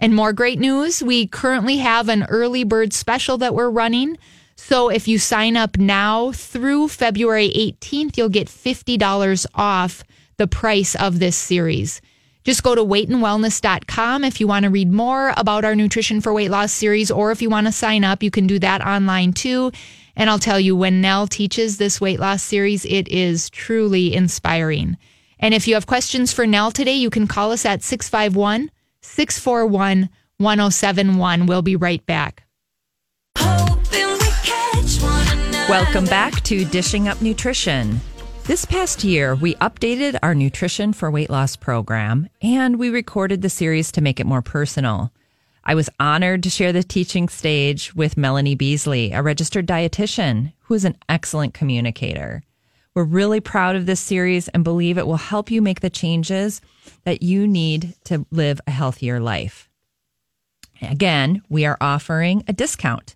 And 0.00 0.14
more 0.14 0.32
great 0.32 0.58
news, 0.58 1.02
we 1.02 1.26
currently 1.26 1.78
have 1.78 2.08
an 2.08 2.24
early 2.24 2.64
bird 2.64 2.92
special 2.92 3.38
that 3.38 3.54
we're 3.54 3.70
running. 3.70 4.18
So 4.56 4.88
if 4.88 5.06
you 5.08 5.18
sign 5.18 5.56
up 5.56 5.78
now 5.78 6.32
through 6.32 6.88
February 6.88 7.50
18th, 7.50 8.16
you'll 8.16 8.28
get 8.28 8.48
$50 8.48 9.46
off 9.54 10.02
the 10.36 10.46
price 10.46 10.94
of 10.94 11.18
this 11.18 11.36
series. 11.36 12.00
Just 12.44 12.62
go 12.62 12.74
to 12.74 12.84
weightandwellness.com 12.84 14.24
if 14.24 14.40
you 14.40 14.46
want 14.46 14.64
to 14.64 14.70
read 14.70 14.92
more 14.92 15.32
about 15.36 15.64
our 15.64 15.74
Nutrition 15.74 16.20
for 16.20 16.32
Weight 16.32 16.50
Loss 16.50 16.72
series, 16.72 17.10
or 17.10 17.32
if 17.32 17.42
you 17.42 17.50
want 17.50 17.66
to 17.66 17.72
sign 17.72 18.04
up, 18.04 18.22
you 18.22 18.30
can 18.30 18.46
do 18.46 18.58
that 18.60 18.86
online 18.86 19.32
too. 19.32 19.72
And 20.14 20.30
I'll 20.30 20.38
tell 20.38 20.58
you, 20.58 20.74
when 20.74 21.00
Nell 21.00 21.26
teaches 21.26 21.76
this 21.76 22.00
weight 22.00 22.18
loss 22.18 22.42
series, 22.42 22.86
it 22.86 23.08
is 23.08 23.50
truly 23.50 24.14
inspiring. 24.14 24.96
And 25.38 25.52
if 25.52 25.68
you 25.68 25.74
have 25.74 25.86
questions 25.86 26.32
for 26.32 26.46
Nell 26.46 26.70
today, 26.70 26.94
you 26.94 27.10
can 27.10 27.26
call 27.26 27.52
us 27.52 27.66
at 27.66 27.82
651 27.82 28.70
641 29.06 30.08
1071. 30.38 31.46
We'll 31.46 31.62
be 31.62 31.76
right 31.76 32.04
back. 32.06 32.42
Welcome 35.68 36.04
back 36.04 36.42
to 36.44 36.64
Dishing 36.64 37.08
Up 37.08 37.20
Nutrition. 37.22 38.00
This 38.44 38.64
past 38.64 39.02
year, 39.02 39.34
we 39.34 39.54
updated 39.56 40.18
our 40.22 40.34
Nutrition 40.34 40.92
for 40.92 41.10
Weight 41.10 41.30
Loss 41.30 41.56
program 41.56 42.28
and 42.40 42.78
we 42.78 42.90
recorded 42.90 43.42
the 43.42 43.50
series 43.50 43.90
to 43.92 44.00
make 44.00 44.20
it 44.20 44.26
more 44.26 44.42
personal. 44.42 45.10
I 45.64 45.74
was 45.74 45.90
honored 45.98 46.44
to 46.44 46.50
share 46.50 46.72
the 46.72 46.84
teaching 46.84 47.28
stage 47.28 47.94
with 47.96 48.16
Melanie 48.16 48.54
Beasley, 48.54 49.10
a 49.12 49.22
registered 49.22 49.66
dietitian 49.66 50.52
who 50.60 50.74
is 50.74 50.84
an 50.84 50.96
excellent 51.08 51.54
communicator. 51.54 52.44
We're 52.96 53.04
really 53.04 53.40
proud 53.40 53.76
of 53.76 53.84
this 53.84 54.00
series 54.00 54.48
and 54.48 54.64
believe 54.64 54.96
it 54.96 55.06
will 55.06 55.18
help 55.18 55.50
you 55.50 55.60
make 55.60 55.80
the 55.80 55.90
changes 55.90 56.62
that 57.04 57.22
you 57.22 57.46
need 57.46 57.94
to 58.04 58.24
live 58.30 58.58
a 58.66 58.70
healthier 58.70 59.20
life. 59.20 59.68
Again, 60.80 61.42
we 61.50 61.66
are 61.66 61.76
offering 61.78 62.42
a 62.48 62.54
discount 62.54 63.14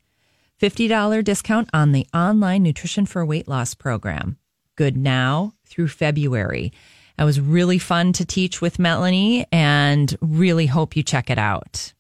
$50 0.61 1.25
discount 1.25 1.71
on 1.73 1.93
the 1.93 2.07
online 2.13 2.63
Nutrition 2.63 3.07
for 3.07 3.25
Weight 3.25 3.49
Loss 3.49 3.73
program. 3.73 4.37
Good 4.77 4.99
now 4.99 5.55
through 5.65 5.89
February. 5.89 6.75
It 7.19 7.25
was 7.25 7.41
really 7.41 7.79
fun 7.79 8.13
to 8.13 8.27
teach 8.27 8.61
with 8.61 8.79
Melanie 8.79 9.47
and 9.51 10.15
really 10.21 10.67
hope 10.67 10.95
you 10.95 11.03
check 11.03 11.31
it 11.31 11.39
out. 11.39 11.95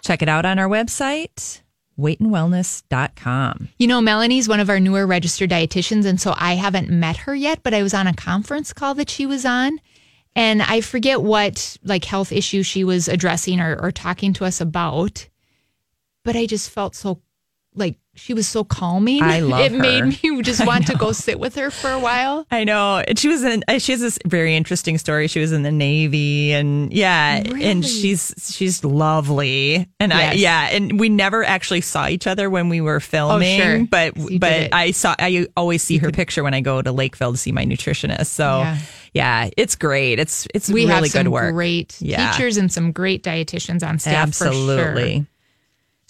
Check 0.00 0.22
it 0.22 0.28
out 0.28 0.46
on 0.46 0.60
our 0.60 0.68
website, 0.68 1.62
weightandwellness.com. 1.98 3.68
You 3.78 3.86
know, 3.86 4.00
Melanie's 4.00 4.48
one 4.48 4.60
of 4.60 4.70
our 4.70 4.80
newer 4.80 5.06
registered 5.06 5.50
dietitians, 5.50 6.04
and 6.04 6.20
so 6.20 6.34
I 6.36 6.54
haven't 6.54 6.90
met 6.90 7.16
her 7.18 7.34
yet, 7.34 7.62
but 7.62 7.74
I 7.74 7.82
was 7.82 7.94
on 7.94 8.06
a 8.06 8.14
conference 8.14 8.72
call 8.72 8.94
that 8.94 9.10
she 9.10 9.26
was 9.26 9.44
on. 9.44 9.80
And 10.34 10.62
I 10.62 10.82
forget 10.82 11.22
what 11.22 11.78
like 11.82 12.04
health 12.04 12.30
issue 12.30 12.62
she 12.62 12.84
was 12.84 13.08
addressing 13.08 13.58
or, 13.58 13.78
or 13.80 13.90
talking 13.90 14.34
to 14.34 14.44
us 14.44 14.60
about. 14.60 15.28
But 16.24 16.36
I 16.36 16.44
just 16.44 16.68
felt 16.68 16.94
so 16.94 17.22
like 17.76 17.98
she 18.14 18.32
was 18.32 18.48
so 18.48 18.64
calming. 18.64 19.22
I 19.22 19.40
love 19.40 19.60
it. 19.60 19.72
made 19.72 20.02
me 20.22 20.42
just 20.42 20.66
want 20.66 20.86
to 20.86 20.94
go 20.96 21.12
sit 21.12 21.38
with 21.38 21.54
her 21.56 21.70
for 21.70 21.90
a 21.90 21.98
while. 21.98 22.46
I 22.50 22.64
know. 22.64 23.02
And 23.06 23.18
she 23.18 23.28
was 23.28 23.44
in, 23.44 23.62
she 23.78 23.92
has 23.92 24.00
this 24.00 24.18
very 24.26 24.56
interesting 24.56 24.96
story. 24.96 25.28
She 25.28 25.38
was 25.38 25.52
in 25.52 25.62
the 25.62 25.70
Navy 25.70 26.52
and 26.54 26.90
yeah, 26.92 27.42
Really? 27.42 27.64
and 27.64 27.84
she's, 27.84 28.32
she's 28.38 28.82
lovely. 28.82 29.86
And 30.00 30.12
I, 30.14 30.32
yeah, 30.32 30.68
and 30.70 30.98
we 30.98 31.10
never 31.10 31.44
actually 31.44 31.82
saw 31.82 32.08
each 32.08 32.26
other 32.26 32.48
when 32.48 32.70
we 32.70 32.80
were 32.80 32.96
oh, 32.96 33.00
filming, 33.00 33.60
Oh, 33.60 33.64
sure. 33.64 33.86
but, 33.90 34.16
You 34.16 34.38
but. 34.38 34.72
I 34.72 34.92
saw, 34.92 35.14
I 35.18 35.46
always 35.56 35.82
see 35.82 35.98
her 35.98 36.10
picture 36.10 36.42
when 36.42 36.54
I 36.54 36.62
go 36.62 36.80
to 36.80 36.92
Lakeville 36.92 37.32
to 37.32 37.38
see 37.38 37.52
my 37.52 37.66
nutritionist. 37.66 38.28
So 38.28 38.60
Yeah. 38.60 38.78
yeah, 39.12 39.50
it's 39.58 39.76
great. 39.76 40.18
It's, 40.18 40.46
it's 40.54 40.68
We 40.70 40.86
really 40.86 40.92
have 40.94 41.06
some 41.08 41.24
good 41.24 41.30
work. 41.32 41.52
great 41.54 42.00
Yeah. 42.00 42.30
teachers 42.32 42.56
and 42.56 42.72
some 42.72 42.92
great 42.92 43.22
dietitians 43.22 43.86
on 43.86 43.98
staff 43.98 44.28
for 44.34 44.44
sure. 44.44 44.48
Absolutely. 44.48 45.26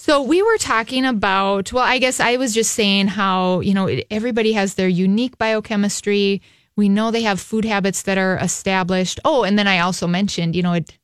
So 0.07 0.23
we 0.23 0.41
were 0.41 0.57
talking 0.59 1.05
about, 1.05 1.73
well, 1.73 1.83
I 1.83 1.99
guess 1.99 2.21
I 2.21 2.37
was 2.37 2.55
just 2.55 2.71
saying 2.75 3.09
how, 3.09 3.59
you 3.59 3.75
know, 3.75 3.89
everybody 4.09 4.53
has 4.53 4.75
their 4.75 4.87
unique 4.87 5.37
biochemistry. 5.37 6.43
We 6.77 6.89
know 6.89 7.11
they 7.11 7.23
have 7.23 7.41
food 7.41 7.65
habits 7.65 8.03
that 8.03 8.17
are 8.17 8.37
established. 8.37 9.19
Oh, 9.25 9.43
and 9.43 9.59
then 9.59 9.67
I 9.67 9.81
also 9.81 10.07
mentioned, 10.07 10.55
you 10.55 10.63
know, 10.63 10.75
it, 10.75 10.97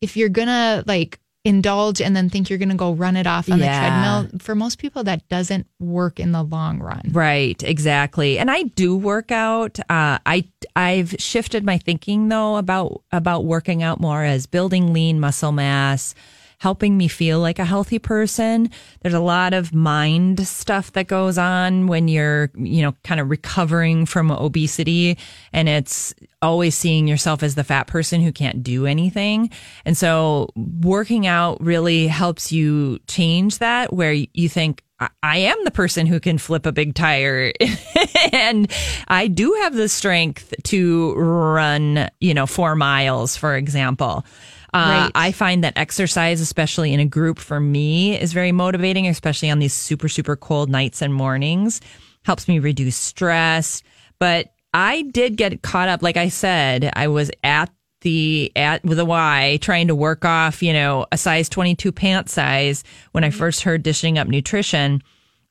if 0.00 0.16
you're 0.16 0.28
going 0.28 0.46
to 0.46 0.84
like 0.86 1.18
indulge 1.44 2.00
and 2.00 2.14
then 2.14 2.30
think 2.30 2.48
you're 2.48 2.60
going 2.60 2.68
to 2.68 2.76
go 2.76 2.92
run 2.92 3.16
it 3.16 3.26
off 3.26 3.50
on 3.50 3.58
Yeah. 3.58 3.72
the 3.72 4.28
treadmill, 4.28 4.38
for 4.40 4.54
most 4.54 4.78
people, 4.78 5.02
that 5.02 5.28
doesn't 5.28 5.66
work 5.80 6.20
in 6.20 6.30
the 6.30 6.44
long 6.44 6.78
run. 6.78 7.10
Right, 7.10 7.60
exactly. 7.64 8.38
And 8.38 8.52
I 8.52 8.62
do 8.62 8.96
work 8.96 9.32
out. 9.32 9.80
Uh, 9.90 10.18
I 10.24 10.44
I've 10.76 11.16
shifted 11.18 11.64
my 11.64 11.78
thinking 11.78 12.28
though 12.28 12.54
about 12.54 13.02
about 13.10 13.46
working 13.46 13.82
out 13.82 13.98
more 14.00 14.22
as 14.22 14.46
building 14.46 14.92
lean 14.92 15.18
muscle 15.18 15.50
mass, 15.50 16.14
helping 16.58 16.96
me 16.96 17.08
feel 17.08 17.40
like 17.40 17.58
a 17.58 17.64
healthy 17.64 17.98
person. 17.98 18.70
There's 19.00 19.14
a 19.14 19.20
lot 19.20 19.54
of 19.54 19.72
mind 19.72 20.46
stuff 20.46 20.92
that 20.92 21.06
goes 21.06 21.38
on 21.38 21.86
when 21.86 22.08
you're, 22.08 22.50
you 22.56 22.82
know, 22.82 22.94
kind 23.04 23.20
of 23.20 23.30
recovering 23.30 24.06
from 24.06 24.30
obesity 24.30 25.18
and 25.52 25.68
it's 25.68 26.14
always 26.42 26.74
seeing 26.76 27.06
yourself 27.06 27.42
as 27.42 27.54
the 27.54 27.64
fat 27.64 27.86
person 27.86 28.20
who 28.20 28.32
can't 28.32 28.62
do 28.62 28.86
anything. 28.86 29.50
And 29.84 29.96
so 29.96 30.50
working 30.56 31.26
out 31.26 31.60
really 31.60 32.08
helps 32.08 32.52
you 32.52 32.98
change 33.06 33.58
that 33.58 33.92
where 33.92 34.12
you 34.12 34.48
think 34.48 34.82
I- 35.22 35.38
am 35.38 35.64
the 35.64 35.70
person 35.70 36.06
who 36.06 36.18
can 36.18 36.38
flip 36.38 36.66
a 36.66 36.72
big 36.72 36.94
tire 36.94 37.52
and 38.32 38.70
I 39.06 39.28
do 39.28 39.52
have 39.62 39.74
the 39.74 39.88
strength 39.88 40.52
to 40.64 41.14
run, 41.14 42.08
you 42.20 42.34
know, 42.34 42.46
four 42.46 42.74
miles, 42.74 43.36
for 43.36 43.54
example. 43.56 44.24
Uh, 44.74 44.78
Right. 45.04 45.12
I 45.14 45.32
find 45.32 45.64
that 45.64 45.72
exercise, 45.76 46.40
especially 46.40 46.92
in 46.92 47.00
a 47.00 47.04
group 47.06 47.38
for 47.38 47.60
me, 47.60 48.18
is 48.18 48.32
very 48.32 48.52
motivating, 48.52 49.06
especially 49.06 49.50
on 49.50 49.58
these 49.58 49.72
super, 49.72 50.08
super 50.08 50.36
cold 50.36 50.68
nights 50.68 51.02
and 51.02 51.14
mornings. 51.14 51.80
Helps 52.24 52.48
me 52.48 52.58
reduce 52.58 52.96
stress. 52.96 53.82
But 54.18 54.52
I 54.74 55.02
did 55.02 55.36
get 55.36 55.62
caught 55.62 55.88
up. 55.88 56.02
Like 56.02 56.16
I 56.16 56.28
said, 56.28 56.90
I 56.94 57.08
was 57.08 57.30
at 57.42 57.70
the 58.02 58.52
at 58.54 58.84
with 58.84 58.98
a 58.98 59.04
Y 59.04 59.58
trying 59.60 59.88
to 59.88 59.94
work 59.94 60.24
off, 60.24 60.62
you 60.62 60.72
know, 60.72 61.06
a 61.10 61.18
size 61.18 61.48
22 61.48 61.90
pant 61.90 62.28
size 62.28 62.84
when 63.12 63.24
I 63.24 63.30
first 63.30 63.62
heard 63.62 63.82
dishing 63.82 64.18
up 64.18 64.28
nutrition. 64.28 65.02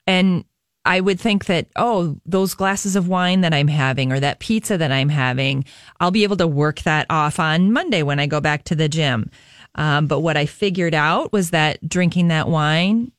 And 0.06 0.46
I 0.88 1.02
would 1.02 1.20
think 1.20 1.46
that, 1.46 1.68
oh, 1.76 2.18
those 2.26 2.54
glasses 2.54 2.96
of 2.96 3.10
wine 3.10 3.42
that 3.42 3.54
I'm 3.54 3.68
having 3.68 4.14
or 4.14 4.22
that 4.22 4.40
pizza 4.40 4.78
that 4.78 4.92
I'm 4.92 5.10
having, 5.10 5.66
I'll 6.00 6.12
be 6.12 6.24
able 6.24 6.38
to 6.38 6.48
work 6.48 6.80
that 6.84 7.06
off 7.10 7.42
on 7.42 7.74
Monday 7.74 8.04
when 8.04 8.22
I 8.22 8.26
go 8.26 8.40
back 8.40 8.64
to 8.66 8.76
the 8.76 8.88
gym. 8.88 9.30
Um, 9.76 10.08
but 10.08 10.22
what 10.22 10.38
I 10.38 10.46
figured 10.46 10.96
out 10.96 11.34
was 11.34 11.50
that 11.50 11.88
drinking 11.88 12.30
that 12.30 12.48
wine, 12.48 13.12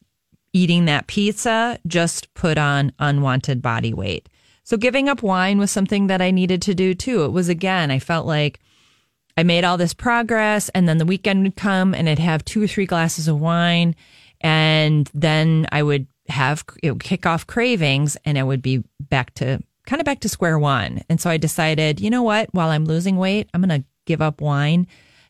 eating 0.54 0.86
that 0.86 1.08
pizza 1.08 1.78
just 1.86 2.32
put 2.32 2.56
on 2.56 2.90
unwanted 2.98 3.60
body 3.60 3.92
weight. 3.92 4.30
So 4.64 4.78
giving 4.78 5.10
up 5.10 5.22
wine 5.22 5.58
was 5.58 5.70
something 5.70 6.06
that 6.06 6.22
I 6.22 6.30
needed 6.30 6.62
to 6.62 6.74
do 6.74 6.94
too. 6.94 7.26
It 7.26 7.32
was 7.32 7.50
again, 7.50 7.90
I 7.90 7.98
felt 7.98 8.26
like 8.26 8.60
I 9.36 9.42
made 9.42 9.64
all 9.64 9.76
this 9.76 9.92
progress 9.92 10.70
and 10.70 10.88
then 10.88 10.96
the 10.96 11.06
weekend 11.06 11.42
would 11.42 11.56
come 11.56 11.92
and 11.94 12.08
I'd 12.08 12.18
have 12.18 12.46
two 12.46 12.62
or 12.62 12.66
three 12.66 12.86
glasses 12.86 13.28
of 13.28 13.38
wine 13.38 13.94
and 14.40 15.10
then 15.12 15.66
I 15.70 15.82
would 15.82 16.06
have 16.28 16.64
it 16.82 16.92
would 16.92 17.02
kick 17.02 17.26
off 17.26 17.46
cravings 17.46 18.16
and 18.24 18.36
it 18.38 18.42
would 18.44 18.62
be 18.62 18.84
back 19.00 19.34
to 19.34 19.60
kind 19.86 20.00
of 20.00 20.04
back 20.04 20.20
to 20.20 20.28
square 20.28 20.58
one. 20.58 21.02
And 21.08 21.20
so 21.20 21.30
I 21.30 21.36
decided, 21.38 22.00
you 22.00 22.10
know 22.10 22.22
what, 22.22 22.52
while 22.52 22.68
I'm 22.68 22.84
losing 22.84 23.16
weight, 23.16 23.48
I'm 23.54 23.62
going 23.62 23.80
to 23.80 23.86
give 24.04 24.20
up 24.20 24.40
wine. 24.40 24.86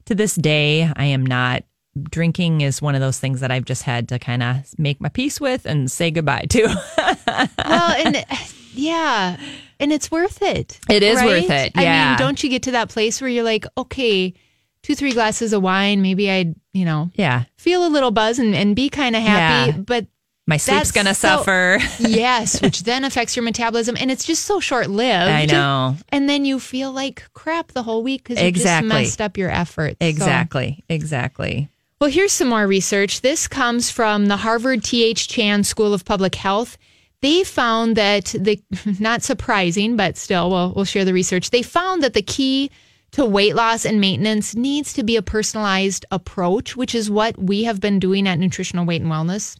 To 0.06 0.14
this 0.14 0.34
day, 0.34 0.90
I 0.96 1.04
am 1.04 1.24
not 1.24 1.64
drinking 2.10 2.60
is 2.60 2.80
one 2.82 2.94
of 2.94 3.00
those 3.00 3.18
things 3.18 3.40
that 3.40 3.50
I've 3.50 3.64
just 3.64 3.82
had 3.82 4.08
to 4.08 4.18
kind 4.18 4.42
of 4.42 4.56
make 4.78 5.00
my 5.00 5.08
peace 5.08 5.40
with 5.40 5.64
and 5.66 5.90
say 5.90 6.10
goodbye 6.10 6.46
to. 6.50 6.68
Well, 7.58 7.92
and 8.06 8.24
yeah, 8.74 9.36
and 9.78 9.92
it's 9.92 10.10
worth 10.10 10.42
it. 10.42 10.80
It 10.90 11.02
is 11.02 11.16
right? 11.16 11.26
worth 11.26 11.50
it, 11.50 11.72
I 11.76 11.82
yeah. 11.82 12.08
mean, 12.10 12.18
don't 12.18 12.42
you 12.42 12.50
get 12.50 12.62
to 12.64 12.70
that 12.72 12.88
place 12.88 13.20
where 13.20 13.30
you're 13.30 13.44
like, 13.44 13.66
okay, 13.76 14.34
two, 14.82 14.94
three 14.94 15.12
glasses 15.12 15.52
of 15.52 15.62
wine, 15.62 16.02
maybe 16.02 16.30
I'd, 16.30 16.54
you 16.72 16.84
know, 16.84 17.10
Yeah. 17.14 17.44
feel 17.56 17.86
a 17.86 17.88
little 17.88 18.10
buzz 18.10 18.38
and, 18.38 18.54
and 18.56 18.74
be 18.74 18.88
kind 18.88 19.14
of 19.14 19.22
happy. 19.22 19.72
Yeah. 19.72 19.78
But 19.78 20.06
My 20.48 20.56
sleep's 20.56 20.92
going 20.92 21.06
to 21.06 21.14
so- 21.14 21.28
suffer. 21.44 21.78
yes, 21.98 22.62
which 22.62 22.82
then 22.84 23.04
affects 23.04 23.36
your 23.36 23.42
metabolism. 23.42 23.98
And 24.00 24.10
it's 24.10 24.24
just 24.24 24.46
so 24.46 24.60
short 24.60 24.88
lived. 24.88 25.30
I 25.30 25.44
know. 25.44 25.94
And 26.08 26.26
then 26.26 26.46
you 26.46 26.58
feel 26.58 26.90
like 26.90 27.22
crap 27.34 27.72
the 27.72 27.82
whole 27.82 28.02
week 28.02 28.22
because 28.24 28.40
you 28.40 28.48
Exactly. 28.48 28.88
just 28.88 28.98
messed 29.02 29.20
up 29.20 29.36
your 29.36 29.50
effort. 29.50 29.98
So- 30.00 30.08
Exactly. 30.08 30.82
Exactly. 30.88 31.68
well, 32.00 32.08
here's 32.08 32.32
some 32.32 32.48
more 32.48 32.66
research. 32.66 33.20
This 33.20 33.46
comes 33.46 33.90
from 33.90 34.26
the 34.26 34.38
Harvard 34.38 34.82
T.H. 34.82 35.28
Chan 35.28 35.64
School 35.64 35.92
of 35.92 36.06
Public 36.06 36.34
Health. 36.34 36.78
They 37.20 37.44
found 37.44 37.96
that 37.96 38.34
the 38.38 38.58
not 38.98 39.22
surprising, 39.22 39.96
but 39.96 40.16
still, 40.16 40.48
we'll, 40.48 40.72
we'll 40.74 40.84
share 40.86 41.04
the 41.04 41.12
research. 41.12 41.50
They 41.50 41.62
found 41.62 42.02
that 42.02 42.14
the 42.14 42.22
key 42.22 42.70
to 43.10 43.26
weight 43.26 43.54
loss 43.54 43.84
and 43.84 44.00
maintenance 44.00 44.54
needs 44.54 44.94
to 44.94 45.02
be 45.02 45.16
a 45.16 45.22
personalized 45.22 46.06
approach, 46.10 46.74
which 46.74 46.94
is 46.94 47.10
what 47.10 47.36
we 47.38 47.64
have 47.64 47.80
been 47.80 47.98
doing 47.98 48.26
at 48.26 48.38
Nutritional 48.38 48.86
Weight 48.86 49.02
and 49.02 49.10
Wellness 49.10 49.56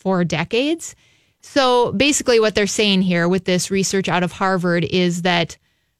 for 0.00 0.24
decades. 0.24 0.94
So 1.42 1.92
basically, 1.92 2.40
what 2.40 2.54
they're 2.54 2.66
saying 2.66 3.02
here 3.02 3.28
with 3.28 3.44
this 3.44 3.70
research 3.70 4.08
out 4.08 4.22
of 4.22 4.32
Harvard 4.32 4.84
is 4.84 5.22
that 5.22 5.56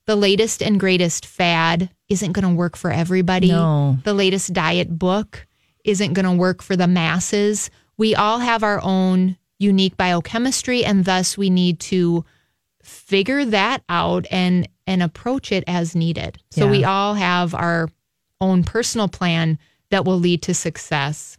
the 0.07 0.17
latest 0.17 0.63
and 0.63 0.81
greatest 0.81 1.25
fad 1.27 1.89
isn't 2.09 2.33
going 2.33 2.49
to 2.49 2.55
work 2.55 2.77
for 2.77 2.91
everybody. 2.91 3.49
No. 3.49 3.97
The 4.05 4.15
latest 4.15 4.53
diet 4.53 4.99
book 4.99 5.47
isn't 5.85 6.13
going 6.15 6.27
to 6.27 6.33
work 6.35 6.63
for 6.63 6.77
the 6.77 6.89
masses. 6.89 7.71
We 7.97 8.15
all 8.15 8.39
have 8.39 8.63
our 8.63 8.81
own 8.83 9.37
unique 9.59 9.97
biochemistry, 9.97 10.85
and 10.85 11.05
thus 11.05 11.39
we 11.39 11.49
need 11.51 11.81
to 11.81 12.25
figure 12.83 13.45
that 13.45 13.83
out 13.89 14.27
and 14.31 14.69
and 14.87 15.03
approach 15.03 15.53
it 15.53 15.63
as 15.69 15.95
needed. 15.95 16.39
So 16.51 16.65
Yeah. 16.65 16.71
we 16.71 16.85
all 16.85 17.15
have 17.15 17.55
our 17.55 17.89
own 18.41 18.65
personal 18.65 19.07
plan 19.07 19.59
that 19.91 20.05
will 20.05 20.19
lead 20.19 20.43
to 20.43 20.55
success. 20.55 21.39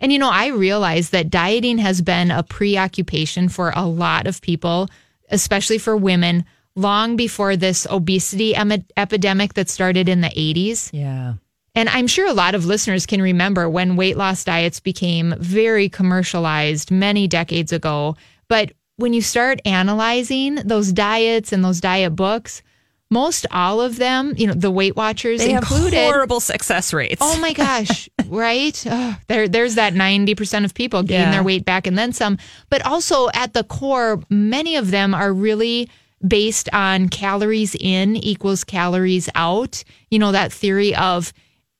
And 0.00 0.12
you 0.12 0.18
know, 0.18 0.30
I 0.30 0.48
realize 0.48 1.10
that 1.10 1.30
dieting 1.30 1.78
has 1.78 2.00
been 2.00 2.30
a 2.30 2.42
preoccupation 2.42 3.48
for 3.48 3.72
a 3.76 3.86
lot 3.86 4.26
of 4.26 4.40
people, 4.40 4.88
especially 5.30 5.78
for 5.78 5.96
women, 5.96 6.44
long 6.74 7.16
before 7.16 7.56
this 7.56 7.86
obesity 7.90 8.54
em- 8.54 8.84
epidemic 8.96 9.54
that 9.54 9.68
started 9.68 10.08
in 10.08 10.22
the 10.22 10.28
80s. 10.28 10.90
Yeah. 10.92 11.34
And 11.74 11.88
I'm 11.88 12.06
sure 12.06 12.26
a 12.26 12.32
lot 12.32 12.54
of 12.54 12.66
listeners 12.66 13.06
can 13.06 13.22
remember 13.22 13.68
when 13.68 13.96
weight 13.96 14.16
loss 14.16 14.42
diets 14.42 14.80
became 14.80 15.34
very 15.38 15.88
commercialized 15.88 16.90
many 16.90 17.28
decades 17.28 17.72
ago. 17.72 18.16
But 18.48 18.72
when 18.96 19.12
you 19.12 19.22
start 19.22 19.60
analyzing 19.64 20.56
those 20.56 20.92
diets 20.92 21.52
and 21.52 21.64
those 21.64 21.80
diet 21.80 22.16
books, 22.16 22.62
most 23.10 23.44
all 23.50 23.80
of 23.80 23.96
them, 23.96 24.34
you 24.36 24.46
know, 24.46 24.54
the 24.54 24.70
Weight 24.70 24.94
Watchers 24.96 25.40
They 25.40 25.52
included. 25.52 25.94
have 25.94 26.12
horrible 26.12 26.38
success 26.40 26.92
rates. 26.92 27.18
Oh 27.20 27.40
my 27.40 27.52
gosh, 27.52 28.08
right? 28.26 28.82
Oh, 28.88 29.16
there, 29.26 29.48
there's 29.48 29.74
that 29.74 29.94
90% 29.94 30.64
of 30.64 30.74
people 30.74 31.02
gain 31.02 31.20
Yeah. 31.22 31.30
their 31.32 31.42
weight 31.42 31.64
back 31.64 31.86
and 31.88 31.98
then 31.98 32.12
some. 32.12 32.38
But 32.68 32.84
also 32.86 33.28
at 33.34 33.52
the 33.52 33.64
core, 33.64 34.22
many 34.30 34.76
of 34.76 34.90
them 34.92 35.12
are 35.14 35.32
really 35.32 35.90
based 36.26 36.68
on 36.72 37.08
calories 37.08 37.74
in 37.74 38.14
equals 38.16 38.62
calories 38.62 39.28
out. 39.34 39.82
You 40.10 40.18
know, 40.20 40.30
that 40.32 40.52
theory 40.52 40.94
of 40.94 41.32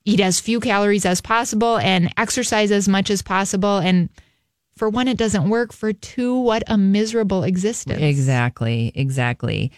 eat 0.05 0.19
as 0.19 0.41
few 0.41 0.59
calories 0.61 1.05
as 1.07 1.21
possible 1.21 1.79
and 1.79 2.13
exercise 2.17 2.73
as 2.73 2.89
much 2.89 3.11
as 3.11 3.23
possible. 3.23 3.79
And 3.79 4.09
for 4.77 4.89
one, 4.89 5.07
it 5.09 5.19
doesn't 5.19 5.49
work. 5.51 5.73
For 5.73 5.93
two, 5.93 6.41
what 6.41 6.63
a 6.67 6.77
miserable 6.79 7.45
existence. 7.45 8.01
Exactly, 8.01 8.91
exactly. 8.95 9.71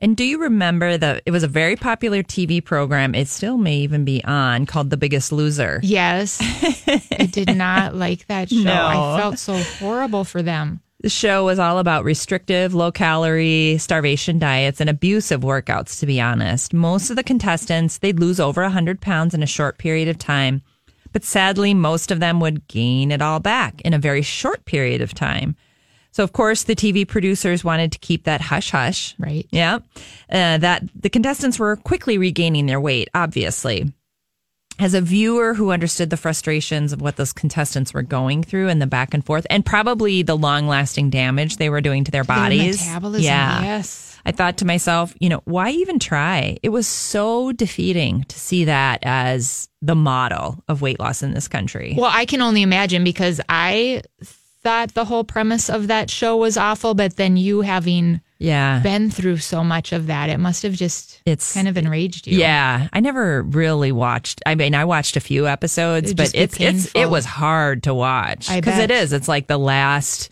And 0.00 0.16
do 0.16 0.24
you 0.24 0.38
remember 0.38 0.98
that 0.98 1.22
it 1.24 1.30
was 1.30 1.42
a 1.42 1.48
very 1.48 1.76
popular 1.76 2.22
TV 2.22 2.62
program? 2.62 3.14
It 3.14 3.28
still 3.28 3.56
may 3.56 3.76
even 3.78 4.04
be 4.04 4.22
on 4.24 4.66
called 4.66 4.90
The 4.90 4.96
Biggest 4.96 5.32
Loser. 5.32 5.80
Yes. 5.82 6.38
I 7.18 7.28
did 7.30 7.56
not 7.56 7.94
like 7.94 8.26
that 8.26 8.50
show. 8.50 8.62
No. 8.62 8.74
I 8.74 9.20
felt 9.20 9.38
so 9.38 9.56
horrible 9.56 10.24
for 10.24 10.42
them. 10.42 10.80
The 11.00 11.10
show 11.10 11.44
was 11.44 11.58
all 11.58 11.78
about 11.78 12.04
restrictive, 12.04 12.74
low 12.74 12.90
calorie, 12.90 13.76
starvation 13.78 14.38
diets 14.38 14.80
and 14.80 14.88
abusive 14.88 15.42
workouts, 15.42 16.00
to 16.00 16.06
be 16.06 16.20
honest. 16.20 16.72
Most 16.72 17.10
of 17.10 17.16
the 17.16 17.22
contestants, 17.22 17.98
they'd 17.98 18.18
lose 18.18 18.40
over 18.40 18.62
100 18.62 19.00
pounds 19.00 19.34
in 19.34 19.42
a 19.42 19.46
short 19.46 19.76
period 19.76 20.08
of 20.08 20.18
time. 20.18 20.62
But 21.12 21.22
sadly, 21.22 21.74
most 21.74 22.10
of 22.10 22.20
them 22.20 22.40
would 22.40 22.66
gain 22.68 23.12
it 23.12 23.22
all 23.22 23.38
back 23.38 23.80
in 23.82 23.92
a 23.92 23.98
very 23.98 24.22
short 24.22 24.64
period 24.64 25.00
of 25.00 25.14
time. 25.14 25.56
So, 26.14 26.22
of 26.22 26.32
course, 26.32 26.62
the 26.62 26.76
TV 26.76 27.06
producers 27.08 27.64
wanted 27.64 27.90
to 27.90 27.98
keep 27.98 28.22
that 28.22 28.40
hush 28.40 28.70
hush. 28.70 29.16
Right. 29.18 29.48
Yeah. 29.50 29.80
Uh, 30.30 30.58
that 30.58 30.84
the 30.94 31.10
contestants 31.10 31.58
were 31.58 31.74
quickly 31.74 32.18
regaining 32.18 32.66
their 32.66 32.80
weight, 32.80 33.08
obviously. 33.14 33.92
As 34.78 34.94
a 34.94 35.00
viewer 35.00 35.54
who 35.54 35.72
understood 35.72 36.10
the 36.10 36.16
frustrations 36.16 36.92
of 36.92 37.00
what 37.02 37.16
those 37.16 37.32
contestants 37.32 37.92
were 37.92 38.02
going 38.02 38.44
through 38.44 38.68
and 38.68 38.80
the 38.80 38.86
back 38.86 39.12
and 39.12 39.26
forth, 39.26 39.44
and 39.50 39.66
probably 39.66 40.22
the 40.22 40.36
long 40.36 40.68
lasting 40.68 41.10
damage 41.10 41.56
they 41.56 41.68
were 41.68 41.80
doing 41.80 42.04
to 42.04 42.12
their 42.12 42.22
Their 42.22 42.36
bodies. 42.36 42.78
metabolism, 42.78 43.24
yeah. 43.24 43.62
yes. 43.62 44.16
I 44.24 44.30
thought 44.30 44.58
to 44.58 44.64
myself, 44.64 45.16
you 45.18 45.28
know, 45.28 45.42
why 45.46 45.70
even 45.70 45.98
try? 45.98 46.58
It 46.62 46.68
was 46.68 46.86
so 46.86 47.50
defeating 47.50 48.22
to 48.28 48.38
see 48.38 48.66
that 48.66 49.00
as 49.02 49.68
the 49.82 49.96
model 49.96 50.62
of 50.68 50.80
weight 50.80 51.00
loss 51.00 51.24
in 51.24 51.34
this 51.34 51.48
country. 51.48 51.96
Well, 51.98 52.10
I 52.12 52.24
can 52.24 52.40
only 52.40 52.62
imagine 52.62 53.02
because 53.02 53.40
I 53.48 54.02
thought 54.64 54.94
the 54.94 55.04
whole 55.04 55.22
premise 55.24 55.68
of 55.68 55.86
that 55.88 56.10
show 56.10 56.36
was 56.36 56.56
awful, 56.56 56.94
but 56.94 57.16
then 57.16 57.36
you 57.36 57.60
having 57.60 58.20
yeah. 58.38 58.80
been 58.80 59.10
through 59.10 59.36
so 59.36 59.62
much 59.62 59.92
of 59.92 60.06
that, 60.08 60.30
it 60.30 60.38
must 60.38 60.62
have 60.62 60.72
just 60.72 61.20
It's- 61.26 61.52
kind 61.52 61.68
of 61.68 61.76
enraged 61.76 62.26
you. 62.26 62.38
Yeah, 62.38 62.88
I 62.92 63.00
never 63.00 63.42
really 63.42 63.92
watched. 63.92 64.40
I 64.46 64.54
mean, 64.54 64.74
I 64.74 64.86
watched 64.86 65.16
a 65.16 65.20
few 65.20 65.46
episodes, 65.46 66.06
It'd 66.06 66.16
but 66.16 66.32
it's 66.34 66.58
it's 66.58 66.90
it 66.94 67.10
was 67.10 67.24
hard 67.26 67.84
to 67.84 67.94
watch 67.94 68.48
because 68.52 68.78
it 68.78 68.90
is. 68.90 69.12
It's 69.12 69.28
like 69.28 69.46
the 69.46 69.58
last 69.58 70.30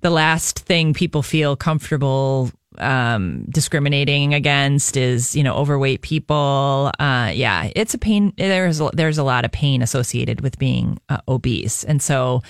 the 0.00 0.10
last 0.10 0.58
thing 0.60 0.92
people 0.92 1.22
feel 1.22 1.56
comfortable 1.56 2.50
um 2.78 3.44
discriminating 3.48 4.34
against 4.34 4.96
is 4.96 5.34
you 5.34 5.42
know 5.42 5.56
overweight 5.56 6.00
people 6.00 6.92
uh 7.00 7.32
yeah 7.34 7.68
it's 7.74 7.92
a 7.94 7.98
pain 7.98 8.32
there's 8.36 8.80
a, 8.80 8.88
there's 8.92 9.18
a 9.18 9.24
lot 9.24 9.44
of 9.44 9.50
pain 9.50 9.82
associated 9.82 10.42
with 10.42 10.56
being 10.60 10.96
uh, 11.08 11.18
obese 11.26 11.82
and 11.82 12.00
so 12.00 12.40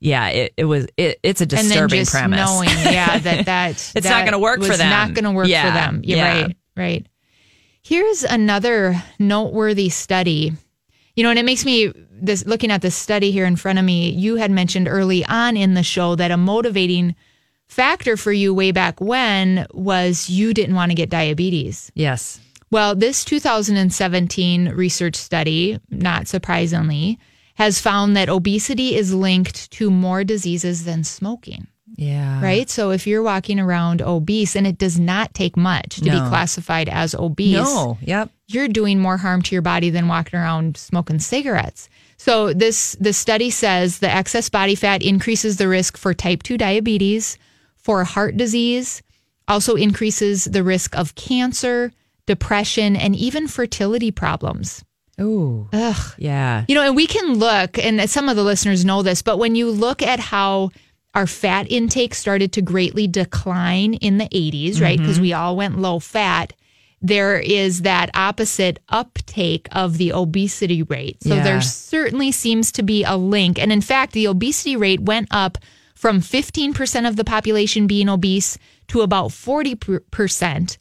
yeah 0.00 0.28
it, 0.28 0.54
it 0.56 0.64
was 0.64 0.86
it, 0.96 1.20
it's 1.22 1.40
a 1.40 1.46
disturbing 1.46 2.00
just 2.00 2.10
premise 2.10 2.38
knowing, 2.40 2.68
yeah, 2.68 3.18
that 3.26 3.46
that 3.46 3.92
It's 3.94 4.08
not 4.08 4.24
gonna 4.24 4.38
work 4.38 4.62
for 4.62 4.76
them. 4.76 4.90
Not 4.90 5.14
going 5.14 5.24
to 5.24 5.30
work 5.32 5.48
Yeah, 5.48 5.66
for 5.66 5.72
them. 5.72 6.00
You're 6.02 6.18
yeah. 6.18 6.42
right, 6.42 6.56
right. 6.76 7.06
Here's 7.82 8.24
another 8.24 9.02
noteworthy 9.18 9.88
study. 9.88 10.52
You 11.16 11.22
know, 11.24 11.30
and 11.30 11.38
it 11.38 11.44
makes 11.44 11.64
me 11.64 11.92
this 12.10 12.44
looking 12.46 12.70
at 12.70 12.82
this 12.82 12.94
study 12.94 13.30
here 13.30 13.44
in 13.46 13.56
front 13.56 13.78
of 13.78 13.84
me. 13.84 14.10
You 14.10 14.36
had 14.36 14.50
mentioned 14.50 14.88
early 14.88 15.24
on 15.26 15.56
in 15.56 15.74
the 15.74 15.82
show 15.82 16.14
that 16.16 16.30
a 16.30 16.36
motivating 16.36 17.14
factor 17.68 18.16
for 18.16 18.32
you 18.32 18.52
way 18.52 18.72
back 18.72 19.00
when 19.00 19.66
was 19.72 20.28
you 20.28 20.52
didn't 20.54 20.74
want 20.74 20.90
to 20.90 20.94
get 20.96 21.08
diabetes. 21.08 21.92
yes 21.94 22.40
Well, 22.70 22.94
this 22.96 23.24
2017 23.24 24.70
research 24.70 25.14
study, 25.16 25.78
not 25.88 26.26
surprisingly, 26.28 27.18
has 27.60 27.78
found 27.78 28.16
that 28.16 28.30
obesity 28.30 28.96
is 28.96 29.12
linked 29.12 29.70
to 29.70 29.90
more 29.90 30.24
diseases 30.24 30.86
than 30.86 31.04
smoking, 31.04 31.66
yeah 31.94 32.42
right? 32.42 32.70
So 32.70 32.90
if 32.90 33.06
you're 33.06 33.22
walking 33.22 33.60
around 33.60 34.00
obese, 34.00 34.56
and 34.56 34.66
it 34.66 34.78
does 34.78 34.98
not 34.98 35.34
take 35.34 35.58
much 35.58 35.96
to 35.96 36.04
be 36.04 36.28
classified 36.30 36.88
as 36.88 37.14
obese, 37.14 37.56
no 37.56 37.98
yep 38.00 38.30
you're 38.48 38.66
doing 38.66 38.98
more 38.98 39.18
harm 39.18 39.42
to 39.42 39.54
your 39.54 39.62
body 39.62 39.90
than 39.90 40.08
walking 40.08 40.40
around 40.40 40.78
smoking 40.78 41.18
cigarettes. 41.18 41.90
So 42.16 42.54
this 42.54 42.96
the 42.98 43.12
study 43.12 43.50
says 43.50 43.98
the 43.98 44.10
excess 44.10 44.48
body 44.48 44.74
fat 44.74 45.02
increases 45.02 45.58
the 45.58 45.68
risk 45.68 45.98
for 45.98 46.14
type 46.14 46.42
2 46.42 46.56
diabetes, 46.56 47.36
for 47.76 48.04
heart 48.04 48.38
disease, 48.38 49.02
also 49.48 49.74
increases 49.74 50.46
the 50.46 50.62
risk 50.62 50.96
of 50.96 51.14
cancer, 51.14 51.92
depression, 52.26 52.96
and 52.96 53.14
even 53.16 53.48
fertility 53.48 54.10
problems. 54.10 54.82
Ooh. 55.20 55.68
Ugh. 55.72 56.14
yeah 56.18 56.64
You 56.68 56.74
know, 56.74 56.82
and 56.82 56.96
we 56.96 57.06
can 57.06 57.34
look, 57.34 57.78
and 57.78 58.08
some 58.08 58.28
of 58.28 58.36
the 58.36 58.42
listeners 58.44 58.84
know 58.84 59.02
this, 59.02 59.22
but 59.22 59.38
when 59.38 59.54
you 59.54 59.70
look 59.70 60.02
at 60.02 60.20
how 60.20 60.70
our 61.14 61.26
fat 61.26 61.70
intake 61.70 62.14
started 62.14 62.52
to 62.52 62.62
greatly 62.62 63.06
decline 63.08 63.94
in 63.94 64.18
the 64.18 64.26
80s, 64.28 64.80
right? 64.80 64.96
Mm-hmm. 64.96 65.02
Because 65.04 65.20
we 65.20 65.32
all 65.32 65.56
went 65.56 65.78
low 65.78 65.98
fat. 65.98 66.52
There 67.02 67.38
is 67.40 67.82
that 67.82 68.10
opposite 68.14 68.78
uptake 68.90 69.66
of 69.72 69.98
the 69.98 70.12
obesity 70.12 70.82
rate. 70.84 71.22
So 71.22 71.34
Yeah. 71.34 71.42
there 71.42 71.60
certainly 71.62 72.30
seems 72.30 72.70
to 72.72 72.82
be 72.82 73.02
a 73.04 73.16
link. 73.16 73.58
And 73.58 73.72
in 73.72 73.80
fact, 73.80 74.12
the 74.12 74.26
obesity 74.28 74.76
rate 74.76 75.00
went 75.00 75.26
up 75.32 75.58
from 75.96 76.20
15% 76.20 77.08
of 77.08 77.16
the 77.16 77.24
population 77.24 77.86
being 77.86 78.08
obese 78.08 78.56
to 78.88 79.00
about 79.00 79.30
40% 79.32 80.76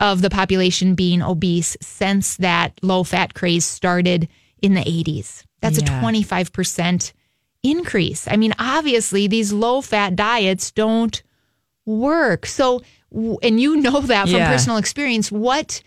of 0.00 0.22
the 0.22 0.30
population 0.30 0.94
being 0.94 1.22
obese 1.22 1.76
since 1.80 2.36
that 2.38 2.72
low 2.82 3.04
fat 3.04 3.34
craze 3.34 3.64
started 3.64 4.28
in 4.60 4.74
the 4.74 4.80
80s. 4.82 5.44
That's 5.60 5.78
Yeah. 5.78 5.98
a 5.98 6.00
25% 6.02 7.12
increase. 7.62 8.26
I 8.28 8.36
mean, 8.36 8.54
obviously, 8.58 9.26
these 9.28 9.52
low 9.52 9.80
fat 9.80 10.16
diets 10.16 10.70
don't 10.72 11.22
work. 11.86 12.46
So, 12.46 12.82
and 13.42 13.60
you 13.60 13.76
know 13.76 14.00
that 14.00 14.24
from 14.28 14.36
Yeah. 14.38 14.50
personal 14.50 14.76
experience. 14.78 15.30
What 15.30 15.82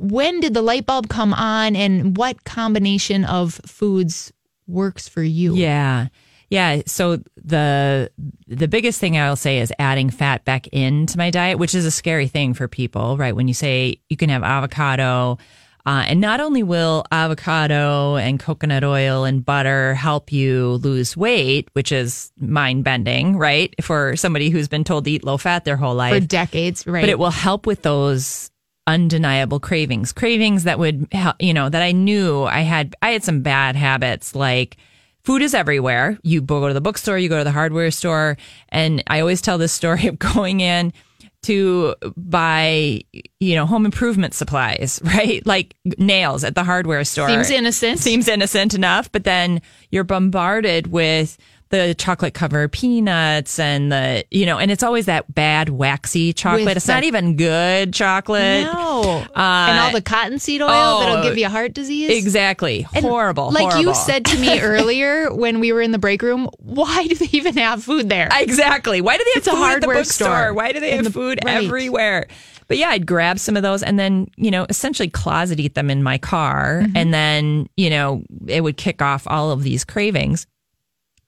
when 0.00 0.40
did 0.40 0.54
the 0.54 0.62
light 0.62 0.86
bulb 0.86 1.08
come 1.08 1.32
on 1.34 1.74
and 1.76 2.16
what 2.16 2.44
combination 2.44 3.24
of 3.24 3.60
foods 3.66 4.32
works 4.66 5.08
for 5.08 5.22
you? 5.22 5.54
Yeah. 5.56 6.08
Yeah, 6.50 6.80
so 6.86 7.18
the 7.36 8.10
the 8.46 8.68
biggest 8.68 8.98
thing 9.00 9.18
I'll 9.18 9.36
say 9.36 9.58
is 9.58 9.72
adding 9.78 10.08
fat 10.10 10.44
back 10.44 10.66
into 10.68 11.18
my 11.18 11.30
diet, 11.30 11.58
which 11.58 11.74
is 11.74 11.84
a 11.84 11.90
scary 11.90 12.26
thing 12.28 12.54
for 12.54 12.68
people, 12.68 13.16
right? 13.18 13.36
When 13.36 13.48
you 13.48 13.54
say 13.54 14.00
you 14.08 14.16
can 14.16 14.30
have 14.30 14.42
avocado, 14.42 15.36
uh, 15.84 16.04
and 16.08 16.20
not 16.22 16.40
only 16.40 16.62
will 16.62 17.04
avocado 17.12 18.16
and 18.16 18.40
coconut 18.40 18.82
oil 18.82 19.24
and 19.24 19.44
butter 19.44 19.94
help 19.94 20.32
you 20.32 20.72
lose 20.82 21.16
weight, 21.16 21.68
which 21.74 21.92
is 21.92 22.32
mind 22.40 22.82
bending, 22.84 23.36
right? 23.36 23.74
For 23.82 24.16
somebody 24.16 24.48
who's 24.48 24.68
been 24.68 24.84
told 24.84 25.04
to 25.04 25.10
eat 25.10 25.24
low 25.24 25.36
fat 25.36 25.66
their 25.66 25.76
whole 25.76 25.94
life, 25.94 26.14
For 26.14 26.20
decades, 26.26 26.86
right? 26.86 27.02
but 27.02 27.10
it 27.10 27.18
will 27.18 27.30
help 27.30 27.66
with 27.66 27.82
those 27.82 28.50
undeniable 28.86 29.60
cravings 29.60 30.14
cravings 30.14 30.64
that 30.64 30.78
would 30.78 31.06
hel- 31.12 31.36
you 31.38 31.52
know 31.52 31.68
that 31.68 31.82
i 31.82 31.92
knew 31.92 32.44
i 32.44 32.60
had 32.62 32.96
i 33.02 33.10
had 33.10 33.22
some 33.22 33.42
bad 33.42 33.76
habits 33.76 34.34
like 34.34 34.78
food 35.24 35.42
is 35.42 35.54
everywhere. 35.54 36.18
You 36.22 36.40
go 36.40 36.66
to 36.68 36.74
the 36.74 36.80
bookstore 36.80 37.18
you 37.18 37.28
go 37.28 37.38
to 37.38 37.44
the 37.44 37.52
hardware 37.52 37.90
store. 37.90 38.36
And 38.70 39.02
i 39.06 39.20
always 39.20 39.40
tell 39.40 39.58
this 39.58 39.72
story 39.72 40.06
of 40.08 40.18
going 40.18 40.60
in 40.60 40.92
to 41.40 41.94
buy 42.16 43.00
you 43.38 43.54
know 43.54 43.64
home 43.64 43.84
improvement 43.86 44.34
supplies 44.34 45.00
right? 45.04 45.46
Like 45.46 45.76
nails 45.98 46.44
at 46.44 46.54
the 46.54 46.64
hardware 46.64 47.04
store. 47.04 47.28
Seems 47.28 47.50
innocent. 47.50 47.98
seems 48.00 48.28
innocent 48.28 48.74
enough 48.74 49.10
but 49.12 49.24
then 49.24 49.62
you're 49.90 50.04
bombarded 50.04 50.88
with 50.88 51.38
the 51.70 51.94
chocolate 51.94 52.32
covered 52.34 52.72
peanuts 52.72 53.58
and 53.58 53.92
the 53.92 54.24
you 54.30 54.46
know 54.46 54.58
and 54.58 54.70
it's 54.70 54.82
always 54.82 55.06
that 55.06 55.32
bad 55.34 55.68
waxy 55.68 56.32
chocolate 56.32 56.64
With 56.64 56.76
it's 56.78 56.86
the- 56.86 56.94
not 56.94 57.04
even 57.04 57.36
good 57.36 57.92
chocolate 57.92 58.64
no. 58.64 59.24
and 59.34 59.78
all 59.80 59.92
the 59.92 60.00
cottonseed 60.02 60.62
oil 60.62 60.68
oh, 60.70 61.00
that'll 61.00 61.22
give 61.22 61.36
you 61.36 61.48
heart 61.48 61.74
disease. 61.74 62.10
exactly 62.10 62.86
And 62.94 63.04
horrible 63.04 63.50
Like 63.50 63.80
you 63.82 63.94
said 63.94 64.24
to 64.26 64.38
me 64.38 64.60
earlier 64.62 65.32
when 65.34 65.60
we 65.60 65.72
were 65.72 65.82
in 65.82 65.92
the 65.92 65.98
break 65.98 66.22
room, 66.22 66.48
why 66.58 67.06
do 67.06 67.14
they 67.14 67.28
even 67.32 67.56
have 67.56 67.82
food 67.84 68.08
there? 68.08 68.28
exactly 68.32 69.00
why 69.00 69.16
do 69.18 69.24
they 69.24 69.30
have 69.32 69.38
It's 69.38 69.46
a 69.48 69.50
food 69.52 69.64
at 69.64 69.80
the 69.82 69.86
bookstore 69.88 70.28
store. 70.28 70.54
why 70.54 70.72
do 70.72 70.80
they 70.80 70.92
have 70.92 71.04
the- 71.04 71.10
food 71.10 71.38
right. 71.44 71.64
everywhere 71.64 72.26
but 72.66 72.76
yeah 72.76 72.88
i'd 72.90 73.06
grab 73.06 73.38
some 73.38 73.56
of 73.56 73.62
those 73.62 73.82
and 73.82 73.98
then 73.98 74.28
you 74.36 74.50
know 74.50 74.66
essentially 74.68 75.08
closet 75.08 75.58
eat 75.60 75.74
them 75.74 75.90
in 75.90 76.02
my 76.02 76.16
car 76.18 76.82
Mm-hmm. 76.82 76.96
and 76.96 77.12
then 77.14 77.68
you 77.76 77.90
know 77.90 78.22
it 78.46 78.62
would 78.62 78.76
kick 78.76 79.00
off 79.02 79.26
all 79.26 79.50
of 79.50 79.62
these 79.62 79.84
cravings 79.84 80.46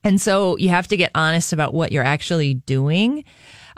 And 0.05 0.21
so 0.21 0.57
you 0.57 0.71
have 0.71 0.89
to 0.89 0.97
get 0.97 1.11
honest 1.15 1.53
about 1.53 1.75
what 1.75 1.93
you're 1.93 2.05
actually 2.05 2.55
doing. 2.55 3.25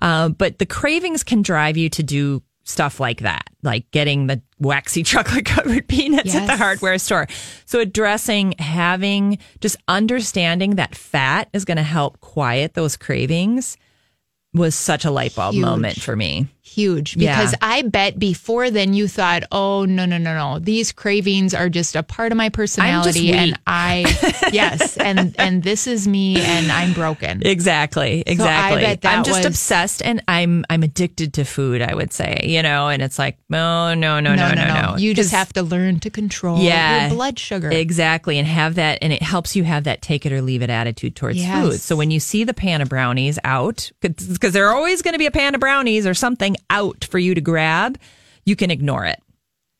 Uh, 0.01 0.29
but 0.29 0.59
the 0.59 0.67
cravings 0.67 1.23
can 1.23 1.43
drive 1.43 1.77
you 1.77 1.89
to 1.91 2.03
do 2.03 2.43
stuff 2.65 3.01
like 3.01 3.21
that, 3.21 3.49
like 3.63 3.91
getting 3.91 4.29
the 4.29 4.41
waxy 4.59 5.03
chocolate 5.05 5.45
covered 5.45 5.89
peanuts 5.89 6.35
at 6.35 6.47
the 6.47 6.57
hardware 6.57 6.99
store. 6.99 7.27
So 7.65 7.81
addressing 7.81 8.55
having 8.59 9.39
just 9.61 9.77
understanding 9.89 10.77
that 10.77 10.95
fat 10.95 11.49
is 11.53 11.65
going 11.65 11.77
to 11.77 11.83
help 11.83 12.21
quiet 12.21 12.75
those 12.75 12.97
cravings 12.97 13.77
was 14.55 14.75
such 14.75 15.05
a 15.05 15.11
light 15.11 15.35
bulb 15.35 15.55
Huge. 15.55 15.65
moment 15.65 16.01
for 16.01 16.15
me. 16.15 16.47
Huge. 16.61 17.17
Yeah. 17.17 17.37
Because 17.39 17.55
I 17.61 17.83
bet 17.83 18.19
before 18.19 18.71
then 18.71 18.95
you 18.95 19.07
thought, 19.07 19.43
oh, 19.53 19.85
no, 19.85 20.07
no, 20.07 20.17
no, 20.17 20.35
no. 20.35 20.59
These 20.59 20.93
cravings 20.93 21.53
are 21.53 21.69
just 21.69 21.97
a 21.97 22.03
part 22.03 22.33
of 22.33 22.39
my 22.39 22.49
personality. 22.49 23.33
And 23.33 23.59
I, 23.67 24.05
yes. 24.53 24.97
And, 24.97 25.35
and 25.39 25.63
this 25.63 25.87
is 25.87 26.09
me 26.09 26.39
and 26.41 26.73
I'm 26.73 26.95
broken. 26.95 27.43
Exactly. 27.47 28.23
Exactly. 28.27 28.79
I 28.81 28.85
bet 28.85 29.01
that 29.03 29.19
I'm 29.19 29.25
just 29.25 29.41
was- 29.41 29.47
obsessed 29.47 30.03
and 30.03 30.23
I'm 30.29 30.65
I'm 30.71 30.83
addicted 30.83 31.35
to 31.35 31.45
food, 31.45 31.83
I 31.83 31.95
would 31.95 32.13
say, 32.13 32.41
you 32.45 32.63
know, 32.63 32.89
and 32.89 33.03
it's 33.03 33.19
like, 33.19 33.37
no, 33.51 33.93
no, 33.93 34.21
no, 34.21 34.35
no, 34.35 34.53
no, 34.55 34.65
no. 34.93 34.97
You 34.97 35.13
just 35.15 35.33
have 35.33 35.53
to 35.55 35.63
learn 35.63 36.01
to 36.01 36.11
control 36.11 36.59
Yeah. 36.59 37.07
your 37.09 37.15
blood 37.17 37.39
sugar. 37.39 37.71
Exactly. 37.71 38.39
And 38.39 38.49
have 38.49 38.77
that, 38.77 38.99
and 39.03 39.13
it 39.13 39.21
helps 39.23 39.57
you 39.57 39.65
have 39.65 39.85
that 39.85 40.01
take 40.01 40.25
it 40.25 40.33
or 40.33 40.41
leave 40.41 40.63
it 40.63 40.71
attitude 40.71 41.17
towards 41.17 41.37
Yes. 41.39 41.63
food. 41.69 41.81
So 41.81 41.97
when 41.97 42.11
you 42.11 42.21
see 42.21 42.45
the 42.45 42.55
pan 42.55 42.81
of 42.81 42.89
brownies 42.89 43.39
out, 43.45 43.91
because 44.43 44.53
there 44.55 44.67
are 44.69 44.75
always 44.75 45.03
going 45.03 45.13
to 45.13 45.19
be 45.21 45.27
a 45.27 45.31
pan 45.31 45.55
of 45.55 45.61
brownies 45.61 46.05
or 46.05 46.15
something 46.15 46.57
out 46.69 47.05
for 47.05 47.21
you 47.21 47.33
to 47.33 47.41
grab, 47.41 47.97
you 48.45 48.57
can 48.57 48.73
ignore 48.73 49.05
it, 49.05 49.23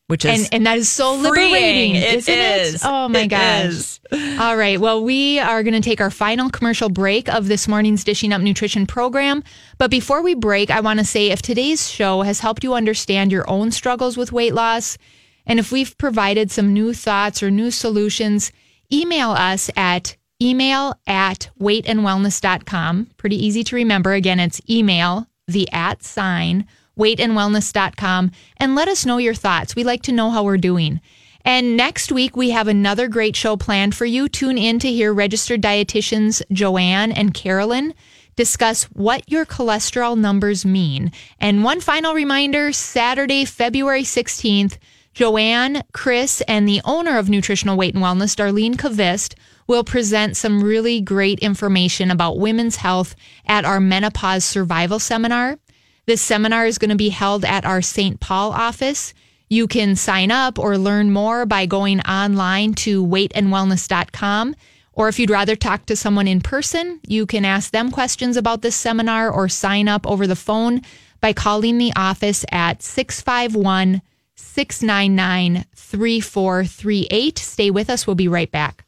which 0.07 0.25
is. 0.25 0.45
and 0.45 0.55
and 0.55 0.67
that 0.67 0.79
is 0.79 0.89
so 0.89 1.19
freeing. 1.19 1.51
liberating, 1.51 1.95
It 1.97 2.15
isn't 2.15 2.33
is. 2.39 2.75
it? 2.77 2.81
Oh 2.85 3.09
my 3.09 3.23
It 3.23 3.27
gosh! 3.27 3.65
is. 3.65 4.01
All 4.39 4.57
right, 4.57 4.81
well, 4.81 5.03
we 5.03 5.41
are 5.41 5.65
going 5.65 5.75
to 5.75 5.81
take 5.81 6.01
our 6.01 6.13
final 6.13 6.49
commercial 6.49 6.89
break 6.89 7.29
of 7.29 7.49
this 7.49 7.67
morning's 7.67 8.05
Dishing 8.05 8.33
Up 8.33 8.41
Nutrition 8.41 8.87
program. 8.87 9.43
But 9.79 9.91
before 9.91 10.23
we 10.23 10.37
break, 10.37 10.71
I 10.71 10.79
want 10.79 11.01
to 11.01 11.05
say 11.05 11.31
if 11.31 11.43
today's 11.43 11.91
show 11.91 12.23
has 12.23 12.39
helped 12.39 12.63
you 12.63 12.75
understand 12.75 13.33
your 13.33 13.51
own 13.51 13.73
struggles 13.73 14.17
with 14.17 14.31
weight 14.31 14.55
loss, 14.55 14.97
and 15.45 15.59
if 15.59 15.73
we've 15.73 15.99
provided 15.99 16.53
some 16.53 16.73
new 16.73 16.95
thoughts 16.95 17.43
or 17.43 17.51
new 17.51 17.73
solutions, 17.73 18.53
email 18.93 19.33
us 19.33 19.71
at 19.77 20.17
email 20.43 20.95
at 21.07 21.51
weightandwellness.com. 21.61 23.11
Pretty 23.17 23.47
easy 23.47 23.63
to 23.65 23.77
remember. 23.77 24.13
Again, 24.13 24.41
it's 24.41 24.61
email, 24.69 25.27
the 25.47 25.71
at 25.73 26.03
sign, 26.03 26.67
weightandwellness.com, 26.99 28.33
and 28.57 28.75
let 28.75 28.89
us 28.89 29.07
know 29.07 29.19
your 29.19 29.35
thoughts. 29.35 29.77
We 29.77 29.85
like 29.85 30.03
to 30.03 30.13
know 30.13 30.31
how 30.31 30.43
we're 30.43 30.57
doing. 30.59 31.01
And 31.45 31.77
next 31.77 32.13
week, 32.13 32.37
we 32.37 32.51
have 32.51 32.69
another 32.69 33.09
great 33.09 33.35
show 33.35 33.57
planned 33.57 33.95
for 33.95 34.05
you. 34.05 34.29
Tune 34.29 34.59
in 34.59 34.79
to 34.81 34.93
hear 34.93 35.13
registered 35.13 35.61
dietitians 35.61 36.43
Joanne 36.53 37.13
and 37.13 37.35
Carolyn 37.35 37.95
discuss 38.37 38.85
what 38.85 39.31
your 39.31 39.45
cholesterol 39.45 40.17
numbers 40.17 40.65
mean. 40.65 41.13
And 41.39 41.65
one 41.65 41.81
final 41.81 42.15
reminder 42.15 42.73
Saturday, 42.73 43.45
February 43.45 44.05
16th, 44.05 44.79
Joanne, 45.15 45.83
Chris, 45.93 46.41
and 46.49 46.67
the 46.67 46.81
owner 46.85 47.19
of 47.19 47.29
Nutritional 47.29 47.77
Weight 47.77 47.95
and 47.95 48.03
Wellness, 48.03 48.35
Darlene 48.35 48.77
Kvist, 48.77 49.35
will 49.67 49.85
present 49.85 50.37
some 50.37 50.63
really 50.63 51.01
great 51.01 51.39
information 51.41 52.11
about 52.11 52.39
women's 52.39 52.77
health 52.77 53.15
at 53.47 53.65
our 53.65 53.81
menopause 53.81 54.45
survival 54.45 54.99
seminar. 54.99 55.59
This 56.07 56.21
seminar 56.21 56.67
is 56.67 56.79
going 56.79 56.91
to 56.91 56.97
be 56.97 57.11
held 57.11 57.45
at 57.45 57.65
our 57.65 57.81
St. 57.83 58.19
Paul 58.21 58.53
office. 58.53 59.15
You 59.49 59.67
can 59.67 59.97
sign 59.97 60.31
up 60.31 60.59
or 60.59 60.79
learn 60.79 61.11
more 61.11 61.47
by 61.47 61.67
going 61.67 62.01
online 62.01 62.75
to 62.75 63.05
weightandwellness.com. 63.07 64.57
Or 64.95 65.09
if 65.09 65.19
you'd 65.19 65.31
rather 65.31 65.57
talk 65.57 65.87
to 65.87 65.97
someone 65.97 66.29
in 66.29 66.41
person, 66.41 67.01
you 67.07 67.25
can 67.27 67.45
ask 67.45 67.71
them 67.71 67.91
questions 67.91 68.37
about 68.37 68.63
this 68.63 68.77
seminar 68.77 69.31
or 69.31 69.49
sign 69.49 69.89
up 69.89 70.07
over 70.07 70.27
the 70.27 70.37
phone 70.37 70.83
by 71.21 71.33
calling 71.33 71.79
the 71.79 71.93
office 71.97 72.45
at 72.51 72.83
651 72.83 74.03
699 74.35 75.65
3438. 75.75 77.39
Stay 77.39 77.71
with 77.71 77.89
us. 77.89 78.07
We'll 78.07 78.17
be 78.17 78.29
right 78.29 78.51
back. 78.51 78.85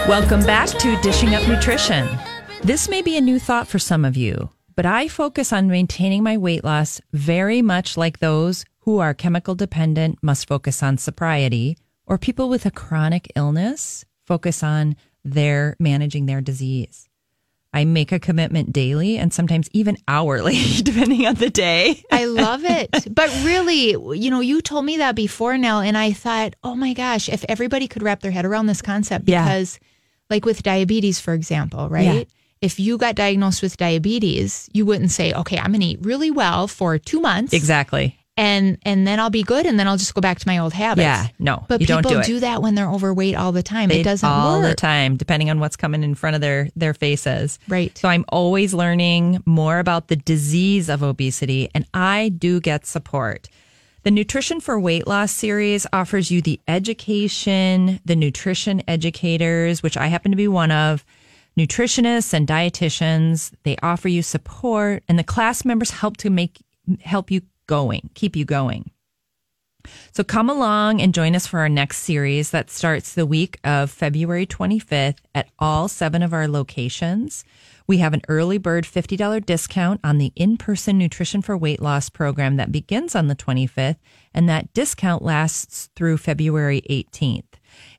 Welcome 0.00 0.44
back 0.44 0.68
to 0.80 1.00
Dishing 1.00 1.34
Up 1.34 1.48
Nutrition. 1.48 2.06
This 2.62 2.90
may 2.90 3.00
be 3.00 3.16
a 3.16 3.22
new 3.22 3.38
thought 3.38 3.66
for 3.66 3.78
some 3.78 4.04
of 4.04 4.18
you, 4.18 4.50
but 4.76 4.84
I 4.84 5.08
focus 5.08 5.50
on 5.50 5.68
maintaining 5.68 6.22
my 6.22 6.36
weight 6.36 6.62
loss 6.62 7.00
very 7.14 7.62
much 7.62 7.96
like 7.96 8.18
those 8.18 8.66
who 8.80 8.98
are 8.98 9.14
chemical 9.14 9.54
dependent 9.54 10.18
must 10.22 10.46
focus 10.46 10.82
on 10.82 10.98
sobriety, 10.98 11.78
or 12.04 12.18
people 12.18 12.50
with 12.50 12.66
a 12.66 12.70
chronic 12.70 13.32
illness 13.34 14.04
focus 14.26 14.62
on 14.62 14.94
their 15.24 15.74
managing 15.78 16.26
their 16.26 16.42
disease. 16.42 17.08
I 17.74 17.84
make 17.84 18.12
a 18.12 18.18
commitment 18.20 18.72
daily 18.72 19.18
and 19.18 19.34
sometimes 19.34 19.68
even 19.72 19.98
hourly, 20.08 20.58
depending 20.82 21.26
on 21.26 21.34
the 21.34 21.50
day. 21.50 22.02
I 22.10 22.24
love 22.26 22.64
it. 22.64 22.88
But 23.12 23.28
really, 23.44 23.90
you 24.18 24.30
know, 24.30 24.40
you 24.40 24.62
told 24.62 24.84
me 24.84 24.98
that 24.98 25.16
before 25.16 25.58
now, 25.58 25.80
and 25.80 25.98
I 25.98 26.12
thought, 26.12 26.54
oh 26.62 26.76
my 26.76 26.92
gosh, 26.94 27.28
if 27.28 27.44
everybody 27.48 27.88
could 27.88 28.02
wrap 28.02 28.20
their 28.20 28.30
head 28.30 28.46
around 28.46 28.66
this 28.66 28.80
concept, 28.80 29.28
Yeah. 29.28 29.44
because 29.44 29.80
like 30.30 30.44
with 30.46 30.62
diabetes, 30.62 31.18
for 31.20 31.34
example, 31.34 31.88
right? 31.90 32.04
Yeah. 32.28 32.34
If 32.60 32.80
you 32.80 32.96
got 32.96 33.14
diagnosed 33.16 33.60
with 33.60 33.76
diabetes, 33.76 34.70
you 34.72 34.86
wouldn't 34.86 35.10
say, 35.10 35.32
okay, 35.34 35.58
I'm 35.58 35.72
going 35.72 35.80
to 35.80 35.86
eat 35.86 35.98
really 36.00 36.30
well 36.30 36.66
for 36.68 36.96
two 36.96 37.20
months. 37.20 37.52
Exactly. 37.52 38.16
And, 38.36 38.78
and 38.82 39.06
then 39.06 39.20
I'll 39.20 39.30
be 39.30 39.44
good 39.44 39.64
and 39.64 39.78
then 39.78 39.86
I'll 39.86 39.96
just 39.96 40.12
go 40.12 40.20
back 40.20 40.40
to 40.40 40.48
my 40.48 40.58
old 40.58 40.72
habits. 40.72 41.04
Yeah, 41.04 41.28
no, 41.38 41.64
But 41.68 41.78
people 41.78 42.00
do 42.02 42.18
it. 42.18 42.40
that 42.40 42.62
when 42.62 42.74
they're 42.74 42.90
overweight 42.90 43.36
all 43.36 43.52
the 43.52 43.62
time. 43.62 43.90
They- 43.90 44.00
it 44.00 44.02
doesn't 44.02 44.28
work. 44.28 44.36
all 44.36 44.58
work. 44.60 44.70
the 44.70 44.74
time, 44.74 45.16
depending 45.16 45.50
on 45.50 45.60
what's 45.60 45.76
coming 45.76 46.02
in 46.02 46.16
front 46.16 46.34
of 46.34 46.40
their 46.42 46.68
their 46.74 46.94
faces. 46.94 47.60
Right. 47.68 47.96
So 47.96 48.08
I'm 48.08 48.24
always 48.30 48.74
learning 48.74 49.40
more 49.46 49.78
about 49.78 50.08
the 50.08 50.16
disease 50.16 50.88
of 50.88 51.02
obesity, 51.04 51.70
and 51.76 51.86
I 51.94 52.30
do 52.30 52.60
get 52.60 52.86
support. 52.86 53.48
The 54.02 54.10
Nutrition 54.10 54.60
for 54.60 54.78
Weight 54.80 55.06
Loss 55.06 55.30
series 55.32 55.86
offers 55.92 56.30
you 56.30 56.42
the 56.42 56.60
education, 56.68 58.00
the 58.04 58.16
nutrition 58.16 58.82
educators, 58.88 59.82
which 59.82 59.96
I 59.96 60.08
happen 60.08 60.30
to 60.32 60.36
be 60.36 60.48
one 60.48 60.70
of, 60.72 61.04
nutritionists 61.56 62.34
and 62.34 62.46
dietitians. 62.48 63.52
They 63.62 63.76
offer 63.82 64.08
you 64.08 64.22
support, 64.22 65.04
and 65.08 65.18
the 65.18 65.24
class 65.24 65.64
members 65.64 65.90
help 65.92 66.16
to 66.18 66.30
make 66.30 66.58
help 67.02 67.30
you 67.30 67.40
going, 67.66 68.10
keep 68.14 68.36
you 68.36 68.44
going. 68.44 68.90
So 70.12 70.24
come 70.24 70.48
along 70.48 71.00
and 71.00 71.14
join 71.14 71.36
us 71.36 71.46
for 71.46 71.60
our 71.60 71.68
next 71.68 71.98
series 71.98 72.50
that 72.50 72.70
starts 72.70 73.14
the 73.14 73.26
week 73.26 73.58
of 73.64 73.90
February 73.90 74.46
25th 74.46 75.18
at 75.34 75.50
all 75.58 75.88
seven 75.88 76.22
of 76.22 76.32
our 76.32 76.48
locations. 76.48 77.44
We 77.86 77.98
have 77.98 78.14
an 78.14 78.22
early 78.28 78.56
bird 78.56 78.84
$50 78.84 79.44
discount 79.44 80.00
on 80.02 80.16
the 80.16 80.32
in 80.36 80.56
person 80.56 80.96
Nutrition 80.96 81.42
for 81.42 81.56
Weight 81.56 81.82
Loss 81.82 82.08
program 82.10 82.56
that 82.56 82.72
begins 82.72 83.14
on 83.14 83.26
the 83.26 83.36
25th, 83.36 83.96
and 84.32 84.48
that 84.48 84.72
discount 84.72 85.22
lasts 85.22 85.90
through 85.94 86.16
February 86.16 86.80
18th. 86.88 87.44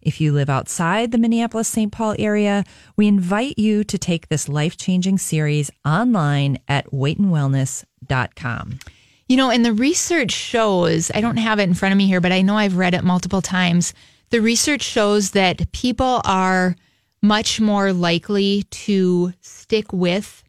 If 0.02 0.20
you 0.20 0.32
live 0.32 0.50
outside 0.50 1.12
the 1.12 1.20
Minneapolis 1.20 1.68
St. 1.68 1.92
Paul 1.92 2.16
area, 2.18 2.64
we 2.96 3.08
invite 3.08 3.60
you 3.60 3.84
to 3.84 3.98
take 3.98 4.30
this 4.30 4.50
life 4.50 4.76
changing 4.78 5.20
series 5.20 5.70
online 5.86 6.58
at 6.68 6.92
weightandwellness.com. 6.92 8.80
You 9.28 9.38
know, 9.38 9.50
and 9.50 9.66
the 9.66 9.74
research 9.74 10.32
shows, 10.32 11.12
I 11.14 11.22
don't 11.22 11.38
have 11.38 11.60
it 11.60 11.64
in 11.64 11.74
front 11.74 11.94
of 11.94 11.98
me 11.98 12.08
here, 12.08 12.22
but 12.22 12.32
I 12.32 12.42
know 12.42 12.58
I've 12.58 12.78
read 12.78 12.94
it 12.94 13.04
multiple 13.04 13.42
times. 13.42 13.94
The 14.30 14.42
research 14.42 14.82
shows 14.82 15.32
that 15.32 15.72
people 15.72 16.22
are 16.26 16.76
much 17.22 17.60
more 17.60 17.92
likely 17.92 18.64
to 18.70 19.34
stick 19.42 19.92
with 19.92 20.44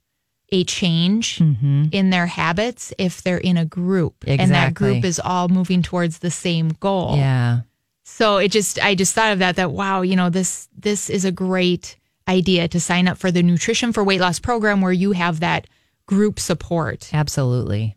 a 0.50 0.64
change 0.64 1.38
mm-hmm. 1.38 1.86
in 1.90 2.10
their 2.10 2.26
habits 2.26 2.92
if 2.98 3.22
they're 3.22 3.38
in 3.38 3.56
a 3.56 3.64
group 3.64 4.14
and 4.26 4.52
that 4.52 4.74
group 4.74 5.04
is 5.04 5.18
all 5.18 5.48
moving 5.48 5.82
towards 5.82 6.18
the 6.18 6.30
same 6.30 6.68
goal. 6.80 7.16
Yeah. 7.16 7.60
So 8.04 8.36
it 8.36 8.52
just 8.52 8.78
I 8.80 8.94
just 8.94 9.14
thought 9.14 9.32
of 9.32 9.40
that 9.40 9.56
that 9.56 9.72
wow, 9.72 10.02
you 10.02 10.14
know, 10.14 10.30
this 10.30 10.68
this 10.76 11.10
is 11.10 11.24
a 11.24 11.32
great 11.32 11.96
idea 12.28 12.68
to 12.68 12.80
sign 12.80 13.08
up 13.08 13.18
for 13.18 13.30
the 13.30 13.42
Nutrition 13.42 13.92
for 13.92 14.04
Weight 14.04 14.20
Loss 14.20 14.38
program 14.38 14.80
where 14.80 14.92
you 14.92 15.12
have 15.12 15.40
that 15.40 15.66
group 16.06 16.38
support. 16.38 17.10
Absolutely. 17.12 17.96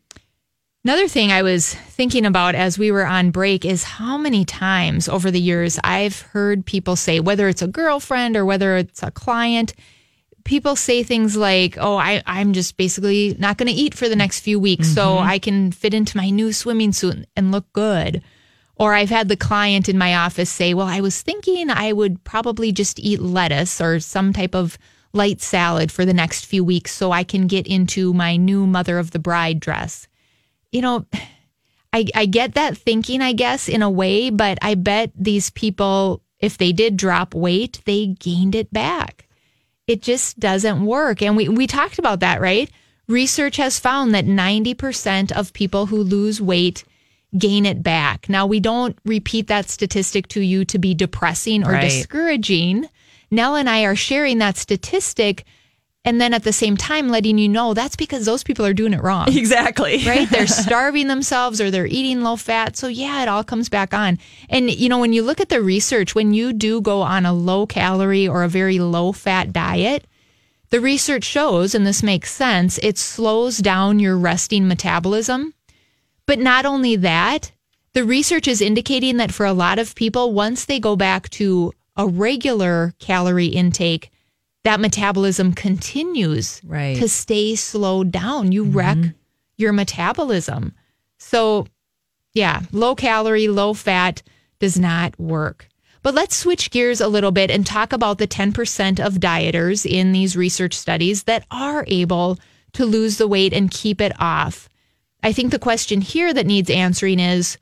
Another 0.85 1.09
thing 1.09 1.29
I 1.29 1.41
was 1.41 1.73
thinking 1.73 2.25
about 2.25 2.55
as 2.55 2.79
we 2.79 2.89
were 2.89 3.05
on 3.05 3.31
break 3.31 3.65
is 3.65 3.83
how 3.83 4.17
many 4.17 4.45
times 4.45 5.09
over 5.09 5.29
the 5.29 5.41
years 5.41 5.77
I've 5.83 6.21
heard 6.21 6.65
people 6.65 6.95
say, 6.95 7.19
whether 7.19 7.49
it's 7.49 7.61
a 7.61 7.67
girlfriend 7.67 8.37
or 8.37 8.45
whether 8.45 8.77
it's 8.77 9.03
a 9.03 9.11
client, 9.11 9.73
people 10.45 10.77
say 10.77 11.03
things 11.03 11.35
like, 11.35 11.77
Oh, 11.77 11.97
I, 11.97 12.23
I'm 12.25 12.53
just 12.53 12.77
basically 12.77 13.35
not 13.37 13.57
going 13.57 13.67
to 13.67 13.73
eat 13.73 13.93
for 13.93 14.07
the 14.07 14.15
next 14.15 14.39
few 14.39 14.57
weeks 14.57 14.87
so 14.87 15.17
mm-hmm. 15.17 15.27
I 15.27 15.37
can 15.37 15.73
fit 15.73 15.93
into 15.93 16.15
my 16.15 16.29
new 16.29 16.53
swimming 16.53 16.93
suit 16.93 17.27
and 17.35 17.51
look 17.51 17.71
good. 17.73 18.23
Or 18.77 18.93
I've 18.93 19.09
had 19.09 19.27
the 19.27 19.35
client 19.35 19.89
in 19.89 19.97
my 19.97 20.15
office 20.15 20.49
say, 20.49 20.73
Well, 20.73 20.87
I 20.87 21.01
was 21.01 21.21
thinking 21.21 21.69
I 21.69 21.91
would 21.91 22.23
probably 22.23 22.71
just 22.71 22.99
eat 23.01 23.19
lettuce 23.19 23.81
or 23.81 23.99
some 23.99 24.31
type 24.31 24.55
of 24.55 24.77
light 25.11 25.41
salad 25.41 25.91
for 25.91 26.05
the 26.05 26.13
next 26.13 26.45
few 26.45 26.63
weeks 26.63 26.93
so 26.93 27.11
I 27.11 27.25
can 27.25 27.47
get 27.47 27.67
into 27.67 28.13
my 28.13 28.37
new 28.37 28.65
mother 28.65 28.97
of 28.97 29.11
the 29.11 29.19
bride 29.19 29.59
dress 29.59 30.07
you 30.71 30.81
know, 30.81 31.05
I, 31.91 32.05
I 32.13 32.25
get 32.25 32.53
that 32.53 32.77
thinking, 32.77 33.21
I 33.21 33.33
guess, 33.33 33.67
in 33.67 33.81
a 33.81 33.89
way, 33.89 34.29
but 34.29 34.57
I 34.61 34.75
bet 34.75 35.11
these 35.15 35.49
people, 35.49 36.21
if 36.39 36.57
they 36.57 36.71
did 36.71 36.97
drop 36.97 37.33
weight, 37.33 37.81
they 37.85 38.07
gained 38.07 38.55
it 38.55 38.71
back. 38.71 39.27
It 39.87 40.01
just 40.03 40.39
doesn't 40.39 40.85
work. 40.85 41.21
And 41.21 41.35
we, 41.35 41.49
we 41.49 41.65
talked 41.65 41.97
about 41.97 42.19
that, 42.19 42.41
right? 42.41 42.69
Research 43.07 43.57
has 43.57 43.79
found 43.79 44.13
that 44.13 44.25
90% 44.25 45.31
of 45.31 45.51
people 45.53 45.87
who 45.87 46.03
lose 46.03 46.39
weight 46.39 46.83
gain 47.37 47.65
it 47.65 47.81
back. 47.81 48.29
Now, 48.29 48.45
we 48.45 48.59
don't 48.59 48.97
repeat 49.05 49.47
that 49.47 49.69
statistic 49.69 50.27
to 50.29 50.41
you 50.41 50.65
to 50.65 50.77
be 50.77 50.93
depressing 50.93 51.63
or 51.63 51.71
Right. 51.71 51.81
discouraging. 51.89 52.85
Nell 53.31 53.55
and 53.55 53.69
I 53.69 53.83
are 53.85 53.95
sharing 53.95 54.37
that 54.39 54.57
statistic 54.57 55.43
and 56.05 56.19
then 56.19 56.33
at 56.33 56.43
the 56.43 56.53
same 56.53 56.77
time 56.77 57.09
letting 57.09 57.37
you 57.37 57.49
know 57.49 57.73
that's 57.73 57.95
because 57.95 58.25
those 58.25 58.43
people 58.43 58.65
are 58.65 58.73
doing 58.73 58.93
it 58.93 59.03
wrong 59.03 59.27
Exactly. 59.37 60.03
right? 60.05 60.29
They're 60.29 60.47
starving 60.65 61.07
themselves 61.07 61.59
or 61.59 61.69
they're 61.69 61.85
eating 61.85 62.21
low 62.21 62.35
fat. 62.35 62.77
So, 62.77 62.87
yeah, 62.87 63.21
it 63.21 63.27
all 63.27 63.43
comes 63.43 63.69
back 63.69 63.93
on. 63.93 64.17
And, 64.49 64.71
you 64.71 64.87
know, 64.89 64.99
when 64.99 65.13
you 65.13 65.23
look 65.23 65.41
at 65.41 65.49
the 65.49 65.61
research, 65.61 66.15
when 66.15 66.33
you 66.33 66.53
do 66.53 66.81
go 66.81 67.01
on 67.01 67.25
a 67.25 67.33
low 67.33 67.65
calorie 67.67 68.27
or 68.27 68.43
a 68.43 68.49
very 68.49 68.79
low 68.79 69.11
fat 69.11 69.51
diet, 69.51 70.05
the 70.69 70.79
research 70.79 71.23
shows, 71.23 71.75
and 71.75 71.85
this 71.85 72.03
makes 72.03 72.31
sense, 72.31 72.77
it 72.79 72.97
slows 72.97 73.57
down 73.57 73.99
your 73.99 74.17
resting 74.17 74.67
metabolism. 74.67 75.53
But 76.25 76.39
not 76.39 76.65
only 76.65 76.95
that, 76.95 77.51
the 77.93 78.03
research 78.05 78.47
is 78.47 78.61
indicating 78.61 79.17
that 79.17 79.33
for 79.33 79.45
a 79.45 79.53
lot 79.53 79.79
of 79.79 79.95
people, 79.95 80.31
once 80.31 80.65
they 80.65 80.79
go 80.79 80.95
back 80.95 81.27
to 81.31 81.73
a 81.97 82.07
regular 82.07 82.93
calorie 82.99 83.47
intake, 83.47 84.11
that 84.63 84.79
metabolism 84.79 85.53
continues 85.53 86.61
Right. 86.65 86.97
to 86.97 87.07
stay 87.07 87.55
slowed 87.55 88.11
down. 88.11 88.51
You 88.51 88.65
mm-hmm. 88.65 88.77
wreck 88.77 88.97
your 89.57 89.73
metabolism. 89.73 90.73
So, 91.17 91.67
yeah, 92.33 92.61
low 92.71 92.95
calorie, 92.95 93.47
low 93.47 93.73
fat 93.73 94.21
does 94.59 94.77
not 94.79 95.19
work. 95.19 95.67
But 96.01 96.13
let's 96.13 96.35
switch 96.35 96.71
gears 96.71 97.01
a 97.01 97.07
little 97.09 97.31
bit 97.31 97.51
and 97.51 97.65
talk 97.65 97.91
about 97.91 98.19
the 98.19 98.27
10% 98.27 99.05
of 99.05 99.15
dieters 99.15 99.85
in 99.85 100.11
these 100.13 100.37
research 100.37 100.73
studies 100.73 101.23
that 101.23 101.45
are 101.51 101.83
able 101.87 102.37
to 102.73 102.85
lose 102.85 103.17
the 103.17 103.27
weight 103.27 103.51
and 103.51 103.69
keep 103.71 103.99
it 103.99 104.13
off. 104.19 104.69
I 105.21 105.33
think 105.33 105.51
the 105.51 105.59
question 105.59 105.99
here 105.99 106.33
that 106.33 106.45
needs 106.45 106.69
answering 106.69 107.19
is 107.19 107.57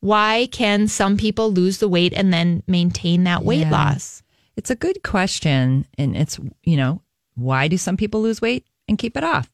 why 0.00 0.48
can 0.52 0.86
some 0.86 1.16
people 1.16 1.52
lose 1.52 1.78
the 1.78 1.88
weight 1.88 2.12
and 2.14 2.32
then 2.32 2.62
maintain 2.68 3.24
that 3.24 3.44
weight 3.44 3.60
Yeah. 3.66 3.70
loss? 3.70 4.22
It's 4.56 4.70
a 4.70 4.76
good 4.76 5.02
question. 5.02 5.86
And 5.98 6.16
it's, 6.16 6.38
you 6.62 6.76
know, 6.76 7.02
why 7.34 7.68
do 7.68 7.76
some 7.76 7.96
people 7.96 8.22
lose 8.22 8.40
weight 8.40 8.66
and 8.88 8.98
keep 8.98 9.16
it 9.16 9.24
off? 9.24 9.50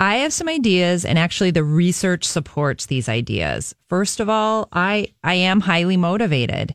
I 0.00 0.16
have 0.16 0.32
some 0.32 0.48
ideas, 0.48 1.04
and 1.04 1.18
actually, 1.18 1.52
the 1.52 1.62
research 1.62 2.24
supports 2.24 2.86
these 2.86 3.08
ideas. 3.08 3.76
First 3.88 4.18
of 4.18 4.28
all, 4.28 4.68
I, 4.72 5.14
I 5.22 5.34
am 5.34 5.60
highly 5.60 5.96
motivated. 5.96 6.74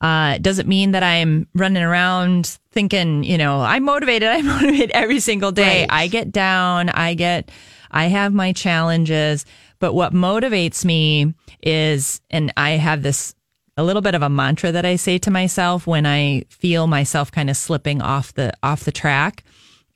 Uh, 0.00 0.34
it 0.36 0.42
doesn't 0.42 0.68
mean 0.68 0.92
that 0.92 1.02
I'm 1.02 1.48
running 1.54 1.82
around 1.82 2.58
thinking, 2.70 3.24
you 3.24 3.36
know, 3.36 3.60
I'm 3.60 3.84
motivated. 3.84 4.28
I'm 4.28 4.46
motivated 4.60 4.90
every 4.92 5.20
single 5.20 5.52
day. 5.52 5.80
Right. 5.82 5.92
I 5.92 6.06
get 6.08 6.32
down. 6.32 6.88
I 6.88 7.14
get, 7.14 7.50
I 7.90 8.06
have 8.06 8.32
my 8.32 8.52
challenges. 8.52 9.44
But 9.78 9.94
what 9.94 10.12
motivates 10.12 10.84
me 10.84 11.34
is, 11.62 12.20
and 12.30 12.52
I 12.56 12.70
have 12.70 13.02
this 13.02 13.34
a 13.76 13.82
little 13.84 14.02
bit 14.02 14.14
of 14.14 14.22
a 14.22 14.28
mantra 14.28 14.72
that 14.72 14.84
I 14.84 14.96
say 14.96 15.18
to 15.18 15.30
myself 15.30 15.86
when 15.86 16.04
I 16.06 16.44
feel 16.50 16.86
myself 16.86 17.32
kind 17.32 17.48
of 17.50 17.56
slipping 17.56 18.02
off 18.02 18.34
the 18.34 18.52
off 18.62 18.84
the 18.84 18.92
track 18.92 19.44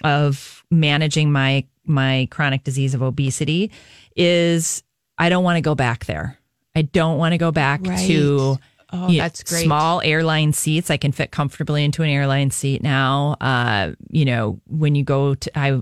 of 0.05 0.65
managing 0.71 1.31
my 1.33 1.65
my 1.85 2.27
chronic 2.31 2.65
disease 2.65 2.95
of 2.95 3.03
obesity 3.03 3.71
is 4.17 4.83
I 5.19 5.29
don't 5.29 5.45
want 5.45 5.57
to 5.57 5.61
go 5.63 5.75
back 5.75 6.07
there. 6.07 6.39
I 6.75 6.83
don't 6.83 7.19
want 7.19 7.33
to 7.33 7.39
go 7.39 7.53
back 7.53 7.81
Right. 7.87 8.07
to 8.07 8.59
Oh, 8.93 9.09
you 9.09 9.19
know, 9.19 9.25
that's 9.25 9.43
great. 9.43 9.65
small 9.65 10.01
airline 10.03 10.53
seats. 10.53 10.91
I 10.91 10.97
can 10.97 11.11
fit 11.11 11.33
comfortably 11.33 11.85
into 11.85 12.03
an 12.05 12.09
airline 12.09 12.53
seat 12.53 12.83
now. 12.85 13.37
Uh, 13.41 13.93
you 14.11 14.25
know, 14.25 14.61
when 14.69 14.95
you 14.95 15.03
go 15.03 15.35
to, 15.35 15.59
I 15.59 15.81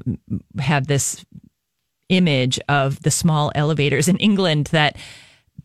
have 0.58 0.86
this 0.86 1.22
image 2.08 2.58
of 2.68 3.02
the 3.02 3.10
small 3.10 3.52
elevators 3.54 4.08
in 4.08 4.16
England 4.16 4.66
that 4.72 4.96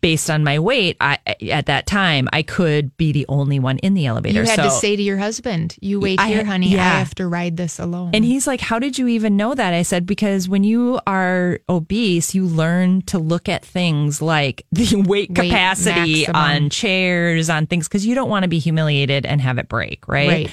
based 0.02 0.30
on 0.30 0.44
my 0.46 0.60
weight, 0.60 0.96
I 1.02 1.18
at 1.52 1.66
that 1.66 1.86
time 1.86 2.30
I 2.32 2.42
could 2.42 2.96
be 2.96 3.12
the 3.12 3.26
only 3.28 3.60
one 3.60 3.78
in 3.80 3.94
the 3.96 4.06
elevator. 4.06 4.42
You 4.42 4.48
had 4.48 4.56
to 4.64 4.72
say 4.72 4.96
to 4.96 5.02
your 5.02 5.18
husband, 5.18 5.76
"You 5.82 6.00
wait 6.00 6.20
I 6.20 6.30
here, 6.30 6.46
honey. 6.46 6.70
yeah. 6.70 6.86
I 6.86 7.00
have 7.00 7.14
to 7.16 7.28
ride 7.28 7.58
this 7.58 7.80
alone." 7.80 8.12
And 8.14 8.24
he's 8.24 8.48
like, 8.48 8.62
How 8.62 8.80
did 8.80 8.98
you 8.98 9.08
even 9.08 9.36
know 9.36 9.54
that? 9.54 9.74
I 9.74 9.82
said, 9.82 10.06
Because 10.06 10.48
when 10.48 10.64
you 10.64 11.00
are 11.06 11.60
obese, 11.68 12.34
you 12.34 12.46
learn 12.46 13.02
to 13.04 13.20
look 13.20 13.50
at 13.50 13.66
things 13.66 14.22
like 14.22 14.66
the 14.72 14.96
weight 15.08 15.30
Weight 15.32 15.36
capacity 15.36 16.22
maximum. 16.28 16.36
on 16.36 16.70
chairs, 16.70 17.50
on 17.50 17.68
things, 17.68 17.88
because 17.88 18.06
you 18.06 18.16
don't 18.16 18.30
want 18.30 18.44
to 18.44 18.50
be 18.50 18.60
humiliated 18.60 19.26
and 19.26 19.42
have 19.42 19.58
it 19.58 19.68
break, 19.68 20.08
right? 20.08 20.28
right. 20.30 20.52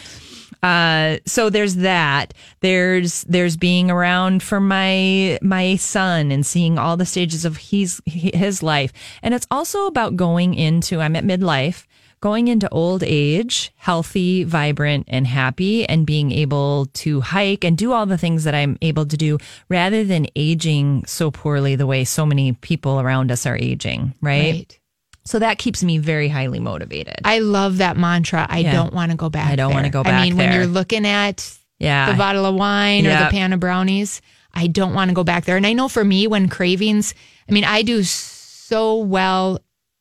Uh, 0.66 1.18
so 1.26 1.48
there's 1.48 1.76
that. 1.76 2.34
There's 2.60 3.22
there's 3.24 3.56
being 3.56 3.88
around 3.88 4.42
for 4.42 4.58
my 4.58 5.38
my 5.40 5.76
son 5.76 6.32
and 6.32 6.44
seeing 6.44 6.76
all 6.76 6.96
the 6.96 7.06
stages 7.06 7.44
of 7.44 7.56
his 7.56 8.02
his 8.04 8.62
life, 8.62 8.92
and 9.22 9.32
it's 9.32 9.46
also 9.48 9.86
about 9.86 10.16
going 10.16 10.54
into. 10.54 11.00
I'm 11.00 11.14
at 11.14 11.24
midlife, 11.24 11.86
going 12.20 12.48
into 12.48 12.68
old 12.70 13.04
age, 13.04 13.70
healthy, 13.76 14.42
vibrant, 14.42 15.04
and 15.06 15.26
happy, 15.26 15.88
and 15.88 16.04
being 16.04 16.32
able 16.32 16.86
to 16.94 17.20
hike 17.20 17.62
and 17.62 17.78
do 17.78 17.92
all 17.92 18.06
the 18.06 18.18
things 18.18 18.42
that 18.42 18.54
I'm 18.54 18.76
able 18.82 19.06
to 19.06 19.16
do, 19.16 19.38
rather 19.68 20.02
than 20.02 20.26
aging 20.34 21.04
so 21.06 21.30
poorly 21.30 21.76
the 21.76 21.86
way 21.86 22.04
so 22.04 22.26
many 22.26 22.54
people 22.54 23.00
around 23.00 23.30
us 23.30 23.46
are 23.46 23.56
aging. 23.56 24.14
Right. 24.20 24.52
Right. 24.52 24.80
So 25.26 25.38
that 25.40 25.58
keeps 25.58 25.82
me 25.82 25.98
very 25.98 26.28
highly 26.28 26.60
motivated. 26.60 27.16
I 27.24 27.40
love 27.40 27.78
that 27.78 27.96
mantra. 27.96 28.46
I 28.48 28.60
Yeah. 28.60 28.72
don't 28.72 28.94
want 28.94 29.10
to 29.10 29.16
go 29.16 29.28
back. 29.28 29.50
I 29.50 29.56
don't 29.56 29.70
wanna 29.72 29.82
there. 29.90 29.90
go 29.90 30.00
I 30.00 30.02
back 30.04 30.22
mean, 30.24 30.36
when 30.36 30.52
you're 30.52 30.66
looking 30.66 31.04
at 31.06 31.52
yeah. 31.78 32.10
the 32.10 32.16
bottle 32.16 32.46
of 32.46 32.54
wine 32.54 33.06
or 33.06 33.10
the 33.10 33.28
pan 33.30 33.52
of 33.52 33.60
brownies, 33.60 34.22
I 34.54 34.68
don't 34.68 34.94
want 34.94 35.10
to 35.10 35.14
go 35.14 35.22
back 35.24 35.44
there. 35.44 35.56
And 35.58 35.66
I 35.66 35.74
know 35.74 35.88
for 35.88 36.02
me, 36.04 36.26
when 36.26 36.48
cravings, 36.48 37.12
I 37.48 37.52
mean, 37.52 37.64
I 37.64 37.82
do 37.82 38.02
so 38.02 38.96
well 38.98 39.58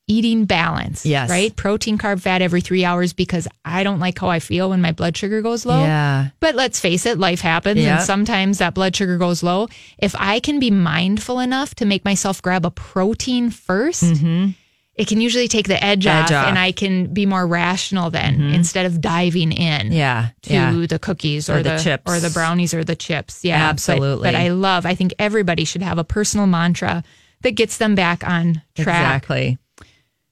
eating 0.08 0.46
balance. 0.46 1.06
Yes. 1.06 1.30
Right. 1.32 1.54
Protein, 1.56 1.98
carb, 1.98 2.22
fat 2.22 2.42
every 2.44 2.62
three 2.62 2.86
hours 2.86 3.12
because 3.12 3.48
I 3.66 3.84
don't 3.84 4.00
like 4.00 4.20
how 4.20 4.30
I 4.30 4.40
feel 4.40 4.70
when 4.70 4.80
my 4.82 4.92
blood 4.92 5.18
sugar 5.18 5.42
goes 5.42 5.66
low. 5.66 5.82
Yeah. 5.82 6.28
But 6.40 6.54
let's 6.56 6.80
face 6.80 7.06
it, 7.08 7.18
life 7.18 7.42
happens 7.42 7.80
Yep. 7.80 7.98
and 7.98 8.06
sometimes 8.06 8.60
that 8.60 8.76
blood 8.76 8.96
sugar 8.96 9.18
goes 9.18 9.42
low. 9.42 9.68
If 9.98 10.16
I 10.20 10.40
can 10.40 10.60
be 10.60 10.70
mindful 10.70 11.40
enough 11.40 11.74
to 11.76 11.86
make 11.86 12.06
myself 12.06 12.40
grab 12.42 12.66
a 12.66 12.72
protein 12.72 13.50
1st 13.50 14.04
Mm-hmm. 14.14 14.50
It 14.96 15.08
can 15.08 15.20
usually 15.20 15.48
take 15.48 15.68
the 15.68 15.84
edge, 15.84 16.08
Edge 16.08 16.32
off, 16.32 16.32
off. 16.32 16.48
and 16.48 16.58
I 16.58 16.72
can 16.72 17.14
be 17.14 17.26
more 17.26 17.46
rational 17.46 18.10
then 18.10 18.36
mm-hmm. 18.36 18.54
instead 18.54 18.86
of 18.86 19.02
diving 19.02 19.52
in 19.52 19.92
Yeah, 19.92 20.30
to 20.44 20.54
yeah. 20.54 20.86
the 20.88 21.00
cookies 21.00 21.50
or, 21.50 21.58
Or 21.58 21.64
the 21.64 21.72
the, 21.72 21.78
chips. 21.78 22.04
or 22.06 22.20
the 22.20 22.30
brownies 22.30 22.74
or 22.74 22.84
the 22.84 22.96
chips. 22.96 23.44
Yeah, 23.44 23.60
but- 23.60 23.70
Absolutely. 23.72 24.28
But, 24.28 24.36
I 24.36 24.50
love. 24.50 24.86
I 24.86 24.96
think 24.96 25.14
everybody 25.20 25.66
should 25.66 25.82
have 25.82 25.98
a 25.98 26.04
personal 26.06 26.48
mantra 26.48 27.04
that 27.42 27.52
gets 27.52 27.78
them 27.78 27.94
back 27.96 28.26
on 28.28 28.62
track. 28.76 29.24
Exactly. 29.24 29.58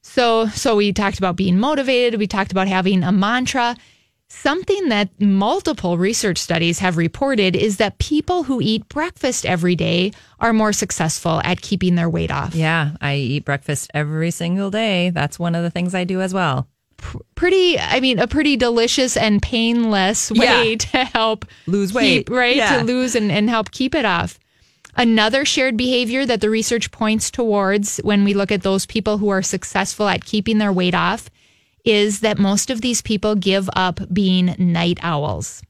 So, 0.02 0.48
so 0.48 0.76
we 0.76 0.94
talked 0.94 1.18
about 1.18 1.36
being 1.36 1.60
motivated. 1.60 2.20
We 2.20 2.28
talked 2.28 2.52
about 2.52 2.68
having 2.68 3.04
a 3.04 3.12
mantra. 3.12 3.76
Something 4.36 4.90
that 4.90 5.10
multiple 5.22 5.98
research 5.98 6.38
studies 6.38 6.80
have 6.80 6.98
reported 6.98 7.56
is 7.56 7.78
that 7.78 7.98
people 8.00 8.44
who 8.44 8.60
eat 8.62 8.90
breakfast 8.90 9.46
every 9.46 9.76
day 9.76 10.12
are 10.40 10.52
more 10.54 10.74
successful 10.74 11.40
at 11.46 11.62
keeping 11.62 11.96
their 11.96 12.10
weight 12.10 12.32
off. 12.32 12.54
Yeah, 12.56 12.92
I 13.00 13.16
eat 13.16 13.46
breakfast 13.46 13.92
every 13.94 14.32
single 14.32 14.70
day. 14.72 15.12
That's 15.12 15.38
one 15.40 15.56
of 15.56 15.64
the 15.64 15.70
things 15.70 15.94
I 15.96 16.04
do 16.04 16.20
as 16.20 16.34
well. 16.34 16.68
Pretty, 17.36 17.78
I 17.80 18.00
mean, 18.00 18.20
a 18.20 18.28
pretty 18.28 18.58
delicious 18.58 19.16
and 19.16 19.42
painless 19.42 20.32
way 20.32 20.72
Yeah. 20.72 20.76
to 20.80 20.98
help 21.06 21.46
Lose 21.68 21.94
weight. 21.94 22.28
keep, 22.28 22.30
right? 22.30 22.56
Yeah. 22.56 22.80
To 22.80 22.84
lose 22.86 23.16
and, 23.16 23.32
and 23.32 23.50
help 23.50 23.72
keep 23.72 23.94
it 23.94 24.04
off. 24.06 24.40
Another 24.96 25.44
shared 25.46 25.76
behavior 25.78 26.26
that 26.26 26.42
the 26.42 26.50
research 26.50 26.92
points 26.92 27.32
towards 27.32 27.98
when 27.98 28.24
we 28.24 28.34
look 28.34 28.52
at 28.52 28.62
those 28.64 28.86
people 28.86 29.18
who 29.18 29.30
are 29.30 29.42
successful 29.42 30.08
at 30.08 30.24
keeping 30.26 30.58
their 30.60 30.72
weight 30.74 30.94
off 30.96 31.30
is 31.84 32.22
that 32.22 32.38
most 32.38 32.70
of 32.70 32.82
these 32.82 33.02
people 33.02 33.36
give 33.36 33.70
up 33.74 34.00
being 34.14 34.56
night 34.58 35.00
owls. 35.02 35.62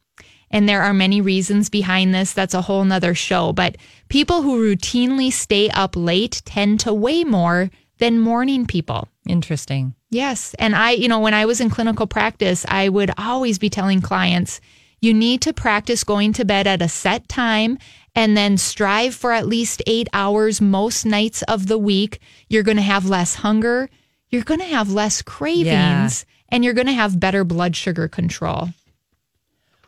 And 0.51 0.69
there 0.69 0.83
are 0.83 0.93
many 0.93 1.19
reasons 1.19 1.69
behind 1.69 2.13
this. 2.13 2.31
That's 2.31 2.53
a 2.53 2.61
whole 2.61 2.85
nother 2.85 3.15
show. 3.15 3.53
But 3.53 3.77
people 4.07 4.43
who 4.43 4.61
routinely 4.61 5.31
stay 5.33 5.69
up 5.71 5.95
late 5.95 6.43
tend 6.45 6.79
to 6.81 6.93
weigh 6.93 7.23
more 7.23 7.71
than 7.97 8.19
morning 8.19 8.67
people. 8.67 9.07
Interesting. 9.27 9.95
Yes. 10.11 10.53
And 10.59 10.75
I, 10.75 10.91
you 10.91 11.07
know, 11.07 11.19
when 11.19 11.33
I 11.33 11.45
was 11.45 11.59
in 11.59 11.71
clinical 11.71 12.05
practice, 12.05 12.65
I 12.69 12.89
would 12.89 13.11
always 13.17 13.57
be 13.57 13.69
telling 13.69 14.01
clients, 14.01 14.61
you 15.01 15.13
need 15.13 15.41
to 15.41 15.53
practice 15.53 16.03
going 16.03 16.33
to 16.33 16.45
bed 16.45 16.67
at 16.67 16.81
a 16.81 16.87
set 16.87 17.27
time 17.27 17.79
and 18.15 18.37
then 18.37 18.57
strive 18.57 19.15
for 19.15 19.31
at 19.31 19.47
least 19.47 19.81
eight 19.87 20.07
hours 20.13 20.61
most 20.61 21.03
nights 21.03 21.41
of 21.43 21.67
the 21.67 21.79
week. 21.79 22.19
You're 22.47 22.63
going 22.63 22.77
to 22.77 22.83
have 22.83 23.09
less 23.09 23.35
hunger. 23.35 23.89
You're 24.33 24.41
going 24.41 24.61
to 24.61 24.65
have 24.65 24.89
less 24.91 25.21
cravings 25.21 26.25
and 26.49 26.63
you're 26.63 26.73
going 26.73 26.87
to 26.87 26.93
have 26.93 27.19
better 27.19 27.43
blood 27.43 27.75
sugar 27.75 28.07
control. 28.07 28.69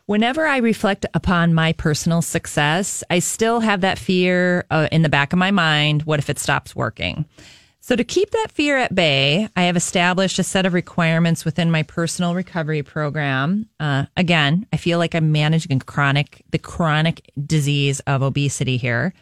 Whenever 0.04 0.46
I 0.46 0.58
reflect 0.58 1.04
upon 1.14 1.52
my 1.52 1.72
personal 1.72 2.22
success, 2.22 3.02
I 3.10 3.18
still 3.18 3.58
have 3.58 3.80
that 3.80 3.98
fear 3.98 4.64
uh, 4.70 4.86
in 4.92 5.02
the 5.02 5.08
back 5.08 5.32
of 5.32 5.40
my 5.40 5.50
mind. 5.50 6.04
What 6.04 6.20
if 6.20 6.30
it 6.30 6.38
stops 6.38 6.76
working? 6.76 7.24
So, 7.80 7.96
to 7.96 8.04
keep 8.04 8.30
that 8.30 8.52
fear 8.52 8.78
at 8.78 8.94
bay, 8.94 9.48
I 9.56 9.62
have 9.62 9.76
established 9.76 10.38
a 10.38 10.44
set 10.44 10.64
of 10.64 10.74
requirements 10.74 11.44
within 11.44 11.72
my 11.72 11.82
personal 11.82 12.36
recovery 12.36 12.84
program. 12.84 13.68
Uh, 13.80 14.06
again, 14.16 14.64
I 14.72 14.76
feel 14.76 14.98
like 14.98 15.16
I'm 15.16 15.32
managing 15.32 15.80
chronic, 15.80 16.44
the 16.50 16.58
chronic 16.58 17.32
disease 17.44 17.98
of 18.06 18.22
obesity 18.22 18.76
here. 18.76 19.12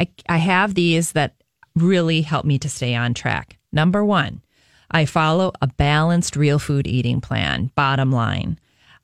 I, 0.00 0.08
I 0.28 0.38
have 0.38 0.74
these 0.74 1.12
that 1.12 1.36
really 1.76 2.22
help 2.22 2.44
me 2.44 2.58
to 2.58 2.68
stay 2.68 2.96
on 2.96 3.14
track. 3.14 3.59
Number 3.72 4.04
one, 4.04 4.42
I 4.90 5.04
follow 5.04 5.52
a 5.60 5.68
balanced 5.68 6.36
real 6.36 6.58
food 6.58 6.86
eating 6.86 7.20
plan. 7.20 7.70
Bottom 7.74 8.10
line, 8.10 8.58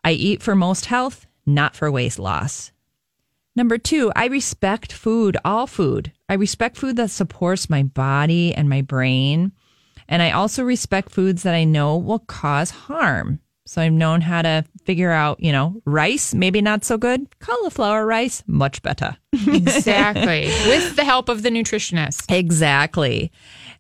I 0.05 0.12
eat 0.12 0.43
for 0.43 0.55
most 0.55 0.87
health, 0.87 1.27
not 1.45 1.77
for 1.77 1.91
weight 1.91 2.19
loss. 2.19 2.73
Number 3.55 3.79
two, 3.79 4.12
I 4.14 4.27
respect 4.27 4.93
food, 4.93 5.37
all 5.45 5.67
food. 5.67 6.12
I 6.29 6.35
respect 6.35 6.77
food 6.77 6.97
that 6.97 7.11
supports 7.11 7.71
my 7.71 7.85
body 7.85 8.53
and 8.55 8.69
my 8.69 8.83
brain. 8.83 9.53
And 10.09 10.21
I 10.23 10.31
also 10.33 10.62
respect 10.62 11.11
foods 11.11 11.43
that 11.45 11.55
I 11.55 11.64
know 11.64 11.97
will 11.97 12.19
cause 12.19 12.71
harm. 12.71 13.41
So 13.64 13.83
I've 13.83 13.93
known 13.93 14.21
how 14.21 14.43
to 14.43 14.64
figure 14.85 15.11
out, 15.11 15.41
you 15.41 15.51
know, 15.51 15.81
rice, 15.85 16.33
maybe 16.33 16.61
not 16.61 16.85
so 16.85 16.97
good. 16.97 17.27
Cauliflower 17.41 18.07
rice, 18.07 18.43
much 18.47 18.83
better. 18.83 19.17
Exactly. 19.49 20.47
With 20.67 20.97
the 20.97 21.05
help 21.05 21.29
of 21.29 21.43
the 21.43 21.51
nutritionist. 21.51 22.35
Exactly. 22.35 23.31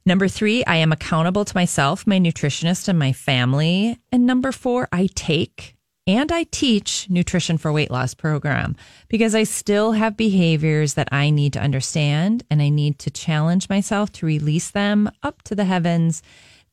Number 0.06 0.28
three, 0.28 0.64
I 0.64 0.76
am 0.76 0.92
accountable 0.92 1.44
to 1.44 1.56
myself, 1.56 2.06
my 2.06 2.20
nutritionist, 2.20 2.86
and 2.86 2.96
my 2.96 3.12
family. 3.12 3.98
And 4.12 4.24
number 4.24 4.52
four, 4.52 4.88
I 4.92 5.08
take 5.16 5.74
and 6.06 6.30
I 6.30 6.44
teach 6.44 7.10
nutrition 7.10 7.58
for 7.58 7.72
weight 7.72 7.90
loss 7.90 8.14
program 8.14 8.76
because 9.08 9.34
I 9.34 9.42
still 9.42 9.90
have 9.92 10.16
behaviors 10.16 10.94
that 10.94 11.08
I 11.10 11.30
need 11.30 11.52
to 11.54 11.60
understand 11.60 12.44
and 12.48 12.62
I 12.62 12.68
need 12.68 13.00
to 13.00 13.10
challenge 13.10 13.68
myself 13.68 14.12
to 14.12 14.26
release 14.26 14.70
them 14.70 15.10
up 15.24 15.42
to 15.42 15.56
the 15.56 15.64
heavens 15.64 16.22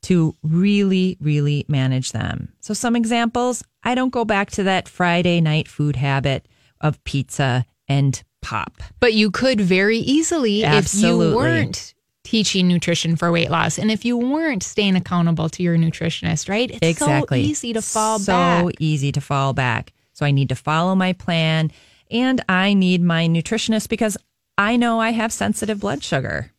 to 0.02 0.36
really, 0.44 1.16
really 1.20 1.64
manage 1.66 2.12
them. 2.12 2.52
So, 2.60 2.72
some 2.72 2.94
examples 2.94 3.64
I 3.82 3.96
don't 3.96 4.10
go 4.10 4.24
back 4.24 4.50
to 4.52 4.62
that 4.64 4.88
Friday 4.88 5.40
night 5.40 5.66
food 5.66 5.96
habit 5.96 6.46
of 6.80 7.02
pizza 7.02 7.64
and 7.88 8.22
pop. 8.42 8.82
But 9.00 9.14
you 9.14 9.30
could 9.30 9.60
very 9.60 9.98
easily 9.98 10.62
if 10.62 10.94
you 10.94 11.18
weren't 11.18 11.93
teaching 12.24 12.66
nutrition 12.66 13.14
for 13.16 13.30
weight 13.30 13.50
loss 13.50 13.78
and 13.78 13.90
if 13.90 14.04
you 14.04 14.16
weren't 14.16 14.62
staying 14.62 14.96
accountable 14.96 15.48
to 15.48 15.62
your 15.62 15.76
nutritionist, 15.76 16.48
right? 16.48 16.70
It's 16.70 16.86
exactly 16.86 17.44
so 17.44 17.50
easy 17.50 17.72
to 17.74 17.82
fall 17.82 18.18
so 18.18 18.32
back. 18.32 18.74
easy 18.80 19.12
to 19.12 19.20
fall 19.20 19.52
back 19.52 19.92
so 20.14 20.24
i 20.24 20.30
need 20.30 20.48
to 20.48 20.54
follow 20.54 20.94
my 20.94 21.12
plan 21.12 21.70
and 22.10 22.42
i 22.48 22.72
need 22.72 23.02
my 23.02 23.26
nutritionist 23.26 23.88
because 23.88 24.16
i 24.56 24.76
know 24.76 25.00
i 25.00 25.10
have 25.10 25.32
sensitive 25.32 25.80
blood 25.80 26.02
sugar 26.02 26.50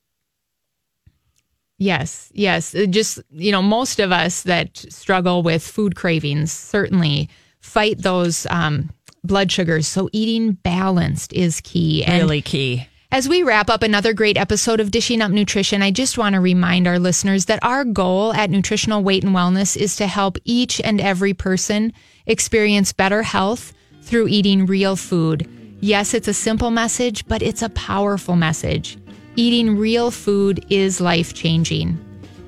Yes, 1.77 2.31
yes. 2.33 2.73
It 2.73 2.91
Just, 2.91 3.19
you 3.31 3.51
know, 3.51 3.61
most 3.61 3.99
of 3.99 4.09
us 4.09 4.43
that 4.43 4.77
struggle 4.77 5.43
with 5.43 5.61
food 5.61 5.93
cravings 5.93 6.49
certainly 6.51 7.29
fight 7.59 7.97
those 7.97 8.45
um, 8.49 8.91
blood 9.25 9.51
sugars. 9.51 9.85
So 9.85 10.09
eating 10.13 10.53
balanced 10.53 11.33
is 11.33 11.59
key. 11.59 12.01
And 12.05 12.21
really 12.23 12.41
key 12.41 12.87
As 13.11 13.29
we 13.29 13.43
wrap 13.43 13.69
up 13.69 13.81
another 13.83 14.13
great 14.13 14.37
episode 14.37 14.79
of 14.79 14.91
Dishing 14.91 15.21
Up 15.21 15.31
Nutrition, 15.31 15.81
I 15.81 15.91
just 15.91 16.17
want 16.17 16.33
to 16.33 16.41
remind 16.41 16.87
our 16.87 16.99
listeners 16.99 17.45
that 17.45 17.63
our 17.63 17.85
goal 17.85 18.33
at 18.33 18.49
Nutritional 18.49 19.03
Weight 19.03 19.23
and 19.23 19.33
Wellness 19.33 19.77
is 19.77 19.95
to 19.97 20.07
help 20.07 20.37
each 20.43 20.81
and 20.81 20.99
every 20.99 21.33
person 21.33 21.93
experience 22.25 22.91
better 22.91 23.23
health 23.23 23.73
through 24.01 24.27
eating 24.27 24.65
real 24.65 24.95
food. 24.95 25.47
Yes, 25.79 26.13
it's 26.13 26.27
a 26.27 26.33
simple 26.33 26.71
message, 26.71 27.25
but 27.27 27.41
it's 27.41 27.61
a 27.61 27.69
powerful 27.69 28.35
message. 28.35 28.97
Eating 29.35 29.77
real 29.77 30.11
food 30.11 30.65
is 30.69 30.99
life 30.99 31.33
changing. 31.33 31.97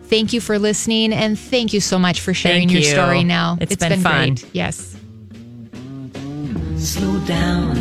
Thank 0.05 0.33
you 0.33 0.41
for 0.41 0.57
listening 0.57 1.13
and 1.13 1.37
thank 1.37 1.71
you 1.73 1.81
so 1.81 1.99
much 1.99 2.19
for 2.21 2.33
sharing 2.33 2.69
Thank 2.69 2.71
your 2.71 2.81
you. 2.81 2.87
story 2.87 3.23
now. 3.23 3.57
It's 3.61 3.75
been 3.75 3.99
fun. 4.01 4.35
great. 4.35 4.45
Yes. 4.53 4.95
Slow 6.77 7.19
down, 7.25 7.75